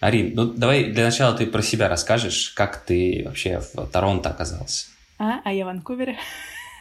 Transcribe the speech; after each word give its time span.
Арин, 0.00 0.32
ну 0.34 0.46
давай 0.46 0.84
для 0.84 1.04
начала 1.04 1.36
ты 1.36 1.46
про 1.46 1.62
себя 1.62 1.88
расскажешь, 1.88 2.52
как 2.54 2.78
ты 2.78 3.22
вообще 3.24 3.60
в 3.60 3.86
Торонто 3.88 4.30
оказался. 4.30 4.86
А, 5.18 5.40
а 5.44 5.52
я 5.52 5.64
в 5.64 5.66
Ванкувере. 5.66 6.16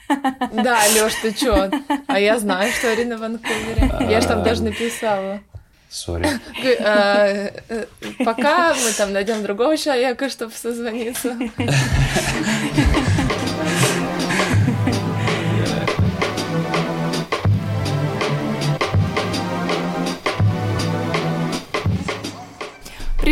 Да, 0.08 0.82
Лёш, 0.96 1.14
ты 1.22 1.34
чё? 1.34 1.72
А 2.08 2.20
я 2.20 2.38
знаю, 2.38 2.72
что 2.72 2.92
Арина 2.92 3.18
в 3.18 3.22
Ванкувере. 3.22 3.92
Я 4.10 4.22
же 4.22 4.28
там 4.28 4.44
даже 4.44 4.64
написала. 4.64 5.40
Сори. 5.90 6.28
Э, 6.62 7.52
э, 7.70 7.86
пока 8.26 8.74
мы 8.74 8.92
там 8.98 9.14
найдем 9.14 9.42
другого 9.44 9.78
человека, 9.78 10.30
чтобы 10.30 10.52
созвониться. 10.52 11.38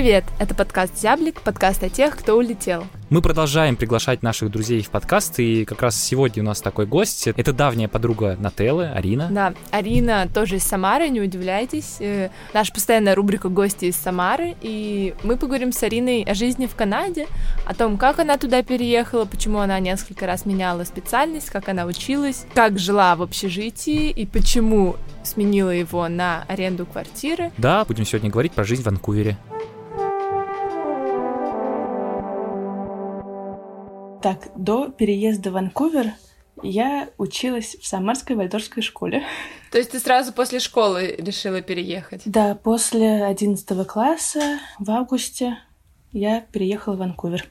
Привет, 0.03 0.25
это 0.37 0.53
подкаст 0.53 0.99
«Зяблик», 0.99 1.39
подкаст 1.39 1.81
о 1.81 1.87
тех, 1.87 2.17
кто 2.17 2.35
улетел. 2.35 2.83
Мы 3.09 3.21
продолжаем 3.21 3.77
приглашать 3.77 4.21
наших 4.21 4.51
друзей 4.51 4.81
в 4.81 4.89
подкаст, 4.89 5.39
и 5.39 5.63
как 5.63 5.81
раз 5.81 5.95
сегодня 5.95 6.43
у 6.43 6.45
нас 6.45 6.59
такой 6.59 6.85
гость. 6.85 7.27
Это 7.27 7.53
давняя 7.53 7.87
подруга 7.87 8.35
Нателлы, 8.37 8.87
Арина. 8.87 9.29
Да, 9.31 9.53
Арина 9.71 10.27
тоже 10.27 10.57
из 10.57 10.63
Самары, 10.63 11.07
не 11.07 11.21
удивляйтесь. 11.21 12.01
Э, 12.01 12.31
наша 12.53 12.73
постоянная 12.73 13.15
рубрика 13.15 13.47
«Гости 13.47 13.85
из 13.85 13.95
Самары», 13.95 14.55
и 14.59 15.15
мы 15.23 15.37
поговорим 15.37 15.71
с 15.71 15.81
Ариной 15.83 16.23
о 16.23 16.33
жизни 16.33 16.65
в 16.65 16.75
Канаде, 16.75 17.27
о 17.65 17.73
том, 17.73 17.97
как 17.97 18.19
она 18.19 18.37
туда 18.37 18.61
переехала, 18.61 19.23
почему 19.23 19.59
она 19.59 19.79
несколько 19.79 20.27
раз 20.27 20.45
меняла 20.45 20.83
специальность, 20.83 21.49
как 21.49 21.69
она 21.69 21.85
училась, 21.85 22.45
как 22.53 22.77
жила 22.77 23.15
в 23.15 23.21
общежитии 23.21 24.09
и 24.09 24.25
почему 24.25 24.97
сменила 25.23 25.69
его 25.69 26.09
на 26.09 26.43
аренду 26.49 26.85
квартиры. 26.85 27.53
Да, 27.57 27.85
будем 27.85 28.05
сегодня 28.05 28.29
говорить 28.29 28.51
про 28.51 28.65
жизнь 28.65 28.81
в 28.81 28.85
Ванкувере. 28.85 29.37
Так, 34.23 34.51
до 34.55 34.87
переезда 34.87 35.49
в 35.49 35.55
Ванкувер 35.55 36.13
я 36.63 37.09
училась 37.17 37.75
в 37.75 37.85
Самарской 37.85 38.37
вальдорфской 38.37 38.81
школе. 38.81 39.21
То 39.69 39.77
есть 39.77 39.91
ты 39.91 39.99
сразу 39.99 40.31
после 40.31 40.59
школы 40.59 41.13
решила 41.17 41.61
переехать? 41.61 42.21
Да, 42.23 42.55
после 42.55 43.25
11 43.25 43.85
класса 43.85 44.59
в 44.79 44.89
августе 44.91 45.57
я 46.13 46.39
переехала 46.39 46.95
в 46.95 46.99
Ванкувер. 46.99 47.49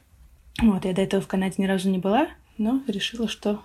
Вот, 0.63 0.85
я 0.85 0.93
до 0.93 1.03
этого 1.03 1.21
в 1.21 1.27
Канаде 1.27 1.57
ни 1.59 1.67
разу 1.67 1.91
не 1.91 1.99
была, 1.99 2.27
но 2.57 2.81
решила, 2.87 3.27
что 3.27 3.61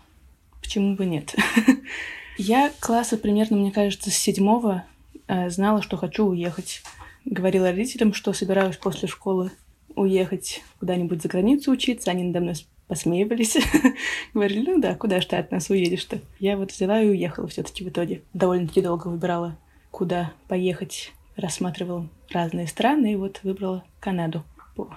почему 0.60 0.94
бы 0.94 1.06
нет. 1.06 1.34
Я 2.36 2.70
класса 2.78 3.16
примерно, 3.16 3.56
мне 3.56 3.72
кажется, 3.72 4.10
с 4.10 4.16
седьмого 4.16 4.84
э, 5.28 5.48
знала, 5.48 5.80
что 5.80 5.96
хочу 5.96 6.26
уехать. 6.26 6.82
Говорила 7.24 7.70
родителям, 7.70 8.12
что 8.12 8.34
собираюсь 8.34 8.76
после 8.76 9.08
школы 9.08 9.50
уехать 9.96 10.62
куда-нибудь 10.78 11.22
за 11.22 11.28
границу 11.28 11.72
учиться. 11.72 12.10
Они 12.10 12.22
надо 12.22 12.40
мной 12.40 12.54
посмеивались. 12.88 13.56
Говорили, 14.34 14.70
ну 14.70 14.80
да, 14.80 14.94
куда 14.94 15.20
ж 15.20 15.26
ты 15.26 15.36
от 15.36 15.52
нас 15.52 15.70
уедешь-то? 15.70 16.20
Я 16.40 16.56
вот 16.56 16.72
взяла 16.72 17.00
и 17.00 17.08
уехала 17.08 17.46
все 17.46 17.62
таки 17.62 17.84
в 17.84 17.88
итоге. 17.88 18.22
Довольно-таки 18.32 18.82
долго 18.82 19.08
выбирала, 19.08 19.56
куда 19.90 20.32
поехать. 20.48 21.12
Рассматривала 21.36 22.08
разные 22.30 22.66
страны 22.66 23.12
и 23.12 23.16
вот 23.16 23.40
выбрала 23.44 23.84
Канаду 24.00 24.42
по 24.74 24.96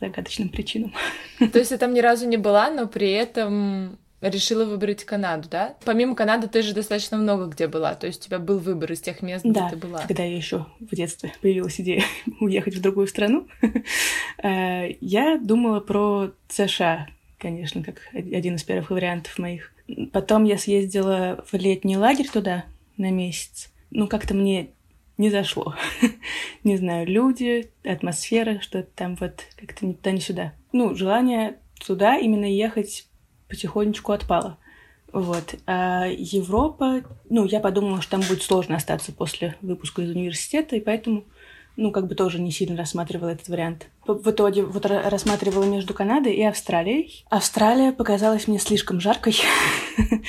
загадочным 0.00 0.48
причинам. 0.48 0.94
То 1.38 1.58
есть 1.58 1.70
ты 1.70 1.76
там 1.76 1.92
ни 1.92 2.00
разу 2.00 2.26
не 2.26 2.38
была, 2.38 2.70
но 2.70 2.86
при 2.86 3.10
этом 3.10 3.98
решила 4.20 4.64
выбрать 4.64 5.04
Канаду, 5.04 5.48
да? 5.50 5.76
Помимо 5.84 6.14
Канады 6.14 6.48
ты 6.48 6.62
же 6.62 6.74
достаточно 6.74 7.16
много 7.16 7.46
где 7.46 7.68
была, 7.68 7.94
то 7.94 8.06
есть 8.06 8.22
у 8.22 8.26
тебя 8.26 8.38
был 8.38 8.58
выбор 8.58 8.92
из 8.92 9.00
тех 9.00 9.22
мест, 9.22 9.44
да, 9.44 9.68
где 9.68 9.76
ты 9.76 9.86
была. 9.86 10.00
когда 10.06 10.24
я 10.24 10.36
еще 10.36 10.66
в 10.78 10.94
детстве 10.94 11.32
появилась 11.40 11.80
идея 11.80 12.02
уехать 12.40 12.76
в 12.76 12.80
другую 12.80 13.06
страну, 13.06 13.48
э, 14.42 14.96
я 15.00 15.38
думала 15.38 15.80
про 15.80 16.32
США, 16.48 17.08
конечно, 17.38 17.82
как 17.82 17.96
один 18.12 18.56
из 18.56 18.62
первых 18.62 18.90
вариантов 18.90 19.38
моих. 19.38 19.72
Потом 20.12 20.44
я 20.44 20.58
съездила 20.58 21.44
в 21.50 21.54
летний 21.54 21.96
лагерь 21.96 22.28
туда 22.28 22.64
на 22.96 23.10
месяц. 23.10 23.72
Ну, 23.90 24.06
как-то 24.06 24.34
мне 24.34 24.70
не 25.18 25.30
зашло. 25.30 25.74
не 26.64 26.76
знаю, 26.76 27.06
люди, 27.06 27.70
атмосфера, 27.84 28.60
что 28.60 28.82
там 28.82 29.16
вот 29.16 29.44
как-то 29.56 29.86
ни 29.86 29.92
туда, 29.94 30.12
ни 30.12 30.18
сюда. 30.18 30.52
Ну, 30.72 30.94
желание 30.94 31.56
туда 31.84 32.16
именно 32.16 32.44
ехать 32.44 33.06
потихонечку 33.50 34.12
отпала. 34.12 34.56
Вот. 35.12 35.56
А 35.66 36.06
Европа, 36.06 37.02
ну, 37.28 37.44
я 37.44 37.60
подумала, 37.60 38.00
что 38.00 38.12
там 38.12 38.20
будет 38.20 38.42
сложно 38.42 38.76
остаться 38.76 39.12
после 39.12 39.56
выпуска 39.60 40.02
из 40.02 40.10
университета, 40.10 40.76
и 40.76 40.80
поэтому, 40.80 41.24
ну, 41.76 41.90
как 41.90 42.06
бы 42.06 42.14
тоже 42.14 42.40
не 42.40 42.52
сильно 42.52 42.76
рассматривала 42.76 43.30
этот 43.30 43.48
вариант. 43.48 43.88
В 44.06 44.30
итоге 44.30 44.62
вот 44.62 44.86
рассматривала 44.86 45.64
между 45.64 45.94
Канадой 45.94 46.34
и 46.34 46.42
Австралией. 46.42 47.24
Австралия 47.28 47.92
показалась 47.92 48.48
мне 48.48 48.58
слишком 48.58 49.00
жаркой. 49.00 49.36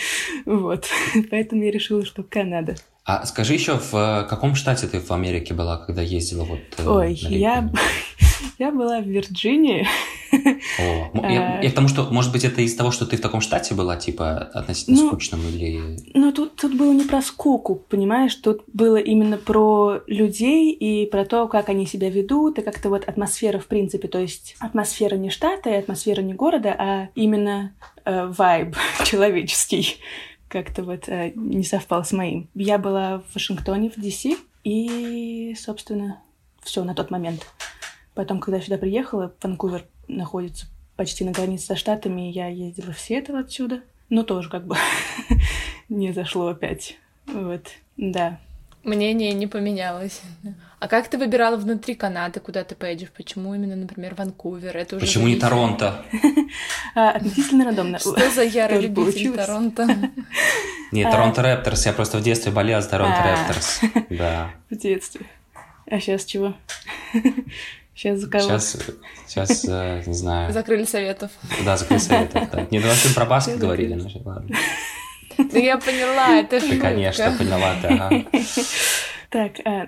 Вот. 0.46 0.86
Поэтому 1.30 1.64
я 1.64 1.72
решила, 1.72 2.04
что 2.04 2.24
Канада. 2.24 2.76
А 3.04 3.26
скажи 3.26 3.54
еще, 3.54 3.80
в 3.80 4.28
каком 4.30 4.56
штате 4.56 4.88
ты 4.88 5.00
в 5.00 5.12
Америке 5.12 5.54
была, 5.54 5.78
когда 5.78 6.02
ездила 6.02 6.44
вот 6.44 6.60
э, 6.78 6.88
Ой, 6.88 7.14
я, 7.14 7.72
я 8.60 8.72
была 8.72 9.00
в 9.00 9.08
Вирджинии. 9.08 9.88
О, 10.80 11.28
я, 11.28 11.60
я 11.64 11.72
к 11.72 11.74
тому, 11.74 11.88
что, 11.88 12.08
может 12.12 12.32
быть, 12.32 12.46
это 12.46 12.62
из-за 12.62 12.78
того, 12.78 12.92
что 12.92 13.06
ты 13.06 13.18
в 13.18 13.22
таком 13.22 13.42
штате 13.42 13.74
была, 13.74 13.98
типа, 13.98 14.38
относительно 14.54 15.02
ну, 15.02 15.08
скучном 15.08 15.42
или... 15.48 15.98
Ну, 16.14 16.32
тут, 16.32 16.56
тут 16.56 16.78
было 16.78 16.94
не 16.94 17.04
про 17.04 17.22
скуку, 17.22 17.76
понимаешь? 17.76 18.36
Тут 18.36 18.62
было 18.72 18.98
именно 18.98 19.38
про 19.38 20.02
людей 20.08 20.72
и 20.72 21.10
про 21.10 21.26
то, 21.26 21.48
как 21.48 21.70
они 21.70 21.86
себя 21.86 22.10
ведут, 22.10 22.60
и 22.60 22.62
как-то 22.62 22.90
вот 22.90 23.08
атмосфера, 23.08 23.60
в 23.62 23.68
принципе, 23.68 24.08
то 24.08 24.20
есть 24.20 24.56
атмосфера 24.60 25.16
не 25.16 25.30
штата 25.30 25.70
и 25.70 25.76
атмосфера 25.76 26.22
не 26.22 26.34
города, 26.34 26.76
а 26.78 27.10
именно 27.16 27.74
э, 28.04 28.26
вайб 28.26 28.76
человеческий 29.06 29.98
как-то 30.50 30.84
вот 30.84 31.08
э, 31.08 31.32
не 31.36 31.64
совпал 31.64 32.04
с 32.04 32.12
моим. 32.12 32.50
Я 32.54 32.78
была 32.78 33.20
в 33.20 33.34
Вашингтоне, 33.36 33.90
в 33.90 33.98
DC, 33.98 34.38
и, 34.64 35.56
собственно, 35.58 36.22
все 36.62 36.84
на 36.84 36.94
тот 36.94 37.10
момент. 37.10 37.48
Потом, 38.14 38.40
когда 38.40 38.58
я 38.58 38.64
сюда 38.64 38.78
приехала, 38.78 39.34
Ванкувер 39.42 39.86
находится 40.08 40.68
почти 40.98 41.24
на 41.24 41.32
границе 41.32 41.68
со 41.68 41.76
Штатами, 41.76 42.30
я 42.30 42.48
ездила 42.48 42.92
в 42.92 43.00
Сиэтл 43.00 43.38
отсюда. 43.38 43.82
Но 44.10 44.24
тоже 44.24 44.50
как 44.50 44.68
бы 44.68 44.76
не 45.90 46.12
зашло 46.12 46.48
опять. 46.48 46.98
Вот, 47.28 47.68
да. 47.96 48.40
Мнение 48.84 49.34
не 49.34 49.48
поменялось. 49.48 50.22
А 50.80 50.88
как 50.88 51.08
ты 51.08 51.20
выбирала 51.20 51.58
внутри 51.58 51.94
Канады, 51.94 52.40
куда 52.40 52.64
ты 52.64 52.74
поедешь? 52.74 53.12
Почему 53.16 53.54
именно, 53.54 53.76
например, 53.76 54.16
Ванкувер? 54.16 54.76
Это 54.76 54.96
уже 54.96 55.06
Почему 55.06 55.28
не 55.28 55.36
Торонто? 55.36 56.04
А, 56.96 57.12
относительно 57.12 57.66
рандомно. 57.66 58.00
Что 58.00 58.30
за 58.32 58.44
ярый 58.44 58.82
любитель 58.82 59.34
Торонто? 59.34 59.88
Нет, 60.92 61.08
а. 61.08 61.12
Торонто 61.12 61.44
Рэпторс. 61.44 61.86
Я 61.86 61.94
просто 61.94 62.18
в 62.18 62.24
детстве 62.24 62.52
болел 62.52 62.82
за 62.82 62.90
Торонто 62.90 63.18
а. 63.18 63.38
Рэпторс. 63.38 63.82
Да. 64.10 64.52
В 64.70 64.76
детстве. 64.76 65.28
А 65.86 66.00
сейчас 66.00 66.26
чего? 66.26 66.56
Сейчас 67.94 68.20
за 68.20 68.30
кого? 68.30 68.44
Сейчас, 68.44 68.78
сейчас 69.28 69.66
э, 69.66 70.04
не 70.08 70.14
знаю. 70.14 70.52
Закрыли 70.52 70.86
советов. 70.86 71.30
Да, 71.64 71.78
закрыли 71.78 72.00
советов. 72.00 72.72
Не, 72.72 72.80
ну 72.80 72.88
про 73.14 73.26
баскет 73.26 73.60
говорили, 73.60 73.94
ну 73.94 74.10
ладно. 74.26 74.56
Да 75.38 75.60
я 75.60 75.78
поняла, 75.78 76.40
это 76.40 76.60
Ты, 76.60 76.78
конечно, 76.78 77.36
поняла, 77.38 77.76
да. 77.82 78.26
Так, 79.30 79.54
а, 79.66 79.88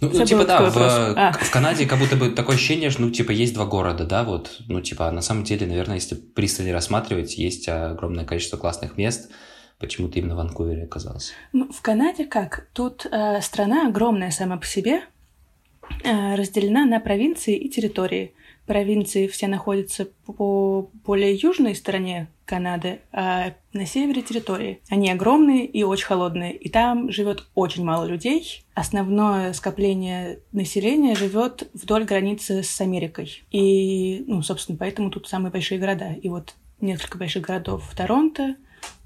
ну, 0.00 0.10
ну 0.12 0.24
типа, 0.24 0.44
да, 0.44 0.68
в, 0.68 0.76
а. 0.76 1.32
в 1.32 1.50
Канаде 1.50 1.86
как 1.86 1.98
будто 1.98 2.16
бы 2.16 2.30
такое 2.30 2.56
ощущение, 2.56 2.90
что, 2.90 3.02
ну, 3.02 3.10
типа, 3.10 3.30
есть 3.30 3.54
два 3.54 3.64
города, 3.64 4.04
да, 4.04 4.24
вот, 4.24 4.60
ну, 4.68 4.80
типа, 4.82 5.10
на 5.10 5.22
самом 5.22 5.44
деле, 5.44 5.66
наверное, 5.66 5.94
если 5.94 6.14
пристально 6.14 6.72
рассматривать, 6.72 7.38
есть 7.38 7.68
огромное 7.68 8.26
количество 8.26 8.58
классных 8.58 8.98
мест, 8.98 9.30
почему 9.78 10.08
ты 10.08 10.18
именно 10.18 10.34
в 10.34 10.38
Ванкувере 10.38 10.84
оказался? 10.84 11.32
Ну, 11.52 11.72
в 11.72 11.80
Канаде 11.80 12.26
как? 12.26 12.68
Тут 12.74 13.06
э, 13.10 13.40
страна 13.40 13.88
огромная 13.88 14.30
сама 14.30 14.58
по 14.58 14.66
себе, 14.66 15.00
э, 16.04 16.34
разделена 16.34 16.84
на 16.84 17.00
провинции 17.00 17.56
и 17.56 17.70
территории 17.70 18.34
провинции 18.66 19.26
все 19.26 19.48
находятся 19.48 20.08
по 20.26 20.90
более 21.04 21.34
южной 21.34 21.74
стороне 21.74 22.28
Канады, 22.44 23.00
а 23.12 23.54
на 23.72 23.86
севере 23.86 24.22
территории. 24.22 24.80
Они 24.88 25.10
огромные 25.10 25.66
и 25.66 25.82
очень 25.82 26.06
холодные, 26.06 26.54
и 26.54 26.68
там 26.68 27.10
живет 27.10 27.44
очень 27.54 27.84
мало 27.84 28.04
людей. 28.04 28.64
Основное 28.74 29.52
скопление 29.52 30.40
населения 30.52 31.16
живет 31.16 31.68
вдоль 31.74 32.04
границы 32.04 32.62
с 32.62 32.80
Америкой. 32.80 33.42
И, 33.50 34.24
ну, 34.28 34.42
собственно, 34.42 34.78
поэтому 34.78 35.10
тут 35.10 35.28
самые 35.28 35.50
большие 35.50 35.80
города. 35.80 36.12
И 36.12 36.28
вот 36.28 36.54
несколько 36.80 37.18
больших 37.18 37.44
городов 37.44 37.92
Торонто, 37.96 38.56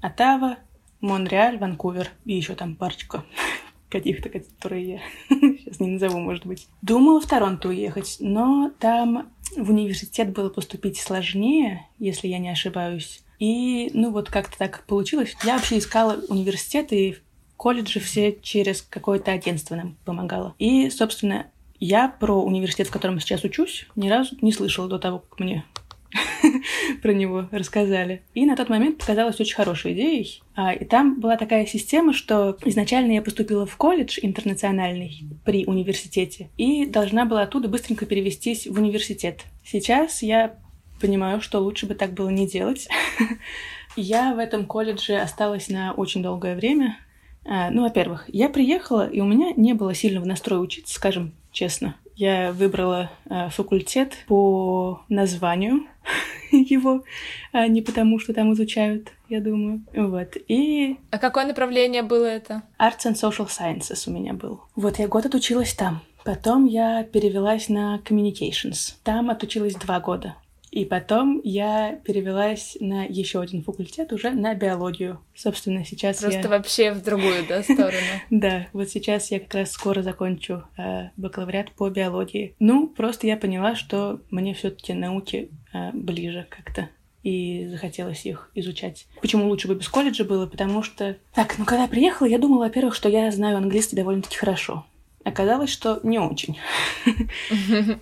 Оттава, 0.01 0.57
Монреаль, 0.99 1.57
Ванкувер 1.57 2.09
и 2.25 2.35
еще 2.35 2.53
там 2.53 2.75
парочка 2.75 3.25
каких-то, 3.89 4.29
которые 4.29 4.87
я 4.87 4.99
сейчас 5.29 5.79
не 5.79 5.87
назову, 5.87 6.19
может 6.19 6.45
быть. 6.45 6.67
Думала 6.83 7.19
в 7.19 7.25
Торонто 7.25 7.69
уехать, 7.69 8.17
но 8.19 8.71
там 8.79 9.31
в 9.57 9.69
университет 9.69 10.31
было 10.31 10.49
поступить 10.49 10.97
сложнее, 10.97 11.87
если 11.99 12.27
я 12.27 12.39
не 12.39 12.49
ошибаюсь. 12.49 13.21
И, 13.39 13.89
ну, 13.93 14.11
вот 14.11 14.29
как-то 14.29 14.57
так 14.57 14.85
получилось. 14.85 15.35
Я 15.43 15.55
вообще 15.55 15.79
искала 15.79 16.19
университет 16.29 16.93
и 16.93 17.17
колледжи 17.57 17.99
все 17.99 18.37
через 18.41 18.81
какое-то 18.81 19.31
агентство 19.31 19.75
нам 19.75 19.97
помогало. 20.05 20.55
И, 20.59 20.89
собственно, 20.89 21.47
Я 21.83 22.09
про 22.09 22.39
университет, 22.39 22.87
в 22.87 22.91
котором 22.91 23.19
сейчас 23.19 23.43
учусь, 23.43 23.87
ни 23.95 24.07
разу 24.07 24.37
не 24.41 24.51
слышала 24.51 24.87
до 24.87 24.99
того, 24.99 25.17
как 25.17 25.39
мне 25.39 25.65
про 27.01 27.13
него 27.13 27.47
рассказали. 27.51 28.21
И 28.33 28.45
на 28.45 28.55
тот 28.55 28.69
момент 28.69 28.97
показалась 28.97 29.39
очень 29.39 29.55
хорошей 29.55 29.93
идеей. 29.93 30.41
А, 30.55 30.73
и 30.73 30.85
там 30.85 31.19
была 31.19 31.37
такая 31.37 31.65
система, 31.65 32.13
что 32.13 32.57
изначально 32.65 33.13
я 33.13 33.21
поступила 33.21 33.65
в 33.65 33.75
колледж 33.77 34.19
интернациональный 34.21 35.23
при 35.45 35.65
университете 35.65 36.49
и 36.57 36.85
должна 36.85 37.25
была 37.25 37.43
оттуда 37.43 37.67
быстренько 37.67 38.05
перевестись 38.05 38.67
в 38.67 38.77
университет. 38.79 39.45
Сейчас 39.63 40.21
я 40.21 40.55
понимаю, 40.99 41.41
что 41.41 41.59
лучше 41.59 41.87
бы 41.87 41.95
так 41.95 42.13
было 42.13 42.29
не 42.29 42.47
делать. 42.47 42.87
я 43.95 44.33
в 44.33 44.39
этом 44.39 44.65
колледже 44.65 45.15
осталась 45.15 45.69
на 45.69 45.93
очень 45.93 46.21
долгое 46.21 46.55
время. 46.55 46.97
А, 47.43 47.71
ну, 47.71 47.81
во-первых, 47.81 48.25
я 48.27 48.49
приехала, 48.49 49.07
и 49.09 49.19
у 49.19 49.25
меня 49.25 49.53
не 49.55 49.73
было 49.73 49.93
сильного 49.95 50.25
настроя 50.25 50.59
учиться, 50.59 50.93
скажем 50.93 51.33
честно. 51.51 51.95
Я 52.21 52.51
выбрала 52.51 53.09
э, 53.31 53.49
факультет 53.49 54.13
по 54.27 55.01
названию 55.09 55.87
его, 56.51 57.03
а 57.51 57.67
не 57.67 57.81
потому, 57.81 58.19
что 58.19 58.31
там 58.31 58.53
изучают, 58.53 59.11
я 59.27 59.41
думаю. 59.41 59.83
Вот. 59.95 60.37
И... 60.47 60.99
А 61.09 61.17
какое 61.17 61.47
направление 61.47 62.03
было 62.03 62.25
это? 62.25 62.61
Arts 62.79 63.07
and 63.07 63.15
Social 63.15 63.47
Sciences 63.47 64.03
у 64.05 64.11
меня 64.11 64.33
был. 64.33 64.61
Вот 64.75 64.99
я 64.99 65.07
год 65.07 65.25
отучилась 65.25 65.73
там. 65.73 66.01
Потом 66.23 66.65
я 66.65 67.03
перевелась 67.05 67.69
на 67.69 67.99
Communications. 68.05 68.93
Там 69.01 69.31
отучилась 69.31 69.73
два 69.73 69.99
года. 69.99 70.35
И 70.71 70.85
потом 70.85 71.41
я 71.43 71.99
перевелась 72.05 72.77
на 72.79 73.03
еще 73.03 73.41
один 73.41 73.61
факультет 73.61 74.13
уже 74.13 74.31
на 74.31 74.55
биологию. 74.55 75.19
Собственно, 75.35 75.83
сейчас 75.83 76.21
Просто 76.21 76.39
я... 76.39 76.49
вообще 76.49 76.91
в 76.93 77.03
другую, 77.03 77.45
да, 77.47 77.61
сторону? 77.63 77.97
Да, 78.29 78.67
вот 78.71 78.89
сейчас 78.89 79.31
я 79.31 79.41
как 79.41 79.53
раз 79.53 79.71
скоро 79.71 80.01
закончу 80.01 80.63
э, 80.77 81.09
бакалавриат 81.17 81.71
по 81.73 81.89
биологии. 81.89 82.55
Ну, 82.59 82.87
просто 82.87 83.27
я 83.27 83.35
поняла, 83.35 83.75
что 83.75 84.21
мне 84.31 84.53
все-таки 84.53 84.93
науки 84.93 85.49
э, 85.73 85.91
ближе 85.91 86.47
как-то 86.49 86.87
и 87.23 87.67
захотелось 87.69 88.25
их 88.25 88.49
изучать. 88.55 89.07
Почему 89.21 89.47
лучше 89.47 89.67
бы 89.67 89.75
без 89.75 89.87
колледжа 89.89 90.23
было? 90.23 90.47
Потому 90.47 90.83
что... 90.83 91.17
Так, 91.33 91.57
ну 91.57 91.65
когда 91.65 91.83
я 91.83 91.87
приехала, 91.87 92.27
я 92.27 92.39
думала, 92.39 92.61
во-первых, 92.61 92.95
что 92.95 93.09
я 93.09 93.29
знаю 93.31 93.57
английский 93.57 93.95
довольно-таки 93.95 94.37
хорошо. 94.37 94.85
Оказалось, 95.23 95.69
что 95.69 95.99
не 96.03 96.19
очень. 96.19 96.57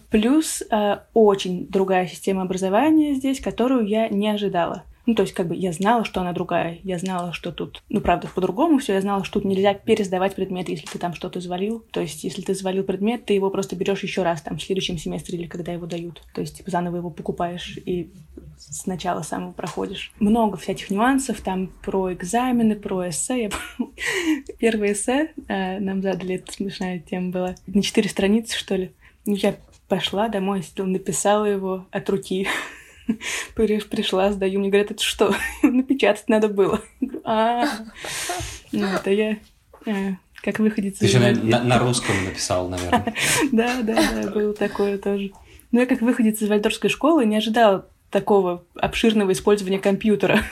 Плюс 0.10 0.63
э, 0.71 1.00
очень 1.13 1.68
другая 1.68 2.07
система 2.07 2.44
образования 2.44 3.13
здесь, 3.13 3.42
которую 3.42 3.88
я 3.88 4.07
не 4.07 4.30
ожидала. 4.30 4.83
Ну, 5.10 5.16
то 5.16 5.24
есть, 5.24 5.34
как 5.34 5.48
бы 5.48 5.56
я 5.56 5.72
знала, 5.72 6.06
что 6.06 6.22
она 6.22 6.34
другая. 6.34 6.78
Я 6.84 7.00
знала, 7.00 7.34
что 7.34 7.52
тут, 7.52 7.82
ну, 7.90 8.00
правда, 8.00 8.28
по-другому 8.28 8.78
все. 8.78 8.94
Я 8.94 9.02
знала, 9.02 9.24
что 9.24 9.40
тут 9.40 9.46
нельзя 9.50 9.74
пересдавать 9.74 10.36
предмет, 10.36 10.70
если 10.70 10.86
ты 10.86 11.00
там 11.00 11.16
что-то 11.16 11.42
завалил. 11.42 11.84
То 11.90 12.00
есть, 12.00 12.24
если 12.24 12.44
ты 12.44 12.54
завалил 12.54 12.84
предмет, 12.84 13.26
ты 13.26 13.34
его 13.34 13.50
просто 13.50 13.76
берешь 13.76 14.04
еще 14.04 14.22
раз 14.22 14.44
там 14.44 14.60
в 14.60 14.62
следующем 14.62 15.00
семестре 15.00 15.40
или 15.40 15.48
когда 15.48 15.72
его 15.72 15.88
дают. 15.88 16.22
То 16.36 16.42
есть, 16.42 16.58
типа, 16.58 16.70
заново 16.70 16.98
его 16.98 17.10
покупаешь 17.10 17.80
и 17.84 18.12
сначала 18.60 19.24
самого 19.24 19.52
проходишь. 19.52 20.12
Много 20.20 20.58
всяких 20.58 20.92
нюансов 20.92 21.42
там 21.42 21.72
про 21.82 22.14
экзамены, 22.14 22.76
про 22.76 23.10
эссе. 23.10 23.46
Я... 23.46 23.50
Первое 24.60 24.92
эссе 24.92 25.32
э, 25.48 25.80
нам 25.80 26.04
задали, 26.04 26.36
это 26.36 26.52
смешная 26.52 27.00
тема 27.00 27.32
была. 27.32 27.56
На 27.66 27.82
четыре 27.82 28.10
страницы, 28.10 28.56
что 28.56 28.76
ли. 28.76 28.92
Ну, 29.26 29.34
я 29.34 29.56
пошла 29.88 30.30
домой, 30.30 30.64
написала 30.78 31.46
его 31.46 31.88
от 31.90 32.08
руки. 32.12 32.48
Пришла, 33.56 34.32
сдаю, 34.32 34.60
мне 34.60 34.70
говорят, 34.70 34.92
это 34.92 35.04
что? 35.04 35.34
Напечатать 35.64 36.30
надо 36.30 36.48
было. 36.48 36.82
А, 37.24 37.66
ну 38.72 38.86
это 38.86 39.12
я 39.12 39.38
э, 39.86 40.14
как 40.42 40.60
выходить 40.60 41.00
Ты 41.00 41.06
еще 41.06 41.20
на, 41.20 41.64
на 41.64 41.80
русском 41.80 42.16
написал, 42.26 42.70
наверное. 42.70 43.14
Да, 43.52 43.82
да, 43.82 43.96
да, 43.96 44.32
было 44.32 44.54
такое 44.54 44.98
тоже. 44.98 45.32
Ну, 45.72 45.80
я 45.80 45.86
как 45.86 46.02
выходец 46.02 46.42
из 46.42 46.50
вальдорфской 46.50 46.90
школы 46.90 47.26
не 47.26 47.38
ожидала 47.38 47.88
такого 48.10 48.64
обширного 48.76 49.34
использования 49.34 49.80
компьютера. 49.80 50.44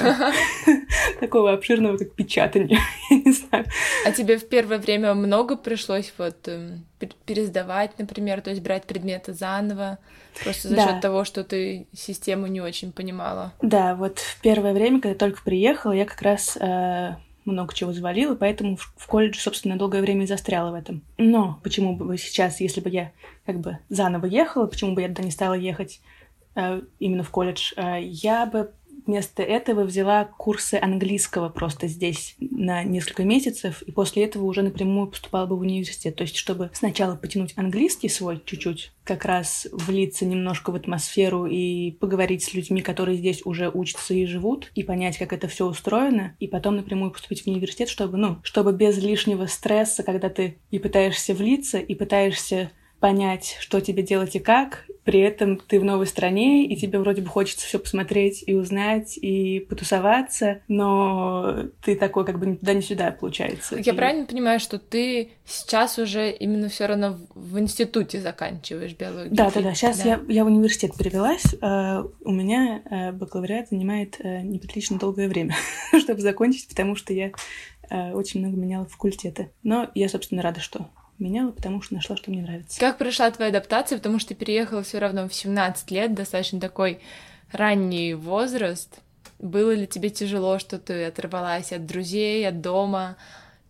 Такого 1.20 1.52
обширного, 1.52 1.96
как 1.96 2.12
печатание. 2.12 2.78
Я 3.10 3.16
не 3.16 3.32
знаю. 3.32 3.66
А 4.04 4.12
тебе 4.12 4.38
в 4.38 4.48
первое 4.48 4.78
время 4.78 5.14
много 5.14 5.56
пришлось 5.56 6.12
вот 6.18 6.48
эм, 6.48 6.84
пересдавать, 7.26 7.98
например, 7.98 8.40
то 8.40 8.50
есть 8.50 8.62
брать 8.62 8.84
предметы 8.84 9.32
заново? 9.32 9.98
Просто 10.42 10.68
за 10.68 10.76
да. 10.76 10.88
счет 10.88 11.00
того, 11.00 11.24
что 11.24 11.44
ты 11.44 11.86
систему 11.92 12.46
не 12.46 12.60
очень 12.60 12.92
понимала. 12.92 13.52
Да, 13.60 13.94
вот 13.94 14.18
в 14.18 14.40
первое 14.40 14.72
время, 14.72 15.00
когда 15.00 15.18
только 15.18 15.42
приехала, 15.42 15.92
я 15.92 16.04
как 16.04 16.22
раз 16.22 16.56
э, 16.56 17.16
много 17.44 17.74
чего 17.74 17.92
завалила, 17.92 18.34
поэтому 18.34 18.76
в, 18.76 18.92
в 18.96 19.06
колледже, 19.06 19.40
собственно, 19.40 19.76
долгое 19.76 20.02
время 20.02 20.24
и 20.24 20.26
застряла 20.26 20.70
в 20.70 20.74
этом. 20.74 21.02
Но 21.18 21.60
почему 21.62 21.96
бы 21.96 22.16
сейчас, 22.16 22.60
если 22.60 22.80
бы 22.80 22.90
я 22.90 23.12
как 23.46 23.60
бы 23.60 23.78
заново 23.88 24.26
ехала, 24.26 24.66
почему 24.66 24.94
бы 24.94 25.02
я 25.02 25.08
туда 25.08 25.22
не 25.22 25.30
стала 25.30 25.54
ехать 25.54 26.00
э, 26.54 26.82
именно 26.98 27.22
в 27.22 27.30
колледж, 27.30 27.72
э, 27.76 28.00
я 28.02 28.46
бы 28.46 28.72
вместо 29.06 29.42
этого 29.42 29.84
взяла 29.84 30.24
курсы 30.24 30.74
английского 30.74 31.48
просто 31.48 31.86
здесь 31.86 32.36
на 32.38 32.82
несколько 32.82 33.24
месяцев, 33.24 33.82
и 33.82 33.92
после 33.92 34.24
этого 34.24 34.44
уже 34.44 34.62
напрямую 34.62 35.08
поступала 35.08 35.46
бы 35.46 35.56
в 35.56 35.60
университет. 35.60 36.16
То 36.16 36.22
есть, 36.22 36.36
чтобы 36.36 36.70
сначала 36.72 37.16
потянуть 37.16 37.54
английский 37.56 38.08
свой 38.08 38.42
чуть-чуть, 38.44 38.92
как 39.04 39.24
раз 39.24 39.66
влиться 39.72 40.24
немножко 40.24 40.70
в 40.70 40.76
атмосферу 40.76 41.46
и 41.46 41.92
поговорить 41.92 42.44
с 42.44 42.54
людьми, 42.54 42.80
которые 42.80 43.18
здесь 43.18 43.42
уже 43.44 43.68
учатся 43.68 44.14
и 44.14 44.26
живут, 44.26 44.70
и 44.74 44.82
понять, 44.82 45.18
как 45.18 45.32
это 45.32 45.48
все 45.48 45.66
устроено, 45.66 46.36
и 46.38 46.46
потом 46.46 46.76
напрямую 46.76 47.10
поступить 47.10 47.42
в 47.42 47.46
университет, 47.48 47.88
чтобы, 47.88 48.18
ну, 48.18 48.38
чтобы 48.42 48.72
без 48.72 48.98
лишнего 48.98 49.46
стресса, 49.46 50.02
когда 50.02 50.28
ты 50.28 50.58
и 50.70 50.78
пытаешься 50.78 51.34
влиться, 51.34 51.78
и 51.78 51.94
пытаешься 51.94 52.70
понять, 53.00 53.56
что 53.60 53.80
тебе 53.80 54.02
делать 54.02 54.36
и 54.36 54.38
как, 54.38 54.84
при 55.04 55.20
этом 55.20 55.56
ты 55.56 55.80
в 55.80 55.84
новой 55.84 56.06
стране, 56.06 56.66
и 56.66 56.76
тебе 56.76 56.98
вроде 56.98 57.22
бы 57.22 57.28
хочется 57.28 57.66
все 57.66 57.78
посмотреть 57.78 58.44
и 58.46 58.54
узнать, 58.54 59.16
и 59.16 59.60
потусоваться, 59.60 60.60
но 60.68 61.64
ты 61.82 61.96
такой 61.96 62.26
как 62.26 62.38
бы 62.38 62.46
ни 62.46 62.54
туда, 62.56 62.74
ни 62.74 62.80
сюда, 62.80 63.10
получается. 63.10 63.76
Я 63.76 63.92
и... 63.92 63.96
правильно 63.96 64.26
понимаю, 64.26 64.60
что 64.60 64.78
ты 64.78 65.30
сейчас 65.46 65.98
уже 65.98 66.30
именно 66.30 66.68
все 66.68 66.86
равно 66.86 67.18
в 67.34 67.58
институте 67.58 68.20
заканчиваешь 68.20 68.92
биологию? 68.94 69.34
Да, 69.34 69.50
да, 69.50 69.62
да. 69.62 69.74
Сейчас 69.74 69.98
да. 69.98 70.04
Я, 70.04 70.20
я 70.28 70.44
в 70.44 70.48
университет 70.48 70.92
перевелась. 70.96 71.54
Э, 71.60 72.04
у 72.22 72.30
меня 72.30 72.82
э, 72.90 73.12
бакалавриат 73.12 73.70
занимает 73.70 74.16
э, 74.20 74.42
неприлично 74.42 74.98
долгое 74.98 75.28
время, 75.28 75.56
чтобы 75.98 76.20
закончить, 76.20 76.68
потому 76.68 76.94
что 76.94 77.12
я 77.12 77.32
очень 77.90 78.38
много 78.38 78.56
меняла 78.56 78.86
факультеты. 78.86 79.50
Но 79.64 79.90
я, 79.96 80.08
собственно, 80.08 80.42
рада, 80.42 80.60
что 80.60 80.86
меняла, 81.20 81.52
потому 81.52 81.82
что 81.82 81.94
нашла, 81.94 82.16
что 82.16 82.30
мне 82.30 82.42
нравится. 82.42 82.80
Как 82.80 82.98
прошла 82.98 83.30
твоя 83.30 83.50
адаптация, 83.50 83.98
потому 83.98 84.18
что 84.18 84.30
ты 84.30 84.34
переехала 84.34 84.82
все 84.82 84.98
равно 84.98 85.28
в 85.28 85.34
17 85.34 85.90
лет, 85.90 86.14
достаточно 86.14 86.60
такой 86.60 87.00
ранний 87.52 88.14
возраст. 88.14 89.00
Было 89.38 89.72
ли 89.72 89.86
тебе 89.86 90.10
тяжело, 90.10 90.58
что 90.58 90.78
ты 90.78 91.04
оторвалась 91.04 91.72
от 91.72 91.86
друзей, 91.86 92.46
от 92.46 92.60
дома? 92.60 93.16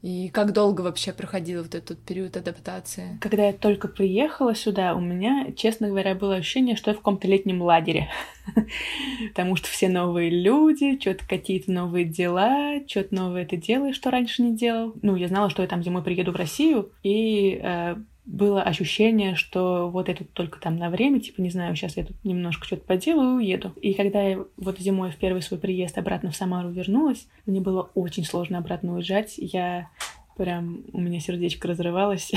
И 0.03 0.31
как 0.31 0.53
долго 0.53 0.81
вообще 0.81 1.13
проходил 1.13 1.63
вот 1.63 1.75
этот 1.75 1.99
период 2.01 2.37
адаптации? 2.37 3.19
Когда 3.21 3.47
я 3.47 3.53
только 3.53 3.87
приехала 3.87 4.55
сюда, 4.55 4.95
у 4.95 5.01
меня, 5.01 5.53
честно 5.55 5.89
говоря, 5.89 6.15
было 6.15 6.37
ощущение, 6.37 6.75
что 6.75 6.91
я 6.91 6.95
в 6.95 6.99
каком-то 6.99 7.29
летнем 7.29 7.61
лагере. 7.61 8.09
Потому 9.29 9.57
что 9.57 9.69
все 9.69 9.89
новые 9.91 10.31
люди, 10.31 10.99
что-то 10.99 11.29
какие-то 11.29 11.71
новые 11.71 12.07
дела, 12.07 12.81
что-то 12.87 13.15
новое 13.15 13.45
ты 13.45 13.57
делаешь, 13.57 13.97
что 13.97 14.11
раньше 14.11 14.43
не 14.43 14.57
делал. 14.57 14.95
Ну, 15.03 15.17
я 15.17 15.29
знала, 15.29 15.51
что 15.51 15.61
я 15.63 15.69
там 15.69 15.83
зимой 15.83 16.03
приеду 16.03 16.33
в 16.33 16.37
Россию, 16.37 16.93
и 17.03 17.61
э, 17.63 17.97
было 18.31 18.63
ощущение, 18.63 19.35
что 19.35 19.91
вот 19.91 20.09
я 20.09 20.15
тут 20.15 20.33
только 20.33 20.61
там 20.61 20.77
на 20.77 20.89
время, 20.89 21.21
типа, 21.21 21.41
не 21.41 21.51
знаю, 21.51 21.75
сейчас 21.75 21.97
я 21.97 22.05
тут 22.05 22.17
немножко 22.25 22.65
что-то 22.65 22.85
поделаю 22.85 23.33
и 23.33 23.45
уеду. 23.45 23.73
И 23.83 23.93
когда 23.93 24.23
я 24.23 24.45
вот 24.57 24.79
зимой 24.79 25.11
в 25.11 25.17
первый 25.17 25.43
свой 25.43 25.59
приезд 25.59 25.99
обратно 25.99 26.31
в 26.31 26.37
Самару 26.37 26.71
вернулась, 26.71 27.27
мне 27.45 27.61
было 27.61 27.91
очень 27.95 28.25
сложно 28.25 28.59
обратно 28.59 28.95
уезжать. 28.95 29.35
Я 29.37 29.89
прям, 30.37 30.85
у 30.93 31.01
меня 31.01 31.19
сердечко 31.19 31.67
разрывалось. 31.67 32.31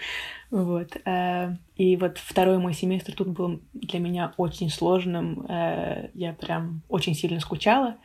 вот. 0.52 0.96
Э, 1.04 1.56
и 1.76 1.96
вот 1.96 2.18
второй 2.18 2.58
мой 2.58 2.72
семестр 2.72 3.12
тут 3.12 3.28
был 3.28 3.60
для 3.72 3.98
меня 3.98 4.34
очень 4.36 4.70
сложным. 4.70 5.44
Э, 5.48 6.10
я 6.14 6.34
прям 6.34 6.82
очень 6.88 7.14
сильно 7.14 7.40
скучала. 7.40 7.96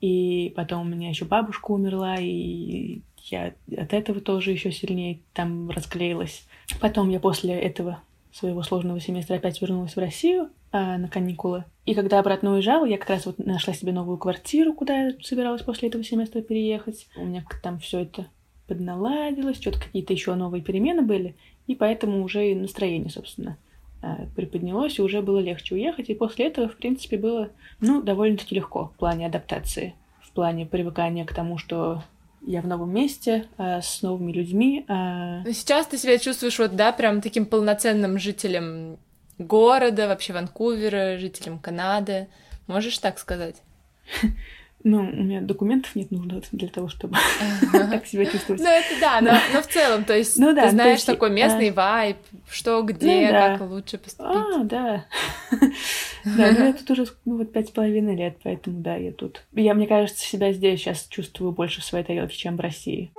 И 0.00 0.52
потом 0.56 0.82
у 0.82 0.90
меня 0.90 1.10
еще 1.10 1.24
бабушка 1.24 1.70
умерла, 1.70 2.16
и 2.18 3.02
я 3.30 3.52
от 3.76 3.92
этого 3.92 4.20
тоже 4.20 4.50
еще 4.50 4.72
сильнее 4.72 5.20
там 5.34 5.70
расклеилась. 5.70 6.46
Потом 6.78 7.08
я 7.08 7.20
после 7.20 7.54
этого 7.54 8.02
своего 8.32 8.62
сложного 8.62 9.00
семестра 9.00 9.36
опять 9.36 9.60
вернулась 9.60 9.96
в 9.96 9.98
Россию 9.98 10.50
а, 10.72 10.98
на 10.98 11.08
каникулы. 11.08 11.64
И 11.84 11.94
когда 11.94 12.20
обратно 12.20 12.52
уезжала, 12.52 12.84
я 12.84 12.98
как 12.98 13.10
раз 13.10 13.26
вот 13.26 13.38
нашла 13.38 13.74
себе 13.74 13.92
новую 13.92 14.18
квартиру, 14.18 14.72
куда 14.72 15.06
я 15.06 15.12
собиралась 15.22 15.62
после 15.62 15.88
этого 15.88 16.04
семестра 16.04 16.40
переехать. 16.40 17.08
У 17.16 17.24
меня 17.24 17.44
там 17.62 17.80
все 17.80 18.00
это 18.00 18.26
подналадилось, 18.68 19.56
что-то 19.56 19.80
какие-то 19.80 20.12
еще 20.12 20.34
новые 20.36 20.62
перемены 20.62 21.02
были, 21.02 21.34
и 21.66 21.74
поэтому 21.74 22.22
уже 22.22 22.52
и 22.52 22.54
настроение, 22.54 23.10
собственно, 23.10 23.56
а, 24.00 24.26
приподнялось, 24.36 24.98
и 24.98 25.02
уже 25.02 25.22
было 25.22 25.40
легче 25.40 25.74
уехать. 25.74 26.08
И 26.08 26.14
после 26.14 26.46
этого, 26.46 26.68
в 26.68 26.76
принципе, 26.76 27.18
было, 27.18 27.50
ну, 27.80 28.00
довольно-таки 28.00 28.54
легко 28.54 28.92
в 28.94 28.98
плане 28.98 29.26
адаптации, 29.26 29.94
в 30.20 30.30
плане 30.30 30.66
привыкания 30.66 31.24
к 31.24 31.34
тому, 31.34 31.58
что 31.58 32.04
я 32.42 32.62
в 32.62 32.66
новом 32.66 32.92
месте, 32.92 33.46
э, 33.58 33.80
с 33.82 34.02
новыми 34.02 34.32
людьми. 34.32 34.84
Э... 34.88 35.42
Но 35.44 35.52
сейчас 35.52 35.86
ты 35.86 35.98
себя 35.98 36.18
чувствуешь 36.18 36.58
вот, 36.58 36.76
да, 36.76 36.92
прям 36.92 37.20
таким 37.20 37.46
полноценным 37.46 38.18
жителем 38.18 38.98
города, 39.38 40.08
вообще 40.08 40.32
Ванкувера, 40.32 41.18
жителем 41.18 41.58
Канады. 41.58 42.28
Можешь 42.66 42.98
так 42.98 43.18
сказать? 43.18 43.56
Ну, 44.82 45.00
у 45.00 45.22
меня 45.22 45.42
документов 45.42 45.94
нет 45.94 46.10
нужно 46.10 46.40
для 46.52 46.68
того, 46.68 46.88
чтобы 46.88 47.16
так 47.72 48.06
себя 48.06 48.24
чувствовать. 48.24 48.62
Ну, 48.62 48.68
это 48.68 49.00
да, 49.00 49.20
но, 49.20 49.60
в 49.60 49.66
целом, 49.66 50.04
то 50.04 50.16
есть 50.16 50.38
ну, 50.38 50.54
ты 50.54 50.70
знаешь 50.70 50.96
есть, 50.96 51.06
такой 51.06 51.30
местный 51.30 51.68
а... 51.68 51.72
вайб, 51.72 52.16
что, 52.48 52.82
где, 52.82 53.26
ну, 53.26 53.32
да. 53.32 53.58
как 53.58 53.68
лучше 53.68 53.98
поступить. 53.98 54.56
А, 54.56 54.64
да. 54.64 55.04
Да, 56.22 56.52
ну 56.52 56.66
я 56.66 56.72
тут 56.74 56.90
уже 56.90 57.06
ну, 57.24 57.38
вот 57.38 57.50
пять 57.50 57.68
с 57.68 57.70
половиной 57.70 58.14
лет, 58.14 58.36
поэтому 58.42 58.80
да, 58.80 58.94
я 58.96 59.10
тут. 59.10 59.42
Я, 59.52 59.72
мне 59.72 59.86
кажется, 59.86 60.22
себя 60.22 60.52
здесь 60.52 60.80
сейчас 60.80 61.06
чувствую 61.08 61.52
больше 61.52 61.80
в 61.80 61.84
своей 61.84 62.04
тарелке, 62.04 62.36
чем 62.36 62.58
в 62.58 62.60
России. 62.60 63.10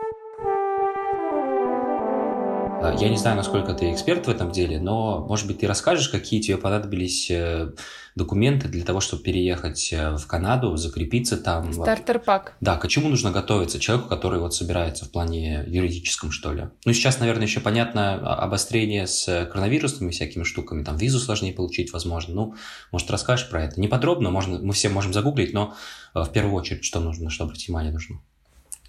А, 2.83 2.95
я 2.99 3.09
не 3.09 3.17
знаю, 3.17 3.37
насколько 3.37 3.73
ты 3.75 3.91
эксперт 3.91 4.25
в 4.25 4.29
этом 4.29 4.51
деле, 4.51 4.79
но, 4.79 5.23
может 5.27 5.45
быть, 5.45 5.59
ты 5.59 5.67
расскажешь, 5.67 6.09
какие 6.09 6.41
тебе 6.41 6.57
понадобились 6.57 7.29
э, 7.29 7.73
документы 8.15 8.67
для 8.69 8.83
того, 8.83 8.99
чтобы 9.01 9.21
переехать 9.21 9.93
э, 9.93 10.15
в 10.15 10.25
Канаду, 10.25 10.75
закрепиться 10.77 11.37
там. 11.37 11.71
Стартер-пак. 11.71 12.55
Да, 12.59 12.77
к 12.77 12.87
чему 12.87 13.09
нужно 13.09 13.29
готовиться 13.29 13.79
человеку, 13.79 14.09
который 14.09 14.39
вот 14.39 14.55
собирается 14.55 15.05
в 15.05 15.11
плане 15.11 15.63
юридическом, 15.67 16.31
что 16.31 16.53
ли? 16.53 16.69
Ну, 16.85 16.93
сейчас, 16.93 17.19
наверное, 17.19 17.45
еще 17.45 17.59
понятно 17.59 18.15
обострение 18.15 19.05
с 19.05 19.45
коронавирусными 19.51 20.09
всякими 20.09 20.43
штуками, 20.43 20.83
там 20.83 20.97
визу 20.97 21.19
сложнее 21.19 21.53
получить, 21.53 21.93
возможно. 21.93 22.33
Ну, 22.33 22.55
может, 22.91 23.11
расскажешь 23.11 23.47
про 23.47 23.63
это? 23.63 23.79
Не 23.79 23.89
подробно, 23.89 24.31
можно, 24.31 24.57
мы 24.59 24.73
все 24.73 24.89
можем 24.89 25.13
загуглить, 25.13 25.53
но 25.53 25.75
э, 26.15 26.21
в 26.23 26.31
первую 26.31 26.55
очередь, 26.55 26.83
что 26.83 26.99
нужно, 26.99 27.29
что 27.29 27.43
обратить 27.43 27.67
внимание 27.67 27.93
нужно? 27.93 28.21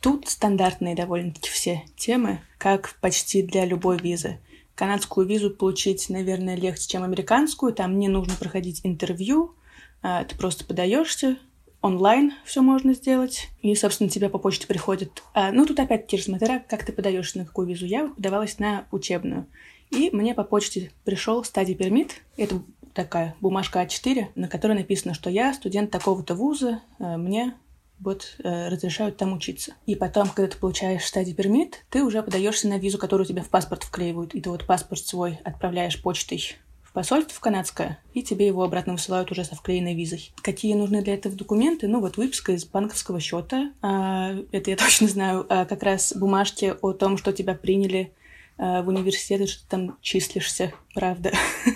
Тут 0.03 0.29
стандартные 0.29 0.97
довольно-таки 0.97 1.49
все 1.49 1.85
темы, 1.97 2.41
как 2.59 2.97
почти 3.01 3.41
для 3.41 3.65
любой 3.65 3.99
визы. 3.99 4.41
Канадскую 4.75 5.27
визу 5.27 5.51
получить, 5.51 6.09
наверное, 6.09 6.57
легче, 6.57 6.89
чем 6.89 7.05
американскую. 7.05 7.73
Там 7.73 8.01
не 8.01 8.09
нужно 8.09 8.35
проходить 8.35 8.81
интервью. 8.83 9.55
А, 10.03 10.25
ты 10.25 10.37
просто 10.37 10.65
подаешься, 10.65 11.39
онлайн 11.83 12.33
все 12.45 12.63
можно 12.63 12.95
сделать, 12.95 13.49
и, 13.61 13.73
собственно, 13.77 14.11
тебе 14.11 14.29
по 14.29 14.39
почте 14.39 14.67
приходит. 14.67 15.23
А, 15.35 15.53
ну, 15.53 15.67
тут 15.67 15.79
опять-таки 15.79 16.19
смотря, 16.19 16.59
как 16.59 16.85
ты 16.85 16.93
подаешься 16.93 17.39
на 17.39 17.45
какую 17.45 17.69
визу. 17.69 17.87
Я 17.87 18.09
подавалась 18.09 18.59
на 18.59 18.87
учебную. 18.91 19.47
И 19.91 20.11
мне 20.13 20.35
по 20.35 20.43
почте 20.43 20.91
пришел 21.05 21.45
стадий 21.45 21.77
пермит. 21.77 22.23
Это 22.37 22.61
такая 22.93 23.37
бумажка 23.41 23.81
А4, 23.85 24.31
на 24.35 24.49
которой 24.49 24.73
написано, 24.73 25.15
что 25.15 25.31
я 25.31 25.55
студент 25.55 25.93
такого-то 25.93 26.35
вуза, 26.35 26.81
а, 26.99 27.17
мне 27.17 27.55
вот 28.03 28.37
э, 28.43 28.69
разрешают 28.69 29.17
там 29.17 29.33
учиться. 29.33 29.75
И 29.87 29.95
потом, 29.95 30.29
когда 30.29 30.51
ты 30.51 30.59
получаешь 30.59 31.05
стадий 31.05 31.35
пермит, 31.35 31.85
ты 31.91 32.03
уже 32.03 32.23
подаешься 32.23 32.69
на 32.69 32.79
визу, 32.79 32.99
которую 32.99 33.27
тебе 33.27 33.43
в 33.43 33.49
паспорт 33.49 33.85
вклеивают. 33.85 34.35
И 34.35 34.41
ты 34.41 34.51
вот 34.51 34.67
паспорт 34.67 35.01
свой 35.07 35.39
отправляешь 35.45 36.01
почтой 36.03 36.57
в 36.83 36.93
посольство 36.93 37.35
в 37.35 37.41
канадское, 37.41 37.99
и 38.13 38.23
тебе 38.23 38.47
его 38.47 38.63
обратно 38.63 38.93
высылают 38.93 39.31
уже 39.31 39.45
со 39.45 39.55
вклеенной 39.55 39.95
визой. 39.95 40.33
Какие 40.43 40.75
нужны 40.75 41.03
для 41.03 41.15
этого 41.15 41.35
документы? 41.35 41.89
Ну 41.89 42.01
вот 42.01 42.17
выписка 42.17 42.53
из 42.53 42.65
банковского 42.65 43.21
счета. 43.21 43.73
А, 43.81 44.35
это 44.51 44.71
я 44.71 44.77
точно 44.79 45.09
знаю. 45.09 45.47
А, 45.49 45.65
как 45.65 45.83
раз 45.83 46.13
бумажки 46.15 46.75
о 46.83 46.93
том, 46.93 47.17
что 47.17 47.33
тебя 47.33 47.55
приняли 47.55 48.13
а, 48.59 48.83
в 48.83 48.89
университет, 48.89 49.49
что 49.49 49.63
ты 49.63 49.69
там 49.69 49.99
числишься, 50.03 50.73
правда. 50.93 51.33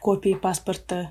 Копии 0.00 0.34
паспорта 0.34 1.10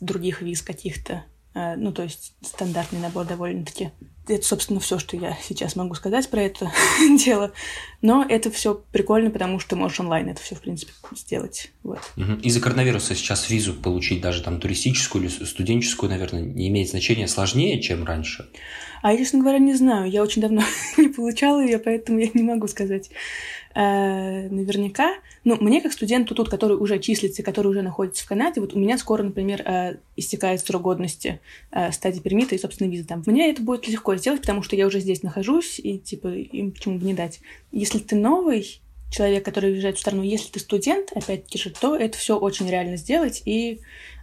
других 0.00 0.40
виз 0.40 0.62
каких-то 0.62 1.24
ну, 1.54 1.92
то 1.92 2.02
есть 2.02 2.34
стандартный 2.42 3.00
набор 3.00 3.26
довольно-таки. 3.26 3.90
Это, 4.28 4.44
собственно, 4.46 4.78
все, 4.78 4.98
что 4.98 5.16
я 5.16 5.36
сейчас 5.42 5.74
могу 5.74 5.94
сказать 5.94 6.30
про 6.30 6.42
это 6.42 6.72
дело. 7.24 7.52
Но 8.00 8.24
это 8.26 8.50
все 8.50 8.80
прикольно, 8.92 9.30
потому 9.30 9.58
что 9.58 9.74
можешь 9.76 10.00
онлайн 10.00 10.28
это 10.28 10.40
все, 10.40 10.54
в 10.54 10.60
принципе, 10.60 10.92
сделать. 11.14 11.72
Вот. 11.82 12.00
Из-за 12.42 12.60
коронавируса 12.60 13.14
сейчас 13.14 13.50
визу 13.50 13.74
получить 13.74 14.20
даже 14.20 14.42
там 14.42 14.60
туристическую 14.60 15.24
или 15.24 15.30
студенческую, 15.44 16.10
наверное, 16.10 16.42
не 16.42 16.68
имеет 16.68 16.90
значения 16.90 17.26
сложнее, 17.26 17.80
чем 17.82 18.04
раньше. 18.04 18.48
А 19.02 19.12
я, 19.12 19.18
честно 19.18 19.40
говоря, 19.40 19.58
не 19.58 19.74
знаю. 19.74 20.10
Я 20.10 20.22
очень 20.22 20.40
давно 20.40 20.62
не 20.96 21.08
получала 21.08 21.60
ее, 21.60 21.78
поэтому 21.78 22.20
я 22.20 22.30
не 22.32 22.42
могу 22.42 22.68
сказать 22.68 23.10
э, 23.74 24.48
наверняка. 24.48 25.14
Ну, 25.44 25.56
мне 25.60 25.80
как 25.80 25.92
студенту 25.92 26.34
тут, 26.36 26.48
который 26.48 26.76
уже 26.76 27.00
числится, 27.00 27.42
который 27.42 27.66
уже 27.66 27.82
находится 27.82 28.24
в 28.24 28.28
Канаде, 28.28 28.60
вот 28.60 28.74
у 28.74 28.78
меня 28.78 28.96
скоро, 28.98 29.24
например, 29.24 29.62
э, 29.62 29.96
истекает 30.16 30.60
срок 30.60 30.82
годности 30.82 31.40
э, 31.72 31.90
стадии 31.90 32.20
пермита 32.20 32.54
и, 32.54 32.58
собственно, 32.58 32.88
визы 32.88 33.04
там. 33.04 33.24
Мне 33.26 33.50
это 33.50 33.60
будет 33.60 33.88
легко 33.88 34.14
сделать, 34.16 34.40
потому 34.40 34.62
что 34.62 34.76
я 34.76 34.86
уже 34.86 35.00
здесь 35.00 35.22
нахожусь, 35.24 35.80
и, 35.80 35.98
типа, 35.98 36.28
им 36.28 36.70
почему 36.70 36.98
бы 36.98 37.04
не 37.04 37.14
дать. 37.14 37.40
Если 37.72 37.98
ты 37.98 38.14
новый, 38.14 38.80
человек, 39.10 39.44
который 39.44 39.72
уезжает 39.72 39.98
в 39.98 40.00
страну, 40.00 40.22
если 40.22 40.52
ты 40.52 40.60
студент, 40.60 41.10
опять-таки 41.12 41.58
же, 41.58 41.70
то 41.70 41.96
это 41.96 42.16
все 42.16 42.38
очень 42.38 42.70
реально 42.70 42.96
сделать, 42.96 43.42
и 43.44 43.80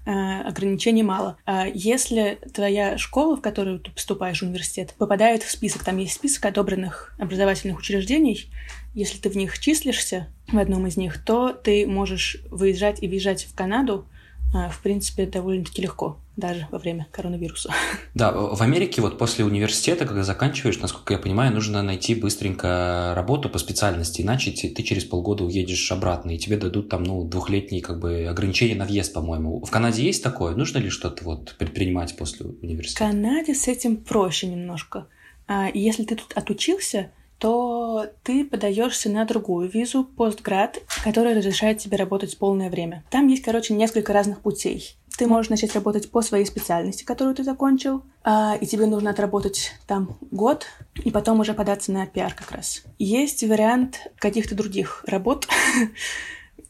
ограничений 0.09 1.03
мало. 1.03 1.37
А 1.45 1.67
если 1.67 2.39
твоя 2.53 2.97
школа, 2.97 3.37
в 3.37 3.41
которую 3.41 3.79
ты 3.79 3.91
поступаешь, 3.91 4.41
университет, 4.41 4.95
попадает 4.97 5.43
в 5.43 5.51
список, 5.51 5.83
там 5.83 5.97
есть 5.97 6.13
список 6.13 6.45
одобренных 6.45 7.13
образовательных 7.19 7.79
учреждений, 7.79 8.49
если 8.93 9.19
ты 9.19 9.29
в 9.29 9.37
них 9.37 9.57
числишься, 9.59 10.27
в 10.47 10.57
одном 10.57 10.87
из 10.87 10.97
них, 10.97 11.23
то 11.23 11.51
ты 11.53 11.85
можешь 11.85 12.37
выезжать 12.49 13.03
и 13.03 13.07
въезжать 13.07 13.45
в 13.45 13.55
Канаду 13.55 14.07
в 14.51 14.81
принципе, 14.81 15.25
довольно-таки 15.27 15.81
легко, 15.81 16.17
даже 16.35 16.67
во 16.71 16.79
время 16.79 17.07
коронавируса. 17.11 17.71
Да, 18.15 18.31
в 18.31 18.61
Америке 18.61 19.01
вот 19.01 19.17
после 19.17 19.45
университета, 19.45 20.05
когда 20.05 20.23
заканчиваешь, 20.23 20.79
насколько 20.79 21.13
я 21.13 21.19
понимаю, 21.19 21.53
нужно 21.53 21.83
найти 21.83 22.15
быстренько 22.15 23.13
работу 23.15 23.49
по 23.49 23.59
специальности, 23.59 24.21
иначе 24.21 24.51
ты 24.51 24.83
через 24.83 25.05
полгода 25.05 25.43
уедешь 25.43 25.91
обратно, 25.91 26.31
и 26.31 26.37
тебе 26.37 26.57
дадут 26.57 26.89
там, 26.89 27.03
ну, 27.03 27.23
двухлетние 27.23 27.81
как 27.81 27.99
бы 27.99 28.25
ограничения 28.25 28.75
на 28.75 28.85
въезд, 28.85 29.13
по-моему. 29.13 29.63
В 29.63 29.69
Канаде 29.69 30.03
есть 30.03 30.23
такое? 30.23 30.55
Нужно 30.55 30.79
ли 30.79 30.89
что-то 30.89 31.23
вот 31.23 31.55
предпринимать 31.57 32.17
после 32.17 32.47
университета? 32.47 33.05
В 33.05 33.11
Канаде 33.11 33.53
с 33.53 33.67
этим 33.67 33.97
проще 33.97 34.47
немножко. 34.47 35.07
А, 35.47 35.69
если 35.73 36.03
ты 36.03 36.15
тут 36.15 36.33
отучился, 36.33 37.11
то 37.39 38.07
ты 38.23 38.45
подаешься 38.45 39.09
на 39.09 39.25
другую 39.25 39.69
визу, 39.69 40.03
постград, 40.03 40.79
которая 41.03 41.35
разрешает 41.35 41.79
тебе 41.79 41.97
работать 41.97 42.37
полное 42.37 42.69
время. 42.69 43.03
Там 43.09 43.27
есть, 43.27 43.43
короче, 43.43 43.73
несколько 43.73 44.13
разных 44.13 44.41
путей. 44.41 44.97
Ты 45.17 45.27
можешь 45.27 45.49
начать 45.49 45.73
работать 45.73 46.11
по 46.11 46.21
своей 46.21 46.45
специальности, 46.45 47.03
которую 47.03 47.35
ты 47.35 47.43
закончил, 47.43 48.03
а, 48.23 48.55
и 48.59 48.65
тебе 48.65 48.85
нужно 48.85 49.09
отработать 49.09 49.73
там 49.87 50.17
год, 50.31 50.65
и 51.03 51.11
потом 51.11 51.39
уже 51.39 51.53
податься 51.53 51.91
на 51.91 52.05
пиар 52.05 52.33
как 52.33 52.51
раз. 52.51 52.83
Есть 52.99 53.43
вариант 53.43 54.11
каких-то 54.17 54.55
других 54.55 55.03
работ, 55.07 55.47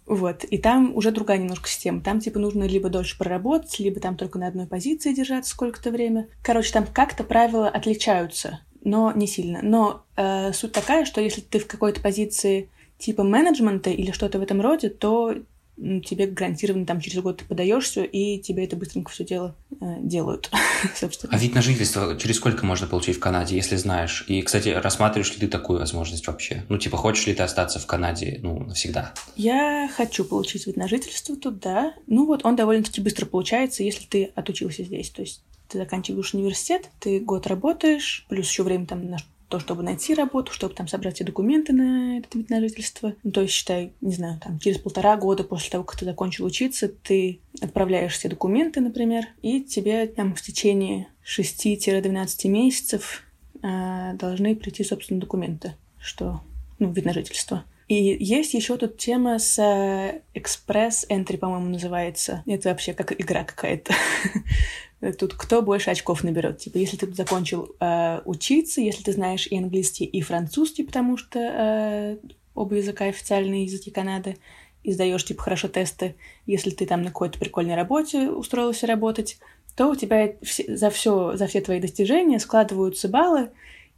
Вот, 0.09 0.43
и 0.43 0.57
там 0.57 0.95
уже 0.95 1.11
другая 1.11 1.37
немножко 1.37 1.69
система. 1.69 2.01
Там, 2.01 2.19
типа, 2.19 2.39
нужно 2.39 2.63
либо 2.63 2.89
дольше 2.89 3.15
проработать, 3.15 3.77
либо 3.77 3.99
там 3.99 4.17
только 4.17 4.39
на 4.39 4.47
одной 4.47 4.65
позиции 4.65 5.13
держаться 5.13 5.51
сколько-то 5.51 5.91
время. 5.91 6.27
Короче, 6.43 6.73
там 6.73 6.87
как-то 6.91 7.23
правила 7.23 7.69
отличаются 7.69 8.59
но 8.83 9.11
не 9.11 9.27
сильно. 9.27 9.59
Но 9.61 10.03
э, 10.15 10.53
суть 10.53 10.71
такая, 10.71 11.05
что 11.05 11.21
если 11.21 11.41
ты 11.41 11.59
в 11.59 11.67
какой-то 11.67 12.01
позиции 12.01 12.69
типа 12.97 13.23
менеджмента 13.23 13.89
или 13.89 14.11
что-то 14.11 14.39
в 14.39 14.41
этом 14.41 14.61
роде, 14.61 14.89
то 14.89 15.35
тебе 15.79 16.27
гарантированно 16.27 16.85
там 16.85 16.99
через 16.99 17.21
год 17.21 17.37
ты 17.37 17.45
подаешься, 17.45 18.03
и 18.03 18.39
тебе 18.39 18.65
это 18.65 18.75
быстренько 18.75 19.11
все 19.11 19.23
дело 19.23 19.55
э, 19.79 19.95
делают, 20.01 20.51
собственно. 20.95 21.33
А 21.33 21.37
вид 21.37 21.55
на 21.55 21.61
жительство 21.61 22.17
через 22.17 22.35
сколько 22.35 22.65
можно 22.65 22.85
получить 22.85 23.15
в 23.15 23.19
Канаде, 23.19 23.55
если 23.55 23.77
знаешь? 23.77 24.25
И, 24.27 24.41
кстати, 24.41 24.69
рассматриваешь 24.69 25.31
ли 25.33 25.39
ты 25.39 25.47
такую 25.47 25.79
возможность 25.79 26.27
вообще? 26.27 26.65
Ну, 26.67 26.77
типа, 26.77 26.97
хочешь 26.97 27.27
ли 27.27 27.33
ты 27.33 27.43
остаться 27.43 27.79
в 27.79 27.85
Канаде, 27.85 28.39
ну, 28.43 28.59
навсегда? 28.59 29.13
Я 29.37 29.89
хочу 29.95 30.25
получить 30.25 30.67
вид 30.67 30.75
на 30.75 30.87
жительство 30.87 31.35
тут, 31.35 31.59
да. 31.59 31.93
Ну, 32.07 32.25
вот 32.25 32.45
он 32.45 32.55
довольно-таки 32.55 32.99
быстро 32.99 33.25
получается, 33.25 33.83
если 33.83 34.05
ты 34.05 34.31
отучился 34.35 34.83
здесь. 34.83 35.09
То 35.11 35.21
есть 35.21 35.43
ты 35.69 35.77
заканчиваешь 35.77 36.33
университет, 36.33 36.89
ты 36.99 37.19
год 37.19 37.47
работаешь, 37.47 38.25
плюс 38.27 38.49
еще 38.49 38.63
время 38.63 38.85
там 38.85 39.09
на 39.09 39.17
то, 39.49 39.59
чтобы 39.59 39.81
найти 39.81 40.13
работу, 40.13 40.53
чтобы 40.53 40.75
там 40.75 40.87
собрать 40.87 41.15
все 41.15 41.23
документы 41.23 41.73
на 41.73 42.19
этот 42.19 42.35
вид 42.35 42.49
на 42.49 42.59
жительство. 42.59 43.15
Ну, 43.23 43.31
то 43.31 43.41
есть, 43.41 43.53
считай, 43.53 43.93
не 43.99 44.13
знаю, 44.13 44.39
там, 44.39 44.59
через 44.59 44.77
полтора 44.77 45.17
года 45.17 45.43
после 45.43 45.71
того, 45.71 45.83
как 45.83 45.99
ты 45.99 46.05
закончил 46.05 46.45
учиться, 46.45 46.87
ты 46.87 47.39
отправляешь 47.59 48.13
все 48.13 48.29
документы, 48.29 48.79
например, 48.79 49.25
и 49.41 49.61
тебе 49.61 50.05
там 50.05 50.35
в 50.35 50.41
течение 50.41 51.07
6-12 51.25 52.47
месяцев 52.47 53.23
э, 53.63 54.13
должны 54.13 54.55
прийти, 54.55 54.83
собственно, 54.83 55.19
документы, 55.19 55.75
что, 55.99 56.41
ну, 56.77 56.91
вид 56.91 57.05
на 57.05 57.13
жительство. 57.13 57.63
И 57.87 57.95
есть 57.95 58.53
еще 58.53 58.77
тут 58.77 58.97
тема 58.97 59.39
с 59.39 60.21
экспресс 60.35 61.07
Entry, 61.09 61.39
по-моему, 61.39 61.69
называется. 61.69 62.43
Это 62.45 62.69
вообще 62.69 62.93
как 62.93 63.19
игра 63.19 63.43
какая-то. 63.43 63.95
Тут 65.17 65.33
кто 65.33 65.61
больше 65.61 65.91
очков 65.91 66.23
наберет. 66.23 66.57
Типа, 66.57 66.77
если 66.77 66.97
ты 66.97 67.13
закончил 67.13 67.75
э, 67.79 68.21
учиться, 68.25 68.81
если 68.81 69.01
ты 69.01 69.13
знаешь 69.13 69.47
и 69.47 69.57
английский, 69.57 70.03
и 70.03 70.21
французский, 70.21 70.83
потому 70.83 71.15
что 71.15 71.39
э, 71.39 72.17
оба 72.53 72.75
языка 72.75 73.05
официальные 73.05 73.63
языки 73.63 73.91
Канады, 73.91 74.37
и 74.83 74.91
сдаешь 74.91 75.25
типа 75.25 75.43
хорошо 75.43 75.67
тесты, 75.67 76.15
если 76.45 76.69
ты 76.71 76.85
там 76.85 77.01
на 77.01 77.09
какой-то 77.09 77.39
прикольной 77.39 77.75
работе 77.75 78.29
устроился 78.29 78.87
работать, 78.87 79.37
то 79.75 79.89
у 79.89 79.95
тебя 79.95 80.33
все, 80.41 80.75
за 80.75 80.89
все, 80.89 81.35
за 81.37 81.47
все 81.47 81.61
твои 81.61 81.79
достижения 81.79 82.39
складываются 82.39 83.07
баллы, 83.07 83.51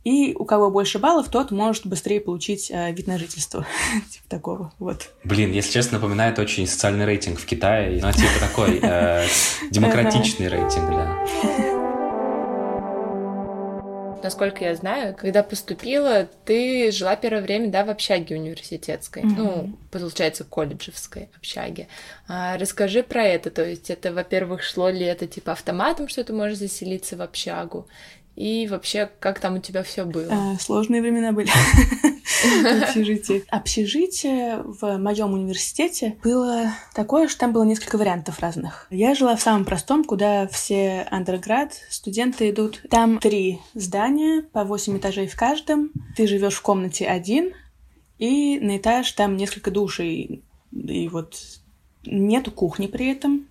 и 0.03 0.33
у 0.33 0.45
кого 0.45 0.71
больше 0.71 0.99
баллов, 0.99 1.29
тот 1.29 1.51
может 1.51 1.85
быстрее 1.85 2.19
получить 2.19 2.71
э, 2.71 2.91
вид 2.91 3.07
на 3.07 3.17
жительство. 3.17 3.65
типа 4.11 4.25
такого, 4.29 4.73
вот. 4.79 5.09
Блин, 5.23 5.51
если 5.51 5.71
честно, 5.71 5.99
напоминает 5.99 6.39
очень 6.39 6.67
социальный 6.67 7.05
рейтинг 7.05 7.39
в 7.39 7.45
Китае. 7.45 7.99
Ну, 8.01 8.11
типа 8.11 8.39
такой 8.39 8.79
э, 8.81 9.25
демократичный 9.71 10.47
рейтинг, 10.47 10.89
да. 10.89 11.77
Насколько 14.23 14.65
я 14.65 14.75
знаю, 14.75 15.15
когда 15.15 15.41
поступила, 15.41 16.27
ты 16.45 16.91
жила 16.91 17.15
первое 17.15 17.41
время, 17.41 17.69
да, 17.69 17.83
в 17.83 17.89
общаге 17.89 18.35
университетской, 18.35 19.23
mm-hmm. 19.23 19.35
ну, 19.35 19.77
получается, 19.89 20.43
колледжевской 20.43 21.29
общаге. 21.35 21.87
А, 22.27 22.57
расскажи 22.57 23.01
про 23.01 23.23
это, 23.23 23.49
то 23.49 23.65
есть 23.65 23.89
это, 23.89 24.13
во-первых, 24.13 24.61
шло 24.61 24.89
ли 24.89 25.05
это 25.05 25.25
типа 25.25 25.53
автоматом, 25.53 26.07
что 26.07 26.23
ты 26.23 26.33
можешь 26.33 26.59
заселиться 26.59 27.17
в 27.17 27.21
общагу, 27.21 27.87
и 28.41 28.67
вообще, 28.67 29.07
как 29.19 29.39
там 29.39 29.57
у 29.57 29.59
тебя 29.59 29.83
все 29.83 30.03
было? 30.03 30.25
А, 30.31 30.55
сложные 30.59 31.03
времена 31.03 31.31
были. 31.31 31.47
Общежитие. 32.83 33.43
Общежитие 33.49 34.63
в 34.63 34.97
моем 34.97 35.33
университете 35.33 36.17
было 36.23 36.71
такое, 36.95 37.27
что 37.27 37.41
там 37.41 37.53
было 37.53 37.63
несколько 37.63 37.99
вариантов 37.99 38.39
разных. 38.39 38.87
Я 38.89 39.13
жила 39.13 39.35
в 39.35 39.41
самом 39.43 39.63
простом, 39.63 40.03
куда 40.03 40.47
все 40.47 41.07
андерград, 41.11 41.73
студенты 41.91 42.49
идут. 42.49 42.81
Там 42.89 43.19
три 43.19 43.59
здания, 43.75 44.41
по 44.41 44.63
восемь 44.63 44.97
этажей 44.97 45.27
в 45.27 45.35
каждом. 45.35 45.91
Ты 46.17 46.25
живешь 46.25 46.55
в 46.55 46.63
комнате 46.63 47.05
один, 47.05 47.53
и 48.17 48.59
на 48.59 48.77
этаж 48.77 49.11
там 49.11 49.37
несколько 49.37 49.69
душей. 49.69 50.43
И 50.71 51.07
вот 51.09 51.37
нету 52.05 52.49
кухни 52.49 52.87
при 52.87 53.11
этом. 53.11 53.47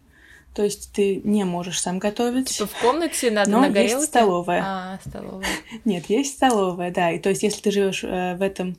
То 0.55 0.65
есть 0.65 0.93
ты 0.93 1.21
не 1.23 1.45
можешь 1.45 1.81
сам 1.81 1.99
готовить. 1.99 2.49
Типа 2.49 2.67
в 2.67 2.81
комнате 2.81 3.31
надо 3.31 3.51
но 3.51 3.61
на 3.61 3.69
горелке? 3.69 3.95
есть 3.95 4.07
столовая. 4.07 4.63
А, 4.65 4.99
столовая. 5.07 5.47
Нет, 5.85 6.07
есть 6.07 6.35
столовая, 6.35 6.91
да. 6.91 7.13
И 7.13 7.19
то 7.19 7.29
есть 7.29 7.43
если 7.43 7.61
ты 7.63 7.71
живешь 7.71 8.03
э, 8.03 8.37
в 8.37 8.43
этом 8.43 8.77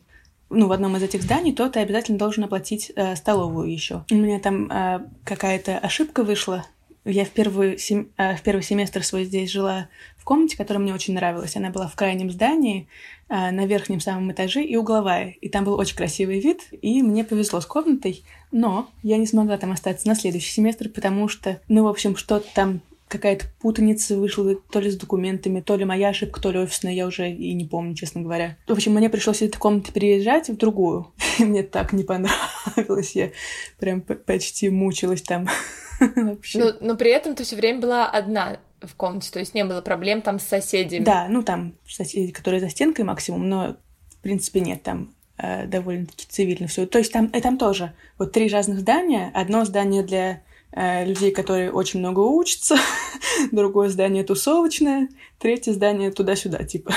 ну, 0.52 0.68
в 0.68 0.72
одном 0.74 0.98
из 0.98 1.04
этих 1.04 1.24
зданий, 1.24 1.54
то 1.54 1.70
ты 1.70 1.80
обязательно 1.80 2.18
должен 2.18 2.44
оплатить 2.44 2.92
э, 2.96 3.16
столовую 3.16 3.72
еще. 3.72 4.04
У 4.12 4.16
меня 4.16 4.40
там 4.40 4.70
э, 4.70 5.00
какая-то 5.24 5.78
ошибка 5.78 6.24
вышла. 6.24 6.66
Я 7.06 7.26
в 7.26 7.30
первый, 7.30 7.78
сем... 7.78 8.10
э, 8.18 8.36
в 8.36 8.42
первый 8.42 8.62
семестр 8.62 9.04
свой 9.04 9.24
здесь 9.24 9.50
жила 9.50 9.88
в 10.18 10.24
комнате, 10.24 10.58
которая 10.58 10.84
мне 10.84 10.94
очень 10.94 11.14
нравилась. 11.14 11.56
Она 11.56 11.70
была 11.70 11.88
в 11.88 11.96
крайнем 11.96 12.30
здании, 12.30 12.88
э, 13.30 13.52
на 13.52 13.66
верхнем 13.66 14.02
самом 14.02 14.32
этаже 14.32 14.64
и 14.64 14.76
угловая. 14.76 15.30
И 15.42 15.48
там 15.48 15.64
был 15.64 15.76
очень 15.76 15.96
красивый 15.96 16.42
вид, 16.42 16.68
и 16.82 17.02
мне 17.02 17.24
повезло 17.24 17.62
с 17.62 17.66
комнатой. 17.66 18.24
Но 18.52 18.90
я 19.02 19.18
не 19.18 19.28
смогла 19.28 19.58
там 19.58 19.72
остаться 19.72 20.08
на 20.08 20.16
следующий 20.16 20.52
семестр, 20.52 20.90
потому 20.90 21.28
что, 21.28 21.62
ну, 21.68 21.84
в 21.84 21.88
общем, 21.88 22.16
что-то 22.16 22.48
там 22.54 22.82
какая-то 23.12 23.46
путаница 23.60 24.16
вышла 24.16 24.56
то 24.56 24.80
ли 24.80 24.90
с 24.90 24.96
документами, 24.96 25.60
то 25.60 25.76
ли 25.76 25.84
моя 25.84 26.10
ошибка, 26.10 26.42
то 26.42 26.50
ли 26.50 26.60
офисная, 26.60 26.94
я 26.94 27.06
уже 27.06 27.30
и 27.30 27.54
не 27.54 27.66
помню, 27.66 27.94
честно 27.94 28.22
говоря. 28.22 28.58
В 28.68 28.72
общем, 28.72 28.94
мне 28.94 29.10
пришлось 29.10 29.42
из 29.42 29.50
этой 29.50 29.58
комнаты 29.58 29.92
переезжать 29.92 30.50
в 30.50 30.56
другую. 30.56 31.12
Мне 31.40 31.64
так 31.64 31.92
не 31.92 32.04
понравилось, 32.04 33.16
я 33.16 33.32
прям 33.80 34.02
почти 34.02 34.70
мучилась 34.70 35.22
там 35.22 35.50
вообще. 36.16 36.60
Но, 36.60 36.74
но 36.80 36.96
при 36.96 37.12
этом 37.12 37.36
ты 37.36 37.44
все 37.44 37.58
время 37.58 37.82
была 37.82 38.10
одна 38.10 38.60
в 38.82 38.96
комнате, 38.96 39.30
то 39.32 39.40
есть 39.40 39.54
не 39.54 39.66
было 39.66 39.82
проблем 39.82 40.22
там 40.22 40.40
с 40.40 40.44
соседями. 40.44 41.04
Да, 41.04 41.28
ну 41.30 41.44
там 41.44 41.74
соседи, 41.88 42.32
которые 42.32 42.62
за 42.62 42.70
стенкой 42.70 43.04
максимум, 43.04 43.50
но 43.50 43.76
в 44.10 44.22
принципе 44.22 44.62
нет, 44.62 44.84
там 44.84 45.14
э, 45.42 45.66
довольно-таки 45.68 46.26
цивильно 46.28 46.68
все. 46.68 46.86
То 46.86 47.00
есть 47.00 47.12
там, 47.12 47.28
и 47.28 47.42
там 47.42 47.58
тоже 47.58 47.94
вот 48.18 48.32
три 48.32 48.48
разных 48.48 48.80
здания. 48.80 49.32
Одно 49.34 49.66
здание 49.66 50.04
для 50.04 50.42
Э, 50.74 51.04
людей, 51.04 51.32
которые 51.32 51.70
очень 51.70 52.00
много 52.00 52.22
учатся, 52.22 52.78
другое 53.52 53.90
здание 53.90 54.24
тусовочное, 54.24 55.10
третье 55.38 55.74
здание 55.74 56.12
туда-сюда, 56.12 56.64
типа. 56.64 56.94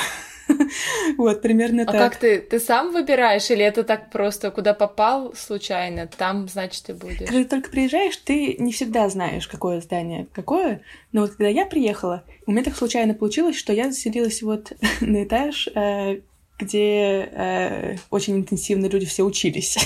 вот, 1.18 1.42
примерно 1.42 1.82
а 1.82 1.86
так. 1.86 1.94
А 1.94 1.98
как 1.98 2.16
ты? 2.16 2.38
Ты 2.38 2.60
сам 2.60 2.92
выбираешь 2.92 3.50
или 3.50 3.64
это 3.64 3.82
так 3.82 4.12
просто, 4.12 4.52
куда 4.52 4.74
попал 4.74 5.34
случайно, 5.34 6.06
там, 6.06 6.46
значит, 6.46 6.84
ты 6.84 6.94
будешь? 6.94 7.26
Когда 7.26 7.42
ты 7.42 7.44
только 7.46 7.70
приезжаешь, 7.70 8.16
ты 8.18 8.54
не 8.58 8.70
всегда 8.70 9.08
знаешь, 9.08 9.48
какое 9.48 9.80
здание 9.80 10.28
какое. 10.32 10.82
Но 11.10 11.22
вот 11.22 11.30
когда 11.30 11.48
я 11.48 11.66
приехала, 11.66 12.22
у 12.46 12.52
меня 12.52 12.62
так 12.62 12.76
случайно 12.76 13.14
получилось, 13.14 13.56
что 13.56 13.72
я 13.72 13.90
заселилась 13.90 14.40
вот 14.42 14.72
на 15.00 15.24
этаж, 15.24 15.66
э, 15.74 16.20
где 16.58 17.28
э, 17.32 17.96
очень 18.10 18.36
интенсивно 18.36 18.86
люди 18.86 19.06
все 19.06 19.24
учились. 19.24 19.78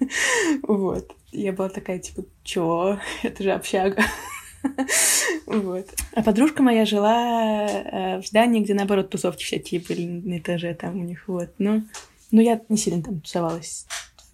вот. 0.62 1.10
Я 1.32 1.52
была 1.52 1.68
такая, 1.68 1.98
типа, 1.98 2.24
чё? 2.44 2.98
Это 3.22 3.42
же 3.42 3.52
общага. 3.52 4.02
Вот. 5.46 5.88
А 6.14 6.22
подружка 6.22 6.62
моя 6.62 6.84
жила 6.86 7.66
э, 7.66 8.20
в 8.20 8.26
здании, 8.26 8.60
где, 8.60 8.74
наоборот, 8.74 9.10
тусовки 9.10 9.42
всякие 9.42 9.80
были 9.80 10.06
на 10.06 10.38
этаже 10.38 10.72
там 10.74 11.00
у 11.00 11.02
них, 11.02 11.26
вот. 11.26 11.50
Но, 11.58 11.82
но 12.30 12.40
я 12.40 12.60
не 12.68 12.76
сильно 12.76 13.02
там 13.02 13.20
тусовалась 13.20 13.86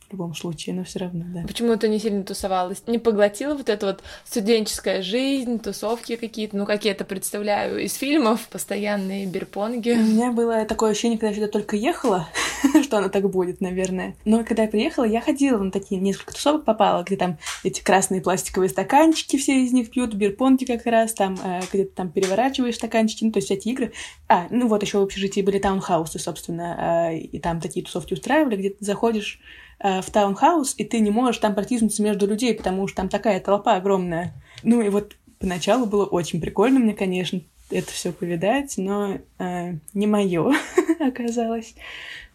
в 0.08 0.12
любом 0.12 0.34
случае, 0.34 0.74
но 0.74 0.84
все 0.84 1.00
равно, 1.00 1.24
да. 1.28 1.42
Почему 1.46 1.76
ты 1.76 1.88
не 1.88 1.98
сильно 1.98 2.22
тусовалась? 2.24 2.82
Не 2.86 2.98
поглотила 2.98 3.54
вот 3.54 3.68
эту 3.68 3.86
вот 3.86 4.02
студенческая 4.24 5.02
жизнь, 5.02 5.58
тусовки 5.58 6.16
какие-то, 6.16 6.56
ну, 6.56 6.64
как 6.64 6.86
я 6.86 6.92
это 6.92 7.04
представляю 7.04 7.84
из 7.84 7.94
фильмов, 7.94 8.48
постоянные 8.48 9.26
бирпонги. 9.26 9.90
У 9.90 10.02
меня 10.02 10.32
было 10.32 10.64
такое 10.64 10.92
ощущение, 10.92 11.18
когда 11.18 11.28
я 11.28 11.34
сюда 11.34 11.48
только 11.48 11.76
ехала, 11.76 12.26
что 12.82 12.98
оно 12.98 13.10
так 13.10 13.28
будет, 13.28 13.60
наверное. 13.60 14.16
Но 14.24 14.44
когда 14.44 14.62
я 14.62 14.68
приехала, 14.68 15.04
я 15.04 15.20
ходила 15.20 15.58
на 15.58 15.70
такие 15.70 16.00
несколько 16.00 16.32
тусовок 16.32 16.64
попала, 16.64 17.02
где 17.02 17.16
там 17.16 17.36
эти 17.62 17.82
красные 17.82 18.22
пластиковые 18.22 18.70
стаканчики, 18.70 19.36
все 19.36 19.62
из 19.62 19.72
них 19.72 19.90
пьют, 19.90 20.14
бирпонги 20.14 20.64
как 20.64 20.86
раз, 20.86 21.12
там 21.12 21.38
э, 21.44 21.60
где 21.70 21.84
то 21.84 21.96
там 21.96 22.10
переворачиваешь 22.10 22.76
стаканчики, 22.76 23.24
ну, 23.24 23.32
то 23.32 23.40
есть 23.40 23.50
эти 23.50 23.68
игры. 23.68 23.92
А, 24.26 24.46
ну 24.48 24.68
вот 24.68 24.82
еще 24.82 24.98
в 24.98 25.02
общежитии 25.02 25.42
были 25.42 25.58
таунхаусы, 25.58 26.18
собственно, 26.18 27.10
э, 27.10 27.18
и 27.18 27.38
там 27.38 27.60
такие 27.60 27.84
тусовки 27.84 28.14
устраивали, 28.14 28.56
где 28.56 28.70
ты 28.70 28.82
заходишь 28.82 29.40
Э, 29.80 30.00
в 30.00 30.10
таунхаус, 30.10 30.74
и 30.76 30.84
ты 30.84 30.98
не 30.98 31.10
можешь 31.10 31.38
там 31.38 31.54
протиснуться 31.54 32.02
между 32.02 32.26
людей, 32.26 32.52
потому 32.52 32.88
что 32.88 32.96
там 32.96 33.08
такая 33.08 33.38
толпа 33.38 33.76
огромная. 33.76 34.32
Ну 34.64 34.82
и 34.82 34.88
вот 34.88 35.14
поначалу 35.38 35.86
было 35.86 36.04
очень 36.04 36.40
прикольно 36.40 36.80
мне, 36.80 36.94
конечно, 36.94 37.40
это 37.70 37.92
все 37.92 38.10
повидать, 38.10 38.74
но 38.76 39.18
э, 39.38 39.74
не 39.94 40.06
мое 40.08 40.52
оказалось, 40.98 41.74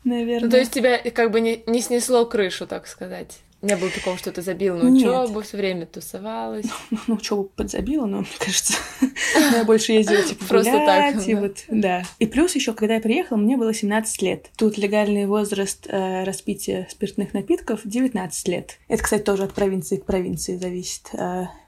наверное. 0.05 0.45
Ну, 0.45 0.51
то 0.51 0.57
есть 0.57 0.71
тебя 0.71 0.97
как 0.99 1.31
бы 1.31 1.41
не, 1.41 1.63
не 1.67 1.81
снесло 1.81 2.25
крышу, 2.25 2.65
так 2.65 2.87
сказать. 2.87 3.39
Не 3.63 3.77
было 3.77 3.89
такого, 3.89 4.17
что 4.17 4.29
ты 4.33 4.41
забила 4.41 4.75
на 4.75 4.89
учебу, 4.89 5.41
все 5.41 5.55
время 5.55 5.85
тусовалась. 5.85 6.65
Ну, 6.91 6.97
ну 7.07 7.15
учебу 7.15 7.45
подзабила, 7.45 8.05
но 8.05 8.19
мне 8.19 8.27
кажется, 8.37 8.73
я 9.53 9.63
больше 9.63 9.93
ездила 9.93 10.21
типа 10.21 10.43
Просто 10.45 10.73
так. 10.73 11.25
И 11.25 11.33
вот, 11.33 11.63
да. 11.69 12.03
И 12.19 12.25
плюс 12.25 12.55
еще, 12.55 12.73
когда 12.73 12.95
я 12.95 12.99
приехала, 12.99 13.37
мне 13.37 13.55
было 13.55 13.73
17 13.73 14.21
лет. 14.21 14.49
Тут 14.57 14.77
легальный 14.77 15.27
возраст 15.27 15.87
э, 15.87 16.25
распития 16.25 16.89
спиртных 16.91 17.33
напитков 17.33 17.79
19 17.85 18.47
лет. 18.49 18.79
Это, 18.89 19.01
кстати, 19.01 19.21
тоже 19.21 19.43
от 19.43 19.53
провинции 19.53 19.95
к 19.95 20.03
провинции 20.03 20.57
зависит. 20.57 21.09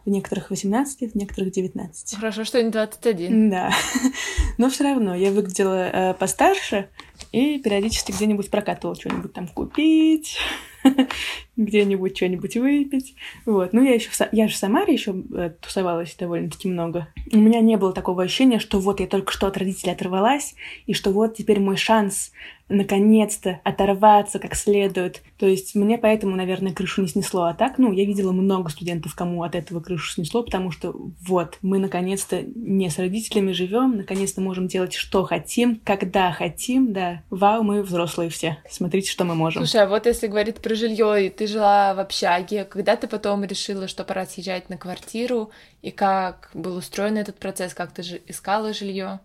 В 0.06 0.10
некоторых 0.10 0.52
18, 0.52 1.14
в 1.14 1.16
некоторых 1.16 1.52
19. 1.52 2.16
Хорошо, 2.16 2.44
что 2.44 2.62
не 2.62 2.70
21. 2.70 3.50
Да. 3.50 3.72
Но 4.58 4.70
все 4.70 4.84
равно 4.84 5.16
я 5.16 5.32
выглядела 5.32 5.90
э, 5.90 6.14
постарше 6.14 6.90
и 7.32 7.60
периодически 7.60 8.12
где-нибудь 8.12 8.52
прокатывала 8.52 8.96
что-нибудь 8.96 9.34
там 9.34 9.48
купить 9.48 10.38
где-нибудь 11.58 12.16
что-нибудь 12.16 12.58
выпить. 12.58 13.16
Вот. 13.46 13.74
Ну, 13.74 13.84
я 13.84 13.94
еще 13.94 14.10
в... 14.10 14.30
я 14.32 14.48
же 14.48 14.54
в 14.54 14.58
Самаре 14.58 14.94
еще 14.94 15.16
э, 15.34 15.52
тусовалась 15.60 16.16
довольно-таки 16.16 16.68
много. 16.68 17.08
У 17.32 17.38
меня 17.38 17.62
не 17.62 17.78
было 17.78 17.94
такого 17.94 18.24
ощущения, 18.24 18.60
что 18.60 18.80
вот 18.80 19.00
я 19.00 19.08
только 19.08 19.32
что 19.32 19.48
от 19.48 19.58
родителей 19.58 19.94
оторвалась, 19.94 20.56
и 20.86 20.94
что 20.94 21.12
вот 21.12 21.36
теперь 21.36 21.60
мой 21.60 21.78
шанс 21.78 22.32
наконец-то 22.70 23.60
оторваться 23.64 24.40
как 24.40 24.56
следует. 24.56 25.22
То 25.38 25.46
есть 25.46 25.76
мне 25.76 25.98
поэтому, 25.98 26.36
наверное, 26.36 26.74
крышу 26.74 27.02
не 27.02 27.08
снесло. 27.08 27.44
А 27.44 27.54
так, 27.54 27.78
ну, 27.78 27.92
я 27.92 28.06
видела 28.06 28.32
много 28.32 28.70
студентов, 28.70 29.16
кому 29.16 29.44
от 29.44 29.56
этого 29.56 29.80
крышу 29.80 30.12
снесло, 30.12 30.44
потому 30.44 30.72
что 30.72 30.96
вот, 31.22 31.58
мы 31.62 31.80
наконец-то 31.80 32.42
не 32.56 32.90
с 32.90 32.98
родителями 32.98 33.52
живем, 33.52 33.98
наконец-то 33.98 34.42
можем 34.42 34.68
делать, 34.68 34.94
что 34.94 35.24
хотим, 35.24 35.80
когда 35.84 36.32
хотим, 36.32 36.94
да. 36.94 37.22
Вау, 37.30 37.64
мы 37.64 37.84
взрослые 37.84 38.30
все. 38.30 38.58
Смотрите, 38.70 39.12
что 39.12 39.26
мы 39.26 39.36
можем. 39.36 39.66
Слушай, 39.66 39.84
а 39.84 39.88
вот 39.88 40.06
если 40.06 40.28
говорить 40.28 40.58
про 40.58 40.76
жилье, 40.76 41.28
и 41.28 41.30
ты 41.30 41.48
жила 41.48 41.94
в 41.94 42.00
общаге, 42.00 42.66
когда 42.66 42.96
ты 42.96 43.08
потом 43.08 43.44
решила, 43.44 43.88
что 43.88 44.04
пора 44.04 44.26
съезжать 44.26 44.70
на 44.70 44.78
квартиру, 44.78 45.52
и 45.82 45.92
как 45.92 46.50
был 46.54 46.78
устроен 46.78 47.18
этот 47.18 47.38
процесс, 47.38 47.74
как 47.74 47.92
ты 47.92 48.02
же 48.02 48.22
искала 48.28 48.74
жилье, 48.74 49.20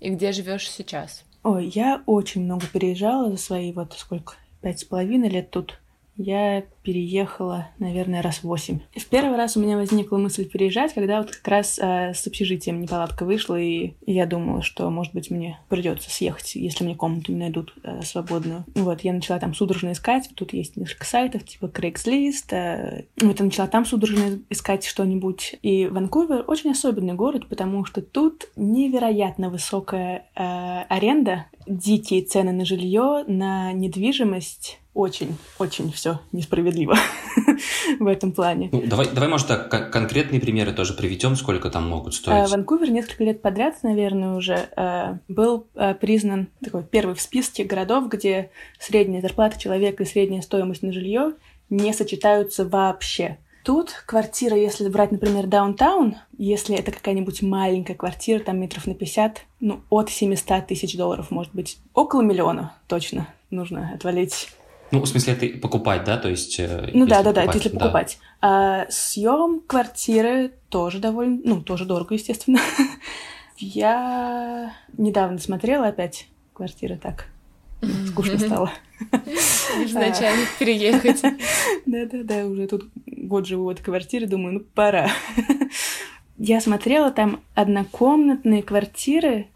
и 0.00 0.10
где 0.10 0.32
живешь 0.32 0.70
сейчас? 0.70 1.24
Ой, 1.44 1.66
я 1.74 2.02
очень 2.06 2.44
много 2.44 2.66
переезжала 2.66 3.30
за 3.30 3.36
свои 3.36 3.70
вот 3.70 3.92
сколько, 3.92 4.36
пять 4.62 4.80
с 4.80 4.84
половиной 4.84 5.28
лет 5.28 5.50
тут. 5.50 5.78
Я 6.16 6.64
переехала, 6.82 7.68
наверное, 7.78 8.22
раз 8.22 8.42
восемь. 8.42 8.80
В 8.94 9.06
первый 9.06 9.36
раз 9.36 9.56
у 9.56 9.60
меня 9.60 9.76
возникла 9.76 10.18
мысль 10.18 10.48
переезжать, 10.48 10.94
когда 10.94 11.18
вот 11.22 11.30
как 11.30 11.48
раз 11.48 11.78
э, 11.78 12.12
с 12.14 12.26
общежитием 12.26 12.80
неполадка 12.80 13.24
вышла, 13.24 13.58
и, 13.58 13.94
я 14.06 14.26
думала, 14.26 14.62
что, 14.62 14.90
может 14.90 15.14
быть, 15.14 15.30
мне 15.30 15.58
придется 15.68 16.10
съехать, 16.10 16.54
если 16.54 16.84
мне 16.84 16.94
комнату 16.94 17.32
не 17.32 17.38
найдут 17.38 17.74
э, 17.82 18.02
свободную. 18.02 18.64
Вот, 18.74 19.00
я 19.00 19.12
начала 19.12 19.38
там 19.38 19.54
судорожно 19.54 19.92
искать, 19.92 20.30
тут 20.34 20.52
есть 20.52 20.76
несколько 20.76 21.06
сайтов, 21.06 21.44
типа 21.44 21.66
Craigslist, 21.66 22.52
э, 22.52 23.04
вот 23.20 23.38
я 23.38 23.44
начала 23.44 23.66
там 23.66 23.84
судорожно 23.84 24.40
искать 24.50 24.84
что-нибудь. 24.84 25.56
И 25.62 25.86
Ванкувер 25.86 26.44
очень 26.46 26.70
особенный 26.70 27.14
город, 27.14 27.48
потому 27.48 27.84
что 27.84 28.02
тут 28.02 28.48
невероятно 28.56 29.50
высокая 29.50 30.26
э, 30.36 30.82
аренда, 30.88 31.46
дикие 31.66 32.22
цены 32.22 32.52
на 32.52 32.64
жилье, 32.64 33.24
на 33.26 33.72
недвижимость, 33.72 34.80
очень-очень 34.94 35.92
все 35.92 36.20
несправедливо 36.32 36.96
в 37.98 38.06
этом 38.06 38.32
плане. 38.32 38.68
Ну, 38.72 38.82
давай, 38.86 39.08
давай, 39.08 39.28
может, 39.28 39.48
так, 39.48 39.92
конкретные 39.92 40.40
примеры 40.40 40.72
тоже 40.72 40.94
приведем, 40.94 41.34
сколько 41.36 41.68
там 41.68 41.88
могут 41.88 42.14
стоить. 42.14 42.46
А, 42.46 42.48
Ванкувер 42.48 42.90
несколько 42.90 43.24
лет 43.24 43.42
подряд, 43.42 43.82
наверное, 43.82 44.34
уже 44.34 44.68
а, 44.76 45.18
был 45.28 45.66
а, 45.74 45.94
признан 45.94 46.48
такой 46.62 46.84
первый 46.84 47.16
в 47.16 47.20
списке 47.20 47.64
городов, 47.64 48.08
где 48.08 48.50
средняя 48.78 49.20
зарплата 49.20 49.60
человека 49.60 50.04
и 50.04 50.06
средняя 50.06 50.42
стоимость 50.42 50.82
на 50.82 50.92
жилье 50.92 51.32
не 51.70 51.92
сочетаются 51.92 52.64
вообще. 52.64 53.38
Тут 53.64 53.92
квартира, 54.06 54.56
если 54.56 54.88
брать, 54.88 55.10
например, 55.10 55.46
даунтаун, 55.46 56.16
если 56.36 56.76
это 56.76 56.92
какая-нибудь 56.92 57.40
маленькая 57.40 57.94
квартира, 57.94 58.38
там 58.38 58.60
метров 58.60 58.86
на 58.86 58.94
50, 58.94 59.40
ну, 59.60 59.80
от 59.88 60.10
700 60.10 60.66
тысяч 60.66 60.94
долларов, 60.96 61.30
может 61.30 61.54
быть, 61.54 61.78
около 61.94 62.20
миллиона 62.20 62.74
точно 62.86 63.26
нужно 63.50 63.90
отвалить 63.94 64.50
ну, 64.94 65.00
в 65.00 65.06
смысле, 65.06 65.32
это 65.32 65.58
покупать, 65.58 66.04
да? 66.04 66.16
То 66.16 66.28
есть... 66.28 66.58
Э, 66.60 66.90
ну 66.94 67.06
да, 67.06 67.22
да, 67.22 67.32
да, 67.32 67.44
это 67.44 67.56
если 67.56 67.70
да. 67.70 67.78
покупать. 67.80 68.18
А 68.40 68.86
съем 68.88 69.60
квартиры 69.66 70.52
тоже 70.68 70.98
довольно... 70.98 71.40
Ну, 71.44 71.62
тоже 71.62 71.84
дорого, 71.84 72.14
естественно. 72.14 72.60
Я 73.58 74.74
недавно 74.96 75.38
смотрела 75.38 75.88
опять 75.88 76.28
квартиры 76.52 76.96
так. 76.96 77.26
Скучно 78.06 78.38
стало. 78.38 78.70
Изначально 79.84 80.44
переехать. 80.58 81.22
Да-да-да, 81.86 82.46
уже 82.46 82.66
тут 82.68 82.88
год 83.06 83.46
живу 83.46 83.64
в 83.64 83.68
этой 83.70 83.82
квартире, 83.82 84.26
думаю, 84.26 84.54
ну 84.54 84.60
пора. 84.60 85.10
Я 86.38 86.60
смотрела 86.60 87.10
там 87.10 87.40
однокомнатные 87.54 88.62
квартиры, 88.62 89.48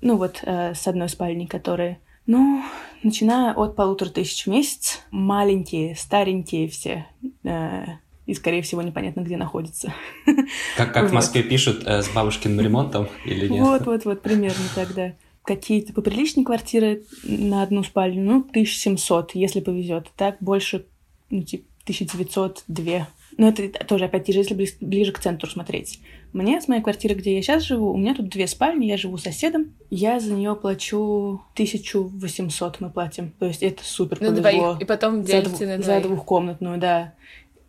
ну 0.00 0.16
вот 0.16 0.40
э, 0.42 0.74
с 0.74 0.86
одной 0.86 1.08
спальней, 1.08 1.46
которые 1.46 1.98
ну, 2.26 2.62
начиная 3.04 3.54
от 3.54 3.76
полутора 3.76 4.10
тысяч 4.10 4.44
в 4.44 4.46
месяц. 4.48 5.00
Маленькие, 5.10 5.96
старенькие 5.96 6.68
все. 6.68 7.06
Э, 7.44 7.84
и, 8.26 8.34
скорее 8.34 8.62
всего, 8.62 8.82
непонятно, 8.82 9.20
где 9.20 9.36
находятся. 9.36 9.92
Как, 10.76 10.92
как 10.92 11.04
вот. 11.04 11.10
в 11.10 11.14
Москве 11.14 11.42
пишут, 11.42 11.82
э, 11.86 12.02
с 12.02 12.08
бабушкиным 12.08 12.60
ремонтом 12.60 13.08
или 13.24 13.48
нет? 13.48 13.60
Вот, 13.60 13.86
вот, 13.86 14.04
вот, 14.04 14.22
примерно 14.22 14.64
так, 14.74 14.94
да. 14.94 15.14
Какие-то 15.44 15.92
поприличные 15.92 16.44
квартиры 16.44 17.02
на 17.24 17.64
одну 17.64 17.82
спальню, 17.82 18.22
ну, 18.22 18.40
1700, 18.48 19.34
если 19.34 19.60
повезет. 19.60 20.06
Так 20.16 20.36
больше, 20.40 20.86
ну, 21.30 21.42
типа, 21.42 21.64
1900, 21.84 22.64
2 22.68 23.08
но 23.36 23.48
это 23.48 23.84
тоже, 23.84 24.04
опять 24.04 24.26
же, 24.26 24.38
если 24.38 24.68
ближе 24.80 25.12
к 25.12 25.18
центру 25.18 25.48
смотреть. 25.48 26.00
Мне 26.32 26.60
с 26.60 26.68
моей 26.68 26.82
квартиры, 26.82 27.14
где 27.14 27.34
я 27.34 27.42
сейчас 27.42 27.62
живу, 27.62 27.92
у 27.92 27.96
меня 27.96 28.14
тут 28.14 28.28
две 28.28 28.46
спальни, 28.46 28.86
я 28.86 28.96
живу 28.96 29.18
с 29.18 29.22
соседом. 29.22 29.72
Я 29.90 30.20
за 30.20 30.32
нее 30.32 30.54
плачу 30.54 31.42
1800 31.54 32.80
мы 32.80 32.90
платим. 32.90 33.32
То 33.38 33.46
есть 33.46 33.62
это 33.62 33.84
супер 33.84 34.20
на 34.20 34.28
повезло. 34.28 34.42
двоих. 34.42 34.80
И 34.80 34.84
потом 34.84 35.22
делите 35.22 35.50
за, 35.50 35.66
на 35.66 35.78
двоих. 35.78 35.84
За 35.84 36.00
двухкомнатную, 36.00 36.78
да. 36.78 37.12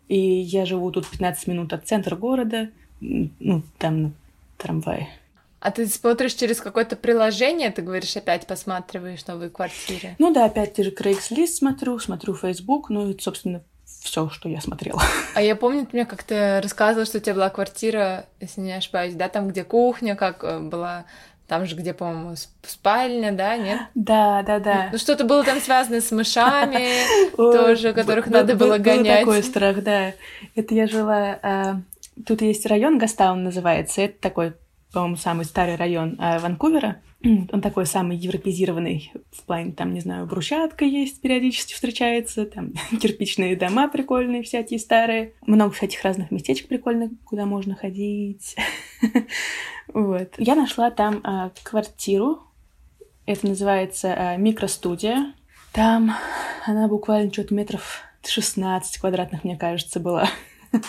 И 0.08 0.18
я 0.18 0.66
живу 0.66 0.90
тут 0.90 1.08
15 1.08 1.46
минут 1.46 1.72
от 1.72 1.86
центра 1.86 2.16
города. 2.16 2.70
Ну, 3.00 3.62
там 3.78 4.02
на 4.02 4.12
трамвае. 4.56 5.08
А 5.60 5.70
ты 5.70 5.86
смотришь 5.86 6.34
через 6.34 6.60
какое-то 6.60 6.94
приложение, 6.94 7.70
ты 7.70 7.80
говоришь, 7.80 8.14
опять 8.18 8.46
посматриваешь 8.46 9.26
новые 9.26 9.48
квартиры? 9.48 10.14
Ну 10.18 10.30
да, 10.30 10.44
опять 10.44 10.76
же 10.76 10.90
Craigslist 10.90 11.46
смотрю, 11.46 11.98
смотрю 11.98 12.34
Facebook, 12.34 12.90
ну 12.90 13.10
и, 13.10 13.18
собственно, 13.18 13.62
все, 14.04 14.28
что 14.28 14.48
я 14.50 14.60
смотрела. 14.60 15.02
А 15.34 15.40
я 15.40 15.56
помню, 15.56 15.86
ты 15.86 15.96
мне 15.96 16.04
как-то 16.04 16.60
рассказывала, 16.62 17.06
что 17.06 17.18
у 17.18 17.20
тебя 17.20 17.34
была 17.34 17.48
квартира, 17.48 18.26
если 18.38 18.60
не 18.60 18.72
ошибаюсь, 18.72 19.14
да, 19.14 19.28
там, 19.28 19.48
где 19.48 19.64
кухня, 19.64 20.14
как 20.14 20.44
э, 20.44 20.60
была 20.60 21.06
там 21.48 21.66
же, 21.66 21.74
где, 21.74 21.94
по-моему, 21.94 22.34
спальня, 22.62 23.32
да, 23.32 23.56
нет? 23.56 23.80
Да, 23.94 24.42
да, 24.42 24.58
да. 24.60 24.88
Ну, 24.92 24.98
что-то 24.98 25.24
было 25.24 25.42
там 25.42 25.58
связано 25.58 26.00
с 26.00 26.10
мышами, 26.10 26.86
тоже, 27.36 27.94
которых 27.94 28.26
надо 28.26 28.54
было 28.54 28.76
гонять. 28.78 29.20
Такой 29.20 29.42
страх, 29.42 29.82
да. 29.82 30.12
Это 30.54 30.74
я 30.74 30.86
жила... 30.86 31.38
А, 31.42 31.80
тут 32.26 32.42
есть 32.42 32.66
район, 32.66 32.98
Гастаун 32.98 33.42
называется. 33.42 34.02
Это 34.02 34.20
такой, 34.20 34.52
по-моему, 34.92 35.16
самый 35.16 35.46
старый 35.46 35.76
район 35.76 36.16
а, 36.18 36.38
Ванкувера. 36.38 36.96
Он 37.52 37.60
такой 37.60 37.86
самый 37.86 38.16
европезированный 38.16 39.12
в 39.32 39.42
плане, 39.44 39.72
там, 39.72 39.94
не 39.94 40.00
знаю, 40.00 40.26
брусчатка 40.26 40.84
есть, 40.84 41.20
периодически 41.20 41.72
встречается, 41.72 42.44
там 42.44 42.72
кирпичные 43.00 43.56
дома 43.56 43.88
прикольные 43.88 44.42
всякие 44.42 44.78
старые, 44.78 45.32
много 45.46 45.72
всяких 45.72 46.02
разных 46.02 46.30
местечек 46.30 46.68
прикольных, 46.68 47.10
куда 47.24 47.46
можно 47.46 47.74
ходить. 47.74 48.56
Вот. 49.92 50.34
Я 50.38 50.54
нашла 50.54 50.90
там 50.90 51.20
а, 51.24 51.52
квартиру, 51.62 52.42
это 53.26 53.46
называется 53.46 54.14
а, 54.14 54.36
микростудия. 54.36 55.34
Там 55.72 56.16
она 56.66 56.88
буквально 56.88 57.30
что-то 57.30 57.54
метров 57.54 58.00
16 58.24 58.98
квадратных, 58.98 59.44
мне 59.44 59.56
кажется, 59.56 60.00
была. 60.00 60.28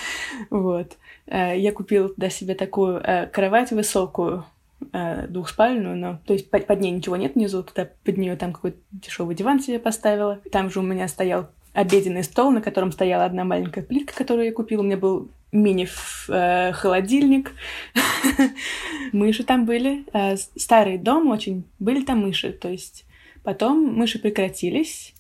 Вот. 0.49 0.97
А, 1.27 1.53
я 1.53 1.73
купила 1.73 2.07
туда 2.09 2.29
себе 2.29 2.55
такую 2.55 3.01
а, 3.03 3.27
кровать 3.27 3.71
высокую, 3.71 4.45
э, 4.93 5.27
двухспальную, 5.27 5.95
но 5.95 6.19
то 6.25 6.33
есть 6.33 6.49
под, 6.49 6.67
под 6.67 6.81
ней 6.81 6.91
ничего 6.91 7.15
нет 7.15 7.35
внизу, 7.35 7.63
туда 7.63 7.89
под 8.03 8.17
нее 8.17 8.35
там 8.35 8.53
какой-то 8.53 8.77
дешевый 8.91 9.35
диван 9.35 9.59
себе 9.59 9.79
поставила. 9.79 10.41
Там 10.51 10.69
же 10.69 10.79
у 10.79 10.83
меня 10.83 11.07
стоял 11.07 11.49
обеденный 11.73 12.23
стол, 12.23 12.51
на 12.51 12.61
котором 12.61 12.91
стояла 12.91 13.25
одна 13.25 13.43
маленькая 13.43 13.83
плитка, 13.83 14.15
которую 14.15 14.45
я 14.45 14.53
купила. 14.53 14.81
У 14.81 14.85
меня 14.85 14.97
был 14.97 15.29
мини-холодильник. 15.51 17.53
мыши 19.11 19.43
там 19.43 19.65
были. 19.65 20.05
Э, 20.13 20.37
старый 20.37 20.97
дом 20.97 21.29
очень. 21.29 21.65
Были 21.79 22.03
там 22.03 22.19
мыши. 22.19 22.51
То 22.51 22.69
есть 22.69 23.05
потом 23.43 23.93
мыши 23.93 24.19
прекратились, 24.19 25.15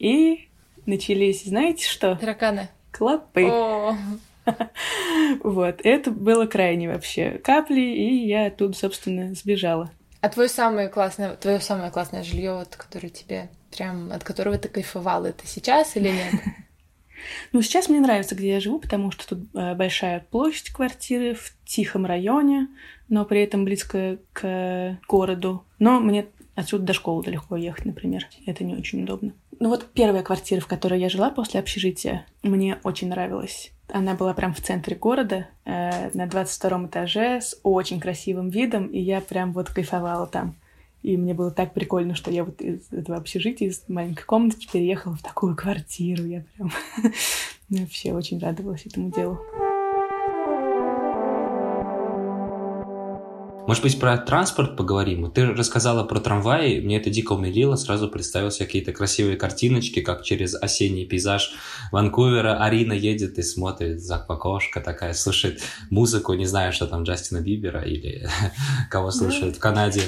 и 0.00 0.48
начались, 0.86 1.44
знаете 1.44 1.86
что? 1.86 2.16
Тараканы. 2.16 2.68
Клопы. 2.90 3.48
Вот, 5.44 5.80
это 5.84 6.10
было 6.10 6.46
крайне 6.46 6.88
вообще 6.88 7.40
капли, 7.44 7.80
и 7.80 8.26
я 8.26 8.46
оттуда, 8.46 8.76
собственно, 8.76 9.34
сбежала. 9.34 9.90
А 10.20 10.28
твое 10.28 10.48
самое 10.48 10.88
классное, 10.88 11.36
твое 11.36 11.60
самое 11.60 11.90
классное 11.90 12.22
жилье, 12.24 12.54
вот, 12.54 12.76
которое 12.76 13.08
тебе 13.08 13.48
прям, 13.74 14.12
от 14.12 14.24
которого 14.24 14.58
ты 14.58 14.68
кайфовала, 14.68 15.26
это 15.26 15.46
сейчас 15.46 15.96
или 15.96 16.08
нет? 16.08 16.34
Ну, 17.52 17.60
сейчас 17.60 17.90
мне 17.90 18.00
нравится, 18.00 18.34
где 18.34 18.54
я 18.54 18.60
живу, 18.60 18.78
потому 18.78 19.10
что 19.10 19.28
тут 19.28 19.54
э, 19.54 19.74
большая 19.74 20.20
площадь 20.30 20.70
квартиры 20.70 21.34
в 21.34 21.54
тихом 21.66 22.06
районе, 22.06 22.68
но 23.08 23.26
при 23.26 23.42
этом 23.42 23.66
близко 23.66 24.18
к 24.32 24.98
городу. 25.06 25.64
Но 25.78 26.00
мне 26.00 26.28
отсюда 26.54 26.84
до 26.84 26.92
школы 26.94 27.22
далеко 27.22 27.56
ехать, 27.56 27.84
например. 27.84 28.26
Это 28.46 28.64
не 28.64 28.74
очень 28.74 29.02
удобно. 29.02 29.34
Ну 29.60 29.68
вот 29.68 29.86
первая 29.92 30.22
квартира, 30.22 30.58
в 30.60 30.66
которой 30.66 30.98
я 30.98 31.10
жила 31.10 31.30
после 31.30 31.60
общежития, 31.60 32.26
мне 32.42 32.78
очень 32.82 33.10
нравилась. 33.10 33.72
Она 33.88 34.14
была 34.14 34.32
прям 34.32 34.54
в 34.54 34.60
центре 34.62 34.96
города, 34.96 35.48
э, 35.66 36.10
на 36.14 36.26
22 36.26 36.86
этаже, 36.86 37.42
с 37.42 37.60
очень 37.62 38.00
красивым 38.00 38.48
видом, 38.48 38.86
и 38.86 38.98
я 38.98 39.20
прям 39.20 39.52
вот 39.52 39.68
кайфовала 39.68 40.26
там. 40.26 40.54
И 41.02 41.14
мне 41.18 41.34
было 41.34 41.50
так 41.50 41.74
прикольно, 41.74 42.14
что 42.14 42.30
я 42.30 42.44
вот 42.44 42.62
из 42.62 42.90
этого 42.90 43.18
общежития, 43.18 43.68
из 43.68 43.86
маленькой 43.86 44.24
комнатки 44.24 44.66
переехала 44.70 45.14
в 45.14 45.22
такую 45.22 45.54
квартиру. 45.54 46.24
Я 46.24 46.42
прям 46.56 46.72
вообще 47.68 48.14
очень 48.14 48.38
радовалась 48.38 48.86
этому 48.86 49.10
делу. 49.10 49.40
Может 53.70 53.84
быть, 53.84 54.00
про 54.00 54.18
транспорт 54.18 54.76
поговорим? 54.76 55.30
Ты 55.30 55.46
рассказала 55.46 56.02
про 56.02 56.18
трамваи, 56.18 56.80
мне 56.80 56.96
это 56.96 57.08
дико 57.08 57.34
умилило, 57.34 57.76
сразу 57.76 58.08
представилось 58.08 58.58
какие-то 58.58 58.90
красивые 58.92 59.36
картиночки, 59.36 60.00
как 60.00 60.24
через 60.24 60.60
осенний 60.60 61.06
пейзаж 61.06 61.52
Ванкувера 61.92 62.64
Арина 62.64 62.94
едет 62.94 63.38
и 63.38 63.42
смотрит 63.42 64.00
за 64.00 64.16
окошко 64.16 64.80
такая, 64.80 65.12
слушает 65.12 65.62
музыку, 65.88 66.34
не 66.34 66.46
знаю, 66.46 66.72
что 66.72 66.88
там, 66.88 67.04
Джастина 67.04 67.42
Бибера 67.42 67.82
или 67.82 68.26
кого 68.90 69.12
слушают 69.12 69.54
в 69.54 69.60
Канаде. 69.60 70.02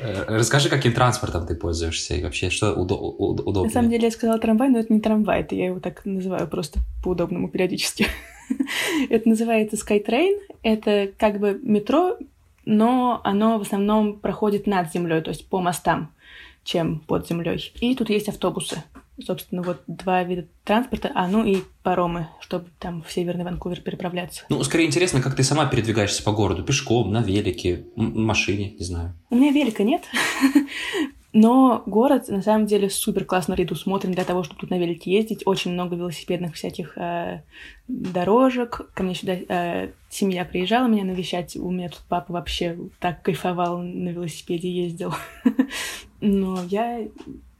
Э, 0.00 0.24
расскажи, 0.26 0.68
каким 0.68 0.92
транспортом 0.92 1.46
ты 1.46 1.54
пользуешься 1.54 2.16
и 2.16 2.22
вообще, 2.24 2.50
что 2.50 2.72
удобно? 2.74 3.62
На 3.62 3.70
самом 3.70 3.90
деле 3.90 4.06
я 4.06 4.10
сказала 4.10 4.40
трамвай, 4.40 4.70
но 4.70 4.80
это 4.80 4.92
не 4.92 5.00
трамвай, 5.00 5.42
это 5.42 5.54
я 5.54 5.66
его 5.66 5.78
так 5.78 6.04
называю 6.04 6.48
просто 6.48 6.80
по-удобному 7.04 7.48
периодически. 7.48 8.08
Это 9.10 9.28
называется 9.28 9.76
SkyTrain. 9.76 10.38
Это 10.62 11.10
как 11.18 11.40
бы 11.40 11.58
метро 11.62 12.16
но 12.66 13.20
оно 13.24 13.58
в 13.58 13.62
основном 13.62 14.18
проходит 14.18 14.66
над 14.66 14.92
землей, 14.92 15.22
то 15.22 15.30
есть 15.30 15.48
по 15.48 15.60
мостам, 15.60 16.12
чем 16.64 17.00
под 17.00 17.26
землей. 17.26 17.72
И 17.80 17.94
тут 17.94 18.10
есть 18.10 18.28
автобусы. 18.28 18.82
собственно, 19.24 19.62
вот 19.62 19.82
два 19.86 20.24
вида 20.24 20.46
транспорта, 20.64 21.10
а 21.14 21.28
ну 21.28 21.44
и 21.44 21.62
паромы, 21.82 22.28
чтобы 22.40 22.66
там 22.78 23.02
в 23.02 23.10
Северный 23.10 23.44
Ванкувер 23.44 23.80
переправляться. 23.80 24.44
Ну, 24.50 24.62
скорее 24.64 24.86
интересно, 24.86 25.22
как 25.22 25.34
ты 25.36 25.42
сама 25.42 25.66
передвигаешься 25.66 26.22
по 26.22 26.32
городу, 26.32 26.64
пешком, 26.64 27.12
на 27.12 27.22
велике, 27.22 27.86
машине, 27.94 28.72
не 28.72 28.84
знаю. 28.84 29.14
У 29.30 29.36
меня 29.36 29.52
велика 29.52 29.84
нет, 29.84 30.02
но 31.32 31.82
город, 31.86 32.28
на 32.28 32.42
самом 32.42 32.66
деле, 32.66 32.88
супер 32.88 33.24
классно 33.24 33.56
предусмотрен 33.56 34.12
для 34.12 34.24
того, 34.24 34.42
чтобы 34.42 34.60
тут 34.60 34.70
на 34.70 34.78
велике 34.78 35.12
ездить. 35.12 35.42
Очень 35.46 35.72
много 35.72 35.96
велосипедных 35.96 36.54
всяких 36.54 36.96
э, 36.96 37.42
дорожек. 37.88 38.90
Ко 38.94 39.02
мне 39.02 39.14
сюда 39.14 39.34
э, 39.34 39.90
семья 40.08 40.44
приезжала 40.44 40.86
меня 40.86 41.04
навещать. 41.04 41.56
У 41.56 41.70
меня 41.70 41.88
тут 41.88 42.02
папа 42.08 42.32
вообще 42.32 42.78
так 43.00 43.22
кайфовал, 43.22 43.78
на 43.78 44.08
велосипеде 44.08 44.70
ездил. 44.70 45.14
Но 46.20 46.62
я 46.68 47.06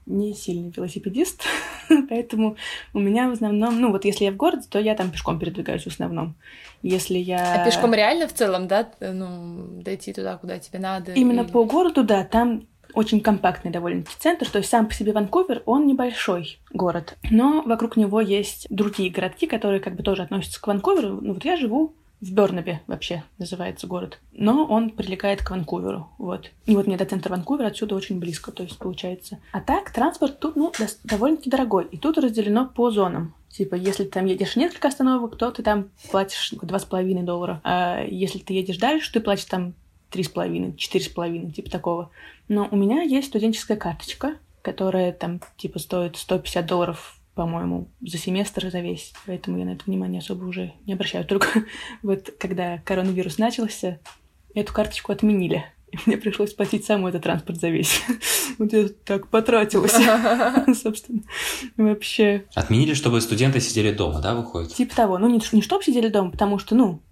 не 0.06 0.34
сильный 0.34 0.72
велосипедист, 0.74 1.42
поэтому 2.08 2.56
у 2.94 3.00
меня 3.00 3.28
в 3.28 3.32
основном, 3.32 3.80
ну 3.80 3.90
вот 3.90 4.04
если 4.04 4.24
я 4.24 4.30
в 4.30 4.36
городе, 4.36 4.66
то 4.70 4.78
я 4.78 4.94
там 4.94 5.10
пешком 5.10 5.38
передвигаюсь 5.38 5.82
в 5.82 5.88
основном. 5.88 6.36
Если 6.82 7.18
я... 7.18 7.62
А 7.62 7.64
пешком 7.64 7.92
реально 7.92 8.28
в 8.28 8.32
целом, 8.32 8.68
да, 8.68 8.88
ну, 9.00 9.82
дойти 9.82 10.12
туда, 10.12 10.36
куда 10.36 10.58
тебе 10.60 10.78
надо? 10.78 11.12
Именно 11.12 11.40
или... 11.40 11.50
по 11.50 11.64
городу, 11.64 12.04
да, 12.04 12.22
там 12.22 12.66
очень 12.96 13.20
компактный 13.20 13.70
довольно-таки 13.70 14.16
центр, 14.18 14.48
то 14.50 14.58
есть 14.58 14.70
сам 14.70 14.86
по 14.86 14.94
себе 14.94 15.12
Ванкувер, 15.12 15.62
он 15.66 15.86
небольшой 15.86 16.58
город, 16.72 17.16
но 17.30 17.62
вокруг 17.62 17.96
него 17.96 18.20
есть 18.22 18.66
другие 18.70 19.10
городки, 19.10 19.46
которые 19.46 19.80
как 19.80 19.94
бы 19.94 20.02
тоже 20.02 20.22
относятся 20.22 20.60
к 20.60 20.66
Ванкуверу. 20.66 21.18
Ну 21.20 21.34
вот 21.34 21.44
я 21.44 21.56
живу 21.56 21.94
в 22.22 22.32
Бернабе 22.32 22.80
вообще 22.86 23.22
называется 23.36 23.86
город. 23.86 24.18
Но 24.32 24.64
он 24.64 24.90
прилегает 24.90 25.42
к 25.42 25.50
Ванкуверу, 25.50 26.08
вот. 26.16 26.50
И 26.64 26.74
вот 26.74 26.86
мне 26.86 26.96
до 26.96 27.04
центра 27.04 27.30
Ванкувера 27.30 27.66
отсюда 27.66 27.94
очень 27.94 28.18
близко, 28.18 28.50
то 28.50 28.62
есть 28.62 28.78
получается. 28.78 29.38
А 29.52 29.60
так, 29.60 29.90
транспорт 29.90 30.40
тут, 30.40 30.56
ну, 30.56 30.72
довольно-таки 31.04 31.50
дорогой. 31.50 31.86
И 31.90 31.98
тут 31.98 32.16
разделено 32.16 32.66
по 32.66 32.90
зонам. 32.90 33.34
Типа, 33.50 33.74
если 33.74 34.04
ты 34.04 34.10
там 34.10 34.24
едешь 34.24 34.56
несколько 34.56 34.88
остановок, 34.88 35.36
то 35.36 35.50
ты 35.50 35.62
там 35.62 35.90
платишь 36.10 36.52
два 36.62 36.78
с 36.78 36.84
половиной 36.84 37.22
доллара. 37.22 37.60
А 37.64 38.02
если 38.02 38.38
ты 38.38 38.54
едешь 38.54 38.78
дальше, 38.78 39.12
ты 39.12 39.20
платишь 39.20 39.44
там 39.44 39.74
три 40.10 40.22
с 40.22 40.28
половиной, 40.28 40.76
четыре 40.76 41.04
с 41.04 41.08
половиной, 41.08 41.52
типа 41.52 41.70
такого. 41.70 42.10
Но 42.48 42.68
у 42.70 42.76
меня 42.76 43.02
есть 43.02 43.28
студенческая 43.28 43.76
карточка, 43.76 44.36
которая 44.62 45.12
там, 45.12 45.40
типа, 45.56 45.78
стоит 45.78 46.16
150 46.16 46.66
долларов 46.66 47.16
по-моему, 47.36 47.90
за 48.00 48.16
семестр, 48.16 48.70
за 48.70 48.80
весь. 48.80 49.12
Поэтому 49.26 49.58
я 49.58 49.66
на 49.66 49.74
это 49.74 49.84
внимание 49.86 50.20
особо 50.20 50.46
уже 50.46 50.72
не 50.86 50.94
обращаю. 50.94 51.24
Только 51.28 51.48
вот 52.02 52.30
когда 52.40 52.78
коронавирус 52.78 53.38
начался, 53.38 54.00
эту 54.54 54.72
карточку 54.72 55.12
отменили. 55.12 55.66
И 55.92 55.98
мне 56.06 56.16
пришлось 56.16 56.52
платить 56.52 56.84
саму 56.84 57.08
этот 57.08 57.22
транспорт 57.22 57.60
за 57.60 57.68
весь. 57.68 58.02
Вот 58.58 58.72
я 58.72 58.88
так 59.04 59.28
потратилась, 59.28 59.92
собственно. 60.80 61.20
Вообще. 61.76 62.46
Отменили, 62.54 62.94
чтобы 62.94 63.20
студенты 63.20 63.60
сидели 63.60 63.92
дома, 63.92 64.22
да, 64.22 64.34
выходит? 64.34 64.72
Типа 64.72 64.96
того. 64.96 65.18
Ну, 65.18 65.28
не, 65.28 65.42
не 65.52 65.60
чтобы 65.60 65.84
сидели 65.84 66.08
дома, 66.08 66.30
потому 66.30 66.58
что, 66.58 66.74
ну, 66.74 67.02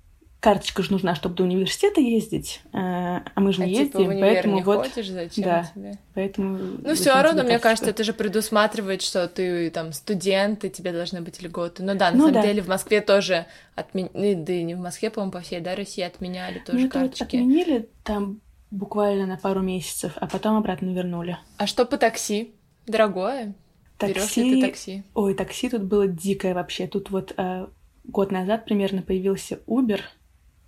карточка 0.44 0.82
же 0.82 0.92
нужна, 0.92 1.14
чтобы 1.14 1.36
до 1.36 1.44
университета 1.44 2.02
ездить, 2.02 2.60
э, 2.66 2.76
а 2.76 3.32
мы 3.36 3.54
же 3.54 3.64
не 3.64 3.78
а 3.78 3.80
ездим, 3.80 4.00
типа 4.00 4.10
в 4.10 4.20
поэтому 4.20 4.56
не 4.56 4.62
вот. 4.62 4.86
Ходишь, 4.86 5.08
зачем 5.08 5.44
да, 5.44 5.72
тебе? 5.74 5.98
поэтому. 6.12 6.58
Ну 6.82 6.94
все 6.94 7.14
равно, 7.14 7.44
мне 7.44 7.58
кажется, 7.58 7.88
это 7.88 8.04
же 8.04 8.12
предусматривает, 8.12 9.00
что 9.00 9.26
ты 9.26 9.70
там 9.70 9.94
студент, 9.94 10.62
и 10.66 10.70
тебе 10.70 10.92
должны 10.92 11.22
быть 11.22 11.40
льготы. 11.40 11.82
Ну 11.82 11.94
да, 11.94 12.10
на 12.10 12.18
ну, 12.18 12.26
самом 12.26 12.34
да. 12.34 12.42
деле 12.42 12.60
в 12.60 12.68
Москве 12.68 13.00
тоже 13.00 13.46
отменили, 13.74 14.34
да 14.34 14.52
и 14.52 14.62
не 14.64 14.74
в 14.74 14.80
Москве, 14.80 15.08
по-моему, 15.08 15.32
по 15.32 15.40
всей 15.40 15.60
да, 15.60 15.74
России 15.74 16.04
отменяли 16.04 16.58
тоже 16.58 16.78
ну, 16.78 16.90
карточки. 16.90 17.22
Отменили 17.22 17.88
там 18.02 18.42
буквально 18.70 19.24
на 19.24 19.38
пару 19.38 19.62
месяцев, 19.62 20.12
а 20.16 20.26
потом 20.26 20.58
обратно 20.58 20.92
вернули. 20.92 21.38
А 21.56 21.66
что 21.66 21.86
по 21.86 21.96
такси? 21.96 22.52
Дорогое? 22.86 23.54
Такси... 23.96 24.14
Берешь 24.14 24.36
ли 24.36 24.60
ты 24.60 24.66
такси? 24.68 25.04
Ой, 25.14 25.32
такси 25.32 25.70
тут 25.70 25.84
было 25.84 26.06
дикое 26.06 26.52
вообще. 26.52 26.86
Тут 26.86 27.08
вот 27.08 27.32
э, 27.34 27.66
год 28.04 28.30
назад 28.30 28.66
примерно 28.66 29.00
появился 29.00 29.60
Uber, 29.66 30.02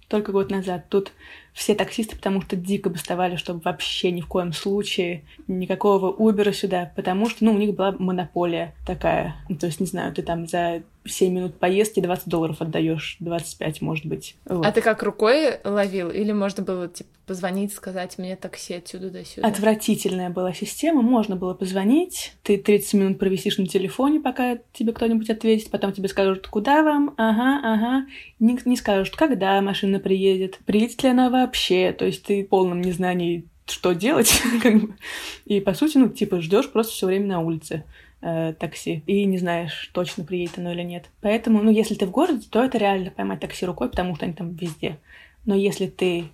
только 0.09 0.33
год 0.33 0.51
назад. 0.51 0.89
Тут 0.89 1.13
все 1.57 1.75
таксисты, 1.75 2.17
потому 2.17 2.43
что 2.43 2.55
дико 2.55 2.91
бастовали, 2.91 3.37
чтобы 3.37 3.61
вообще 3.65 4.11
ни 4.11 4.21
в 4.21 4.27
коем 4.27 4.53
случае 4.53 5.25
никакого 5.49 6.11
Убера 6.11 6.53
сюда, 6.53 6.93
потому 6.95 7.31
что, 7.31 7.47
ну, 7.47 7.55
у 7.55 7.59
них 7.59 7.75
была 7.75 7.93
монополия 7.99 8.75
такая. 8.87 9.37
Ну, 9.49 9.57
то 9.57 9.65
есть, 9.65 9.81
не 9.81 9.87
знаю, 9.87 10.13
ты 10.13 10.21
там 10.21 10.47
за 10.47 10.83
7 11.07 11.33
минут 11.33 11.59
поездки 11.59 12.01
20 12.01 12.29
долларов 12.29 12.61
отдаешь, 12.61 13.17
25, 13.21 13.81
может 13.81 14.05
быть. 14.05 14.37
Вот. 14.45 14.67
А 14.67 14.73
ты 14.73 14.83
как 14.83 15.03
рукой 15.03 15.59
ловил? 15.65 16.11
Или 16.11 16.33
можно 16.33 16.63
было, 16.63 16.89
типа, 16.89 17.09
позвонить, 17.27 17.73
сказать 17.73 18.19
мне 18.19 18.37
такси 18.37 18.75
отсюда 18.75 19.11
до 19.11 19.25
сюда? 19.25 19.49
Отвратительная 19.49 20.31
была 20.31 20.53
система. 20.53 21.03
Можно 21.03 21.37
было 21.37 21.55
позвонить, 21.55 22.35
ты 22.43 22.57
30 22.57 22.95
минут 22.95 23.19
провисишь 23.19 23.59
на 23.59 23.67
телефоне, 23.67 24.21
пока 24.21 24.59
тебе 24.73 24.93
кто-нибудь 24.93 25.31
ответит, 25.31 25.71
потом 25.71 25.93
тебе 25.93 26.09
скажут, 26.09 26.47
куда 26.49 26.83
вам, 26.83 27.15
ага, 27.17 27.61
ага. 27.63 28.07
Не, 28.39 28.59
не 28.65 28.77
скажут, 28.77 29.17
когда 29.17 29.61
машина 29.61 29.99
приедет, 29.99 30.59
приедет 30.67 31.03
ли 31.03 31.11
она 31.11 31.31
вообще. 31.31 31.46
То 31.93 32.05
есть 32.05 32.25
ты 32.25 32.45
в 32.45 32.49
полном 32.49 32.81
незнании 32.81 33.47
что 33.67 33.93
делать, 33.93 34.43
как 34.63 34.81
бы. 34.81 34.97
И 35.45 35.61
по 35.61 35.75
сути, 35.75 35.99
ну, 35.99 36.09
типа, 36.09 36.41
ждешь 36.41 36.71
просто 36.71 36.93
все 36.93 37.07
время 37.07 37.27
на 37.27 37.41
улице 37.41 37.85
э, 38.21 38.55
такси 38.59 39.03
и 39.07 39.25
не 39.25 39.39
знаешь, 39.39 39.91
точно 39.93 40.25
приедет 40.25 40.59
оно 40.59 40.73
или 40.73 40.83
нет. 40.83 41.07
Поэтому, 41.21 41.63
ну, 41.63 41.71
если 41.71 41.95
ты 41.95 42.07
в 42.07 42.11
городе, 42.11 42.47
то 42.49 42.63
это 42.63 42.79
реально 42.79 43.11
поймать 43.11 43.41
такси 43.41 43.67
рукой, 43.67 43.89
потому 43.89 44.15
что 44.15 44.25
они 44.25 44.35
там 44.35 44.55
везде. 44.55 44.99
Но 45.45 45.55
если 45.55 45.87
ты 45.87 46.27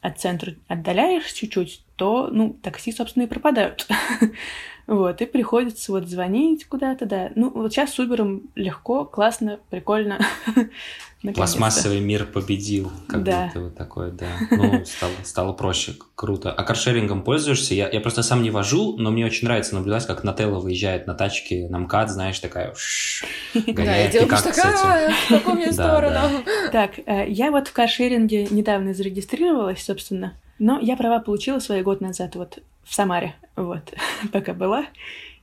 от 0.00 0.18
центра 0.18 0.54
отдаляешь 0.68 1.30
чуть-чуть, 1.32 1.82
то, 2.02 2.30
ну, 2.32 2.58
такси, 2.60 2.90
собственно, 2.90 3.22
и 3.22 3.26
пропадают. 3.28 3.86
вот, 4.88 5.22
и 5.22 5.24
приходится 5.24 5.92
вот 5.92 6.08
звонить 6.08 6.64
куда-то, 6.64 7.06
да. 7.06 7.30
Ну, 7.36 7.48
вот 7.54 7.72
сейчас 7.72 7.94
с 7.94 7.98
Uber 8.00 8.42
легко, 8.56 9.04
классно, 9.04 9.60
прикольно. 9.70 10.18
Пластмассовый 11.36 12.00
мир 12.00 12.26
победил, 12.26 12.90
как 13.06 13.22
да. 13.22 13.44
будто 13.44 13.60
вот 13.60 13.76
такое, 13.76 14.10
да. 14.10 14.26
Ну, 14.50 14.84
стало, 14.84 15.12
стало 15.22 15.52
проще, 15.52 15.94
круто. 16.16 16.50
А 16.50 16.64
каршерингом 16.64 17.22
пользуешься? 17.22 17.76
Я, 17.76 17.88
я 17.88 18.00
просто 18.00 18.24
сам 18.24 18.42
не 18.42 18.50
вожу, 18.50 18.96
но 18.96 19.12
мне 19.12 19.24
очень 19.24 19.46
нравится 19.46 19.76
наблюдать, 19.76 20.04
как 20.04 20.24
Нателла 20.24 20.58
выезжает 20.58 21.06
на 21.06 21.14
тачке 21.14 21.68
на 21.68 21.78
МКАД, 21.78 22.10
знаешь, 22.10 22.40
такая. 22.40 22.74
Да, 23.54 24.04
и 24.04 24.10
делаешь 24.10 24.42
такая, 24.42 25.12
в 25.12 25.28
какую 25.28 25.54
мне 25.54 25.72
сторону. 25.72 26.18
Так, 26.72 26.98
э, 27.06 27.28
я 27.28 27.52
вот 27.52 27.68
в 27.68 27.72
каршеринге 27.72 28.48
недавно 28.50 28.92
зарегистрировалась, 28.92 29.84
собственно, 29.84 30.34
но 30.62 30.78
я 30.78 30.96
права 30.96 31.18
получила 31.18 31.58
свои 31.58 31.82
год 31.82 32.00
назад 32.00 32.36
вот 32.36 32.62
в 32.84 32.94
Самаре, 32.94 33.34
вот, 33.56 33.92
пока 34.32 34.54
была, 34.54 34.86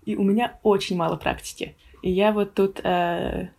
и 0.06 0.16
у 0.16 0.24
меня 0.24 0.58
очень 0.64 0.96
мало 0.96 1.18
практики. 1.18 1.76
И 2.02 2.10
я 2.10 2.32
вот 2.32 2.54
тут 2.54 2.80
э, 2.86 3.50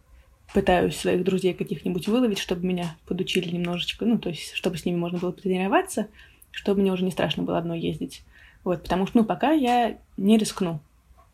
пытаюсь 0.55 0.96
своих 0.96 1.23
друзей 1.23 1.53
каких-нибудь 1.53 2.09
выловить, 2.09 2.38
чтобы 2.38 2.66
меня 2.66 2.96
подучили 3.07 3.51
немножечко, 3.51 4.07
ну, 4.07 4.18
то 4.18 4.31
есть, 4.31 4.55
чтобы 4.55 4.79
с 4.79 4.87
ними 4.87 4.96
можно 4.96 5.18
было 5.18 5.33
потренироваться, 5.33 6.07
чтобы 6.51 6.81
мне 6.81 6.92
уже 6.92 7.05
не 7.05 7.11
страшно 7.11 7.42
было 7.42 7.59
одной 7.59 7.79
ездить. 7.79 8.23
Вот, 8.64 8.83
потому 8.83 9.07
что, 9.07 9.18
ну, 9.18 9.25
пока 9.25 9.53
я 9.53 9.99
не 10.16 10.38
рискну, 10.38 10.81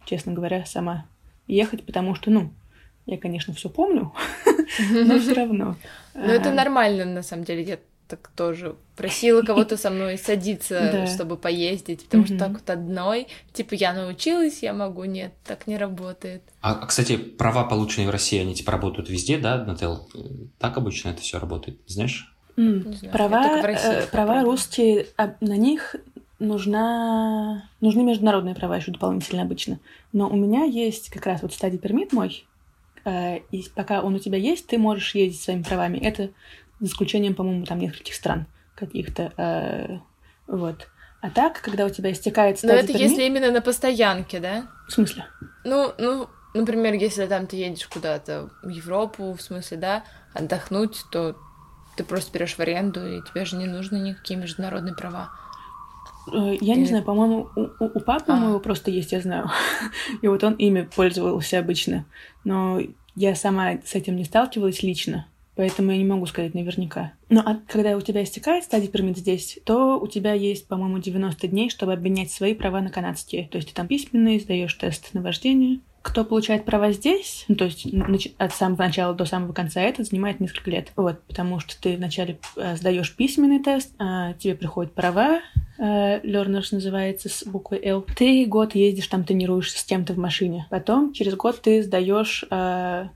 честно 0.07 0.33
говоря, 0.33 0.67
сама 0.67 1.07
ехать, 1.47 1.87
потому 1.87 2.17
что, 2.17 2.33
ну, 2.33 2.51
я, 3.07 3.17
конечно, 3.17 3.55
все 3.55 3.71
помню, 3.71 4.13
но 4.91 5.21
все 5.21 5.35
равно. 5.35 5.77
Ну, 6.15 6.21
это 6.21 6.51
нормально, 6.51 7.05
на 7.05 7.23
самом 7.23 7.45
деле. 7.45 7.79
Так 8.09 8.31
тоже 8.37 8.77
просила 8.97 9.43
кого-то 9.43 9.77
со 9.77 9.91
мной 9.91 10.17
садиться, 10.17 11.07
чтобы 11.15 11.37
поездить, 11.37 12.05
потому 12.05 12.27
что 12.27 12.39
так 12.39 12.51
вот 12.53 12.71
одной, 12.71 13.29
типа, 13.53 13.75
я 13.75 13.93
научилась, 13.93 14.63
я 14.63 14.73
могу, 14.73 15.05
нет, 15.05 15.33
так 15.45 15.67
не 15.67 15.77
работает. 15.77 16.43
А, 16.61 16.73
а 16.73 16.87
кстати, 16.87 17.17
права, 17.17 17.65
полученные 17.65 18.09
в 18.09 18.11
России, 18.11 18.41
они 18.41 18.55
типа 18.55 18.73
работают 18.73 19.09
везде, 19.09 19.39
да, 19.39 19.65
Нател? 19.65 20.09
Так 20.59 20.77
обычно 20.77 21.11
это 21.11 21.21
все 21.21 21.39
работает, 21.39 21.79
знаешь? 21.87 22.33
Mm. 22.57 23.11
Права, 23.11 23.61
э, 23.61 24.07
права 24.07 24.43
русские, 24.43 25.07
а 25.19 25.35
на 25.41 25.57
них 25.57 25.97
нужна, 26.39 27.69
нужны 27.81 28.03
международные 28.03 28.55
права 28.55 28.77
еще 28.77 28.93
дополнительно 28.93 29.43
обычно. 29.43 29.79
Но 30.13 30.29
у 30.29 30.37
меня 30.37 30.65
есть 30.65 31.11
как 31.11 31.27
раз 31.27 31.43
вот 31.43 31.53
стадий 31.53 31.79
пермит 31.79 32.13
мой, 32.13 32.47
э, 33.05 33.39
и 33.51 33.65
пока 33.75 34.01
он 34.03 34.15
у 34.15 34.19
тебя 34.19 34.39
есть, 34.39 34.67
ты 34.67 34.79
можешь 34.79 35.15
ездить 35.15 35.43
своими 35.43 35.63
правами. 35.63 35.99
Это 35.99 36.31
за 36.81 36.87
исключением, 36.87 37.35
по-моему, 37.35 37.65
там 37.65 37.79
нескольких 37.79 38.15
стран 38.15 38.47
каких-то. 38.75 39.33
Э, 39.37 39.99
вот. 40.47 40.89
А 41.21 41.31
так, 41.31 41.61
когда 41.61 41.87
у 41.87 41.91
тебя 41.91 42.13
истекает 42.13 42.59
стадия 42.59 42.77
Но 42.77 42.83
это 42.83 42.93
если 42.93 43.25
именно 43.25 43.51
на 43.51 43.61
постоянке, 43.61 44.39
да? 44.39 44.69
В 44.89 44.93
смысле? 44.93 45.27
Ну, 45.65 45.93
ну, 45.99 46.29
например, 46.55 46.95
если 46.95 47.27
там 47.27 47.47
ты 47.47 47.57
едешь 47.57 47.87
куда-то 47.89 48.51
в 48.63 48.69
Европу, 48.69 49.33
в 49.33 49.41
смысле, 49.41 49.77
да, 49.79 50.05
отдохнуть, 50.35 51.05
то 51.11 51.37
ты 51.97 52.05
просто 52.05 52.33
берешь 52.33 52.55
в 52.55 52.61
аренду, 52.61 53.07
и 53.07 53.23
тебе 53.23 53.45
же 53.45 53.57
не 53.57 53.67
нужны 53.67 53.97
никакие 53.97 54.39
международные 54.39 54.95
права. 54.95 55.31
Э, 56.33 56.57
я 56.61 56.75
Или... 56.75 56.81
не 56.81 56.87
знаю, 56.87 57.05
по-моему, 57.05 57.49
у, 57.57 57.85
у 57.85 58.01
папы 58.01 58.33
а. 58.33 58.37
моего 58.37 58.61
просто 58.61 58.91
есть, 58.91 59.13
я 59.13 59.21
знаю. 59.21 59.51
и 60.23 60.29
вот 60.29 60.45
он 60.45 60.55
ими 60.55 60.83
пользовался 60.83 61.59
обычно. 61.59 62.05
Но 62.45 62.81
я 63.15 63.35
сама 63.35 63.79
с 63.85 63.95
этим 63.95 64.17
не 64.17 64.25
сталкивалась 64.25 64.83
лично. 64.83 65.27
Поэтому 65.57 65.91
я 65.91 65.99
не 65.99 66.05
могу 66.05 66.27
сказать 66.27 66.55
наверняка. 66.55 67.13
Ну, 67.31 67.41
а 67.45 67.59
когда 67.67 67.97
у 67.97 68.01
тебя 68.01 68.23
истекает 68.23 68.65
стадия 68.65 68.89
пермит 68.89 69.17
здесь, 69.17 69.59
то 69.65 69.99
у 69.99 70.07
тебя 70.07 70.35
есть, 70.35 70.69
по-моему, 70.69 70.99
90 70.99 71.49
дней, 71.49 71.71
чтобы 71.71 71.95
обменять 71.95 72.31
свои 72.31 72.55
права 72.55 72.81
на 72.81 72.91
канадские. 72.91 73.49
То 73.49 73.57
есть 73.57 73.69
ты 73.69 73.75
там 73.75 73.89
письменные, 73.89 74.39
сдаешь 74.39 74.75
тест 74.75 75.15
на 75.15 75.23
вождение, 75.23 75.81
кто 76.07 76.25
получает 76.25 76.65
права 76.65 76.93
здесь, 76.93 77.45
ну, 77.49 77.57
то 77.57 77.65
есть 77.65 77.89
от 78.39 78.55
самого 78.55 78.85
начала 78.85 79.13
до 79.13 79.25
самого 79.25 79.53
конца, 79.53 79.81
это 79.81 80.05
занимает 80.05 80.39
несколько 80.39 80.71
лет. 80.71 80.93
Вот, 80.95 81.21
потому 81.27 81.59
что 81.59 81.81
ты 81.81 81.97
вначале 81.97 82.39
э, 82.57 82.77
сдаешь 82.77 83.17
письменный 83.17 83.59
тест, 83.59 83.93
а 83.99 84.35
тебе 84.35 84.55
приходят 84.55 84.93
права, 84.93 85.41
э, 85.79 86.21
learners 86.21 86.69
называется 86.71 87.29
с 87.29 87.45
буквой 87.45 87.81
L. 87.83 88.07
Ты 88.17 88.47
год 88.47 88.77
ездишь 88.77 89.09
там, 89.09 89.25
тренируешься 89.25 89.81
с 89.81 89.85
кем-то 89.85 90.13
в 90.13 90.17
машине. 90.17 90.69
Потом 90.71 91.13
через 91.13 91.35
год 91.35 91.61
ты 91.61 91.83
сдаешь 91.83 92.45
э, 92.53 93.09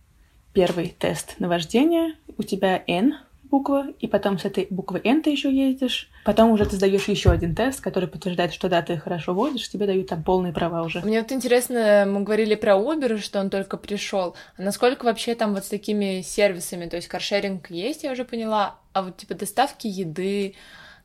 первый 0.52 0.94
тест 0.98 1.36
на 1.38 1.48
вождение. 1.48 2.14
У 2.36 2.42
тебя 2.42 2.82
N 2.86 3.14
буква, 3.50 3.88
и 3.98 4.06
потом 4.06 4.38
с 4.38 4.44
этой 4.44 4.66
буквы 4.70 5.00
N 5.02 5.22
ты 5.22 5.30
еще 5.30 5.52
ездишь. 5.52 6.08
Потом 6.24 6.52
уже 6.52 6.66
ты 6.66 6.76
сдаешь 6.76 7.08
еще 7.08 7.30
один 7.30 7.54
тест, 7.54 7.80
который 7.80 8.08
подтверждает, 8.08 8.52
что 8.52 8.68
да, 8.68 8.80
ты 8.80 8.96
хорошо 8.96 9.34
водишь, 9.34 9.68
тебе 9.68 9.86
дают 9.86 10.08
там 10.08 10.22
полные 10.22 10.52
права 10.52 10.82
уже. 10.82 11.00
Мне 11.00 11.20
вот 11.20 11.32
интересно, 11.32 12.04
мы 12.06 12.22
говорили 12.22 12.54
про 12.54 12.74
Uber, 12.74 13.18
что 13.18 13.40
он 13.40 13.50
только 13.50 13.76
пришел. 13.76 14.36
А 14.56 14.62
насколько 14.62 15.04
вообще 15.04 15.34
там 15.34 15.54
вот 15.54 15.64
с 15.64 15.68
такими 15.68 16.22
сервисами, 16.22 16.88
то 16.88 16.96
есть 16.96 17.08
каршеринг 17.08 17.70
есть, 17.70 18.04
я 18.04 18.12
уже 18.12 18.24
поняла, 18.24 18.76
а 18.92 19.02
вот 19.02 19.16
типа 19.16 19.34
доставки 19.34 19.88
еды, 19.88 20.54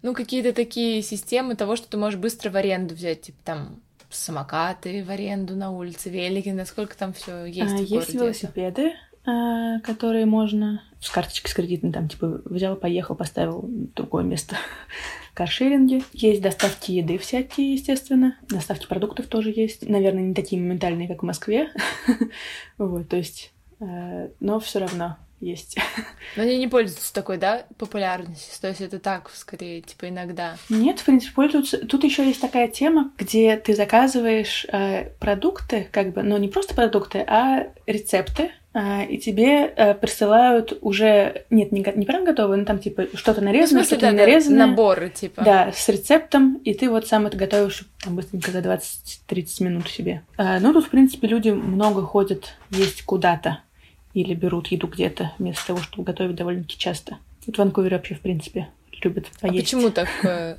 ну 0.04 0.14
какие-то 0.14 0.54
такие 0.54 1.02
системы 1.02 1.56
того, 1.56 1.76
что 1.76 1.90
ты 1.90 1.98
можешь 1.98 2.20
быстро 2.20 2.52
в 2.52 2.56
аренду 2.56 2.94
взять, 2.94 3.22
типа 3.22 3.40
там 3.44 3.82
самокаты 4.16 5.04
в 5.04 5.10
аренду 5.10 5.56
на 5.56 5.72
улице, 5.72 6.10
велики, 6.10 6.50
насколько 6.50 6.98
там 6.98 7.14
все 7.14 7.46
есть? 7.46 7.74
А, 7.74 7.78
есть 7.78 8.14
велосипеды, 8.14 8.94
которые 9.26 10.26
можно 10.26 10.82
с 11.00 11.10
карточкой 11.10 11.52
с 11.52 11.54
кредитной, 11.54 11.92
там, 11.92 12.10
типа, 12.10 12.42
взял, 12.46 12.76
поехал, 12.76 13.16
поставил 13.16 13.62
в 13.62 13.94
другое 13.94 14.24
место 14.24 14.56
каршеринги. 15.34 16.04
Есть 16.14 16.42
доставки 16.42 16.92
еды 16.92 17.18
всякие, 17.18 17.74
естественно. 17.74 18.38
Доставки 18.50 18.88
продуктов 18.88 19.28
тоже 19.28 19.54
есть. 19.56 19.88
Наверное, 19.88 20.24
не 20.24 20.34
такие 20.34 20.62
моментальные, 20.62 21.08
как 21.08 21.22
в 21.22 21.26
Москве. 21.26 21.70
вот, 22.78 23.10
то 23.10 23.18
есть... 23.18 23.52
Э, 23.80 24.30
но 24.40 24.60
все 24.60 24.80
равно 24.80 25.18
есть. 25.40 25.78
Но 26.36 26.44
они 26.44 26.58
не 26.58 26.68
пользуются 26.68 27.14
такой, 27.14 27.38
да, 27.38 27.66
популярностью? 27.78 28.60
То 28.60 28.70
есть 28.70 28.82
это 28.82 29.00
так, 29.00 29.30
скорее, 29.34 29.82
типа 29.82 30.10
иногда? 30.10 30.58
Нет, 30.70 31.00
в 31.00 31.06
принципе, 31.06 31.34
пользуются. 31.34 31.86
Тут 31.86 32.04
еще 32.04 32.26
есть 32.26 32.42
такая 32.42 32.68
тема, 32.68 33.12
где 33.18 33.58
ты 33.58 33.76
заказываешь 33.76 34.66
э, 34.72 35.10
продукты, 35.20 35.88
как 35.92 36.14
бы, 36.14 36.24
но 36.24 36.38
не 36.38 36.48
просто 36.48 36.74
продукты, 36.74 37.20
а 37.20 37.68
рецепты, 37.86 38.52
и 38.76 39.18
тебе 39.18 39.68
э, 39.68 39.94
присылают 39.94 40.78
уже, 40.82 41.46
нет, 41.50 41.72
не, 41.72 41.80
не 41.96 42.06
прям 42.06 42.26
готовые, 42.26 42.60
но 42.60 42.66
там 42.66 42.80
типа 42.80 43.08
что-то 43.14 43.40
нарезано, 43.40 43.80
ну, 43.80 43.86
что-то 43.86 44.08
да, 44.08 44.12
нарезанное. 44.12 44.68
Наборы, 44.68 45.10
типа. 45.10 45.44
Да, 45.44 45.72
с 45.74 45.88
рецептом, 45.88 46.56
и 46.66 46.74
ты 46.74 46.90
вот 46.90 47.08
сам 47.08 47.26
это 47.26 47.38
готовишь 47.38 47.88
там 48.04 48.18
быстренько 48.18 48.52
за 48.52 48.60
20-30 48.60 49.64
минут 49.64 49.88
себе. 49.88 50.24
А, 50.36 50.60
ну, 50.60 50.74
тут, 50.74 50.88
в 50.88 50.90
принципе, 50.90 51.28
люди 51.28 51.52
много 51.52 52.02
ходят 52.02 52.56
есть 52.70 53.04
куда-то 53.04 53.60
или 54.14 54.34
берут 54.34 54.68
еду 54.68 54.88
где-то, 54.88 55.32
вместо 55.38 55.68
того, 55.68 55.80
чтобы 55.80 56.04
готовить 56.04 56.36
довольно-таки 56.36 56.78
часто. 56.78 57.18
Вот 57.48 57.56
в 57.56 57.60
Ванкувере 57.60 57.96
вообще, 57.96 58.16
в 58.16 58.20
принципе, 58.20 58.68
любят 59.04 59.28
а 59.42 59.48
поесть. 59.48 59.74
А 59.74 59.78
почему 59.78 59.90
так 59.90 60.10
э, 60.24 60.58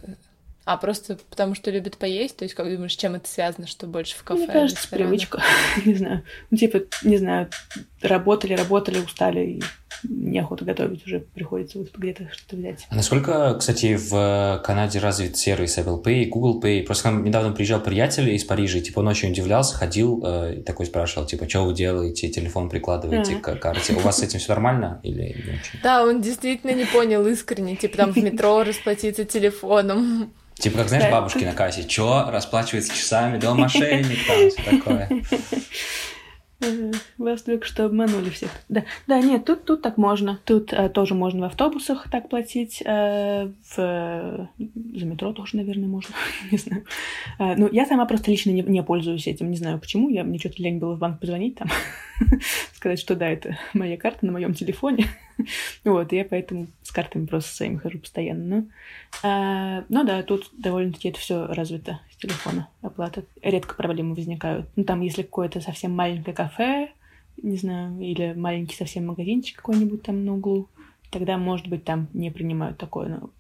а 0.67 0.77
просто 0.79 1.17
потому 1.31 1.55
что 1.55 1.71
любит 1.71 1.97
поесть? 1.97 2.37
То 2.37 2.45
есть, 2.45 2.57
как 2.57 2.69
думаешь, 2.69 2.93
с 2.93 2.97
чем 2.97 3.15
это 3.15 3.29
связано, 3.29 3.69
что 3.69 3.87
больше 3.87 4.17
в 4.17 4.25
кафе? 4.25 4.43
Мне 4.43 4.53
кажется, 4.53 4.89
привычка. 4.91 5.41
не 5.85 5.95
знаю. 5.95 6.25
Ну, 6.51 6.57
типа, 6.57 6.81
не 7.05 7.19
знаю, 7.19 7.49
работали, 8.03 8.55
работали, 8.55 8.99
устали, 8.99 9.41
и 9.47 9.63
неохота 10.03 10.65
готовить, 10.65 11.07
уже 11.07 11.21
приходится 11.21 11.79
вот 11.79 11.91
где-то 11.97 12.29
что-то 12.33 12.57
взять. 12.57 12.85
А 12.91 12.97
насколько, 12.97 13.55
кстати, 13.55 13.97
в 13.97 14.61
Канаде 14.65 14.99
развит 14.99 15.37
сервис 15.37 15.79
Apple 15.79 16.03
Pay, 16.03 16.27
Google 16.27 16.61
Pay? 16.61 16.83
Просто 16.83 17.13
недавно 17.13 17.53
приезжал 17.53 17.81
приятель 17.81 18.29
из 18.31 18.43
Парижа, 18.43 18.79
и, 18.79 18.83
типа, 18.83 18.99
он 18.99 19.07
очень 19.07 19.31
удивлялся, 19.31 19.77
ходил 19.77 20.21
э, 20.27 20.57
и 20.57 20.63
такой 20.63 20.87
спрашивал, 20.87 21.29
типа, 21.29 21.49
что 21.49 21.65
вы 21.65 21.75
делаете, 21.75 22.29
телефон 22.29 22.69
прикладываете 22.69 23.35
mm-hmm. 23.35 23.41
к 23.41 23.61
карте. 23.61 23.93
У 23.95 24.01
вас 24.01 24.19
с 24.19 24.23
этим 24.25 24.41
все 24.41 24.49
нормально 24.49 24.99
или 25.05 25.23
не 25.23 25.55
очень? 25.61 25.81
Да, 25.81 26.03
он 26.03 26.21
действительно 26.21 26.73
не 26.73 26.87
понял 26.87 27.25
искренне, 27.25 27.77
типа, 27.77 27.97
там 27.97 28.13
в 28.13 28.17
метро 28.17 28.65
расплатиться 28.65 29.25
телефоном. 29.25 30.33
Типа, 30.59 30.79
как, 30.79 30.89
знаешь, 30.89 31.11
бабушки 31.11 31.45
на 31.45 31.53
кассе, 31.53 31.85
чё, 31.85 32.31
расплачивается 32.31 32.95
часами, 32.95 33.39
да, 33.39 33.55
мошенник, 33.55 34.27
там, 34.27 34.51
все 34.51 34.63
такое. 34.63 35.09
Вас 37.19 37.43
только 37.43 37.67
что 37.67 37.85
обманули 37.85 38.31
всех. 38.31 38.51
Да, 38.71 38.85
да 39.07 39.21
нет, 39.21 39.45
тут, 39.45 39.65
тут 39.65 39.83
так 39.83 39.99
можно. 39.99 40.41
Тут 40.45 40.73
э, 40.73 40.89
тоже 40.89 41.15
можно 41.15 41.43
в 41.43 41.45
автобусах 41.45 42.11
так 42.11 42.31
платить. 42.31 42.83
Э, 42.85 43.53
в, 43.75 43.77
за 43.77 45.05
метро 45.05 45.35
тоже, 45.35 45.57
наверное, 45.57 45.87
можно. 45.87 46.15
не 46.51 46.57
знаю. 46.57 46.85
Э, 47.39 47.55
ну, 47.57 47.69
я 47.71 47.85
сама 47.85 48.07
просто 48.07 48.31
лично 48.31 48.51
не, 48.51 48.63
не 48.63 48.83
пользуюсь 48.83 49.27
этим. 49.27 49.51
Не 49.51 49.57
знаю 49.59 49.79
почему. 49.79 50.09
Я, 50.09 50.25
мне 50.25 50.39
что-то 50.39 50.63
лень 50.63 50.79
было 50.79 50.95
в 50.95 50.99
банк 50.99 51.21
позвонить 51.21 51.57
там. 51.57 51.69
сказать, 52.75 52.99
что 52.99 53.15
да, 53.15 53.29
это 53.29 53.59
моя 53.75 53.99
карта 53.99 54.25
на 54.25 54.33
моем 54.33 54.55
телефоне. 54.55 55.09
вот, 55.85 56.13
я 56.13 56.25
поэтому 56.25 56.67
с 56.83 56.91
картами 56.91 57.27
просто 57.27 57.55
своими 57.55 57.77
хожу 57.77 57.99
постоянно. 57.99 58.45
Ну, 58.45 58.69
а, 59.23 59.85
ну 59.89 60.05
да, 60.05 60.23
тут 60.23 60.51
довольно-таки 60.53 61.11
это 61.11 61.19
все 61.19 61.47
развито 61.47 62.01
с 62.11 62.17
телефона, 62.17 62.69
оплата. 62.83 63.25
Редко 63.43 63.75
проблемы 63.75 64.15
возникают. 64.15 64.69
Ну, 64.77 64.85
там, 64.85 65.01
если 65.01 65.23
какое-то 65.23 65.61
совсем 65.61 65.93
маленькое 65.93 66.35
кафе, 66.35 66.91
не 67.43 67.57
знаю, 67.57 67.99
или 68.01 68.33
маленький 68.35 68.77
совсем 68.77 69.07
магазинчик 69.07 69.57
какой-нибудь 69.57 70.03
там 70.03 70.25
на 70.25 70.35
углу, 70.35 70.69
тогда, 71.11 71.37
может 71.39 71.69
быть, 71.69 71.85
там 71.85 72.09
не 72.13 72.31
принимают 72.31 72.79
такое, 72.79 73.09
но 73.09 73.31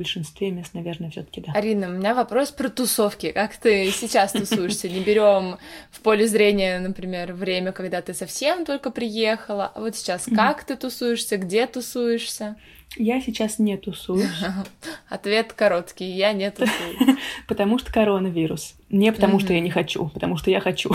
большинстве 0.00 0.50
мест, 0.50 0.72
наверное, 0.72 1.10
все-таки 1.10 1.42
да. 1.42 1.52
Арина, 1.52 1.88
у 1.88 1.92
меня 1.92 2.14
вопрос 2.14 2.50
про 2.50 2.70
тусовки. 2.70 3.32
Как 3.32 3.54
ты 3.58 3.90
сейчас 3.90 4.32
тусуешься? 4.32 4.88
Не 4.88 5.00
берем 5.00 5.58
в 5.90 6.00
поле 6.00 6.26
зрения, 6.26 6.80
например, 6.80 7.34
время, 7.34 7.72
когда 7.72 8.00
ты 8.00 8.14
совсем 8.14 8.64
только 8.64 8.90
приехала. 8.90 9.70
А 9.74 9.80
вот 9.80 9.96
сейчас 9.96 10.24
как 10.34 10.64
ты 10.64 10.76
тусуешься? 10.76 11.36
Где 11.36 11.66
тусуешься? 11.66 12.56
Я 12.96 13.20
сейчас 13.20 13.58
не 13.58 13.76
тусуюсь. 13.76 14.30
Ответ 15.10 15.52
короткий. 15.52 16.06
Я 16.06 16.32
не 16.32 16.50
тусуюсь. 16.50 17.18
Потому 17.46 17.78
что 17.78 17.92
коронавирус. 17.92 18.76
Не 18.88 19.12
потому 19.12 19.38
что 19.38 19.52
я 19.52 19.60
не 19.60 19.70
хочу, 19.70 20.08
потому 20.08 20.38
что 20.38 20.50
я 20.50 20.60
хочу. 20.60 20.90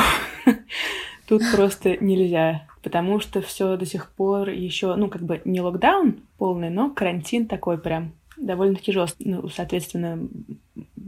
Тут 1.28 1.44
просто 1.54 1.98
нельзя 2.04 2.68
потому 2.86 3.20
что 3.20 3.42
все 3.42 3.78
до 3.78 3.86
сих 3.88 4.12
пор 4.12 4.50
еще, 4.50 4.94
ну, 4.96 5.08
как 5.08 5.24
бы 5.24 5.42
не 5.44 5.60
локдаун 5.60 6.18
полный, 6.38 6.70
но 6.70 6.92
карантин 6.92 7.48
такой 7.48 7.80
прям 7.80 8.14
довольно-таки 8.38 8.92
жестко. 8.92 9.18
Ну, 9.20 9.50
соответственно, 9.50 10.28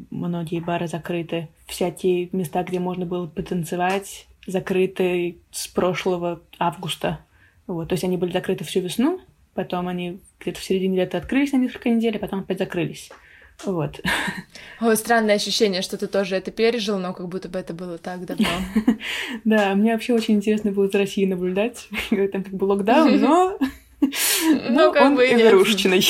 многие 0.10 0.60
бары 0.60 0.88
закрыты. 0.88 1.50
Всякие 1.68 2.30
места, 2.32 2.64
где 2.64 2.80
можно 2.80 3.06
было 3.06 3.28
потанцевать, 3.28 4.28
закрыты 4.46 5.38
с 5.52 5.68
прошлого 5.68 6.42
августа. 6.60 7.20
Вот, 7.68 7.90
то 7.90 7.94
есть 7.94 8.04
они 8.04 8.18
были 8.18 8.32
закрыты 8.32 8.64
всю 8.64 8.80
весну, 8.80 9.20
потом 9.54 9.90
они 9.90 10.20
где-то 10.40 10.60
в 10.60 10.64
середине 10.64 10.98
лета 10.98 11.18
открылись 11.18 11.52
на 11.52 11.58
несколько 11.58 11.90
недель, 11.90 12.16
а 12.16 12.20
потом 12.20 12.40
опять 12.40 12.60
закрылись. 12.60 13.12
Вот. 13.66 14.00
Ой, 14.82 14.96
странное 14.96 15.36
ощущение, 15.36 15.82
что 15.82 15.98
ты 15.98 16.08
тоже 16.08 16.36
это 16.36 16.52
пережил, 16.52 16.98
но 17.00 17.14
как 17.14 17.28
будто 17.28 17.50
бы 17.50 17.60
это 17.60 17.74
было 17.74 17.98
так 17.98 18.26
давно. 18.26 18.48
Да, 19.44 19.76
мне 19.76 19.94
вообще 19.94 20.14
очень 20.14 20.36
интересно 20.36 20.72
было 20.72 20.90
за 20.90 21.00
Россией 21.00 21.28
наблюдать. 21.28 21.88
Там 22.10 22.44
как 22.44 22.54
бы 22.54 22.66
локдаун, 22.66 23.20
но... 23.20 23.58
Ну, 24.70 24.94
как 24.94 25.16
бы 25.16 25.26
игрушечный. 25.26 26.06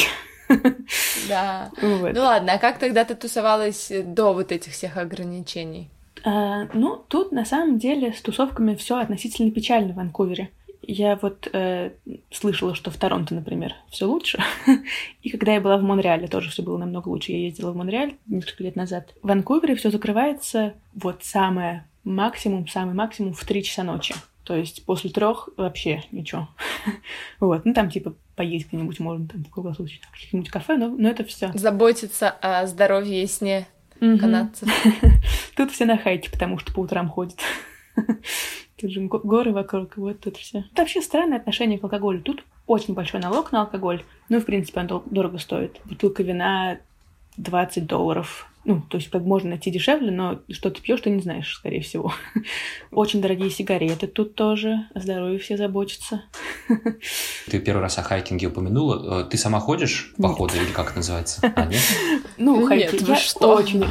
Да. 1.29 1.71
Вот. 1.81 2.13
Ну 2.13 2.21
ладно, 2.21 2.53
а 2.53 2.57
как 2.57 2.79
тогда 2.79 3.03
ты 3.03 3.15
тусовалась 3.15 3.91
до 4.05 4.33
вот 4.33 4.51
этих 4.51 4.73
всех 4.73 4.97
ограничений? 4.97 5.89
А, 6.23 6.67
ну, 6.73 7.03
тут 7.07 7.31
на 7.31 7.45
самом 7.45 7.77
деле 7.79 8.13
с 8.13 8.21
тусовками 8.21 8.75
все 8.75 8.97
относительно 8.97 9.51
печально 9.51 9.93
в 9.93 9.95
Ванкувере. 9.95 10.49
Я 10.81 11.17
вот 11.21 11.49
э, 11.51 11.91
слышала, 12.31 12.73
что 12.73 12.91
в 12.91 12.97
Торонто, 12.97 13.35
например, 13.35 13.73
все 13.89 14.05
лучше. 14.05 14.41
И 15.21 15.29
когда 15.29 15.53
я 15.53 15.61
была 15.61 15.77
в 15.77 15.83
Монреале, 15.83 16.27
тоже 16.27 16.49
все 16.49 16.63
было 16.63 16.77
намного 16.77 17.09
лучше. 17.09 17.33
Я 17.33 17.39
ездила 17.39 17.71
в 17.71 17.75
Монреаль 17.75 18.15
несколько 18.25 18.63
лет 18.63 18.75
назад. 18.77 19.13
В 19.21 19.27
Ванкувере 19.27 19.75
все 19.75 19.91
закрывается 19.91 20.75
вот 20.93 21.23
самое 21.23 21.85
максимум, 22.05 22.67
самый 22.67 22.95
максимум 22.95 23.33
в 23.33 23.43
3 23.43 23.63
часа 23.63 23.83
ночи. 23.83 24.15
То 24.43 24.55
есть 24.55 24.85
после 24.85 25.09
трех 25.09 25.49
вообще 25.57 26.03
ничего. 26.11 26.47
вот, 27.41 27.65
ну 27.65 27.73
там 27.73 27.89
типа 27.89 28.15
поесть 28.37 28.67
где-нибудь 28.69 28.99
можно, 29.01 29.27
там, 29.27 29.43
в 29.43 29.49
круглосуточных 29.49 30.09
каких-нибудь 30.11 30.49
кафе, 30.49 30.77
но, 30.77 30.87
но 30.87 31.09
это 31.09 31.25
все. 31.25 31.51
Заботиться 31.55 32.29
о 32.29 32.65
здоровье 32.67 33.23
и 33.23 33.27
сне 33.27 33.67
канадцев. 33.99 34.69
Тут 35.57 35.71
все 35.71 35.85
на 35.85 35.97
хайке, 35.97 36.29
потому 36.31 36.59
что 36.59 36.71
по 36.71 36.81
утрам 36.81 37.09
ходят. 37.09 37.37
Тут 38.79 38.91
же 38.91 39.01
горы 39.01 39.51
вокруг, 39.51 39.97
вот 39.97 40.19
тут 40.19 40.37
все. 40.37 40.59
Это 40.71 40.83
вообще 40.83 41.01
странное 41.01 41.39
отношение 41.39 41.79
к 41.79 41.83
алкоголю. 41.83 42.21
Тут 42.21 42.43
очень 42.67 42.93
большой 42.93 43.19
налог 43.19 43.51
на 43.51 43.61
алкоголь. 43.61 44.03
Ну, 44.29 44.39
в 44.39 44.45
принципе, 44.45 44.81
он 44.81 45.01
дорого 45.07 45.39
стоит. 45.39 45.79
Бутылка 45.85 46.21
вина 46.21 46.77
20 47.37 47.87
долларов 47.87 48.47
ну, 48.67 48.81
то 48.81 48.97
есть 48.97 49.09
как 49.09 49.21
можно 49.21 49.51
найти 49.51 49.71
дешевле, 49.71 50.11
но 50.11 50.41
что 50.51 50.69
ты 50.69 50.81
пьешь, 50.81 50.99
ты 50.99 51.09
не 51.09 51.21
знаешь, 51.21 51.55
скорее 51.55 51.79
всего. 51.79 52.13
Очень 52.91 53.21
дорогие 53.21 53.49
сигареты 53.49 54.07
тут 54.07 54.35
тоже, 54.35 54.89
о 54.93 54.99
здоровье 54.99 55.39
все 55.39 55.55
заботятся. 55.55 56.23
Ты 57.49 57.59
первый 57.59 57.79
раз 57.79 57.97
о 57.97 58.03
хайкинге 58.03 58.47
упомянула. 58.47 59.21
Э, 59.21 59.29
ты 59.29 59.37
сама 59.37 59.61
ходишь 59.61 60.11
в 60.17 60.21
походы 60.21 60.57
или 60.57 60.73
как 60.73 60.87
это 60.87 60.97
называется? 60.97 61.39
А, 61.55 61.65
нет? 61.65 61.81
Ну, 62.37 62.65
хайкинг. 62.67 63.07
Я 63.07 63.47
очень, 63.47 63.85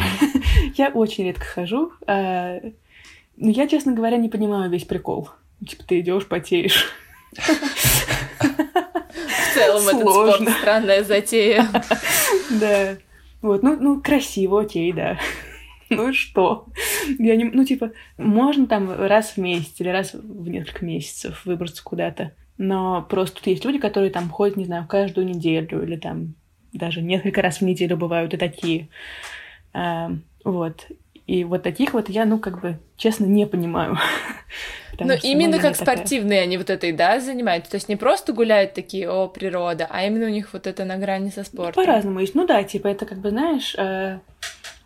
я 0.76 0.88
очень 0.90 1.24
редко 1.24 1.46
хожу. 1.46 1.92
А, 2.06 2.60
Ну, 3.38 3.50
я, 3.50 3.66
честно 3.68 3.94
говоря, 3.94 4.18
не 4.18 4.28
понимаю 4.28 4.70
весь 4.70 4.84
прикол. 4.84 5.30
Типа, 5.66 5.84
ты 5.84 6.00
идешь, 6.00 6.26
потеешь. 6.26 6.92
В 7.32 7.44
целом 9.54 9.88
этот 9.88 10.00
спорт 10.02 10.48
странная 10.60 11.02
затея. 11.02 11.66
Да. 12.50 12.98
Вот, 13.46 13.62
ну, 13.62 13.76
ну, 13.78 14.00
красиво, 14.00 14.62
окей, 14.62 14.92
да. 14.92 15.18
Ну 15.88 16.12
что? 16.12 16.66
Я 17.16 17.36
не, 17.36 17.44
ну, 17.44 17.64
типа, 17.64 17.92
можно 18.18 18.66
там 18.66 18.90
раз 18.90 19.34
в 19.34 19.36
месяц 19.36 19.72
или 19.78 19.88
раз 19.88 20.14
в 20.14 20.48
несколько 20.48 20.84
месяцев 20.84 21.46
выбраться 21.46 21.84
куда-то. 21.84 22.32
Но 22.58 23.06
просто 23.08 23.36
тут 23.36 23.46
есть 23.46 23.64
люди, 23.64 23.78
которые 23.78 24.10
там 24.10 24.28
ходят, 24.28 24.56
не 24.56 24.64
знаю, 24.64 24.88
каждую 24.88 25.28
неделю 25.28 25.84
или 25.84 25.94
там 25.94 26.34
даже 26.72 27.02
несколько 27.02 27.40
раз 27.40 27.58
в 27.58 27.62
неделю 27.62 27.96
бывают 27.96 28.34
и 28.34 28.36
такие. 28.36 28.88
А, 29.72 30.10
вот. 30.44 30.88
И 31.26 31.42
вот 31.42 31.62
таких 31.64 31.92
вот 31.92 32.08
я, 32.08 32.24
ну, 32.24 32.38
как 32.38 32.60
бы, 32.60 32.78
честно, 32.96 33.24
не 33.24 33.46
понимаю. 33.46 33.98
Но 35.00 35.14
именно 35.14 35.58
как 35.58 35.76
такая... 35.76 35.96
спортивные 35.96 36.40
они 36.40 36.56
вот 36.56 36.70
этой, 36.70 36.92
да, 36.92 37.20
занимаются? 37.20 37.72
То 37.72 37.76
есть 37.76 37.88
не 37.88 37.96
просто 37.96 38.32
гуляют 38.32 38.74
такие, 38.74 39.10
о, 39.10 39.28
природа, 39.28 39.88
а 39.90 40.04
именно 40.06 40.26
у 40.26 40.30
них 40.30 40.52
вот 40.52 40.66
это 40.66 40.84
на 40.84 40.96
грани 40.96 41.30
со 41.30 41.44
спортом? 41.44 41.84
По-разному 41.84 42.20
есть. 42.20 42.34
Ну 42.34 42.46
да, 42.46 42.62
типа 42.62 42.88
это 42.88 43.06
как 43.06 43.18
бы, 43.18 43.30
знаешь, 43.30 43.74
э, 43.76 44.20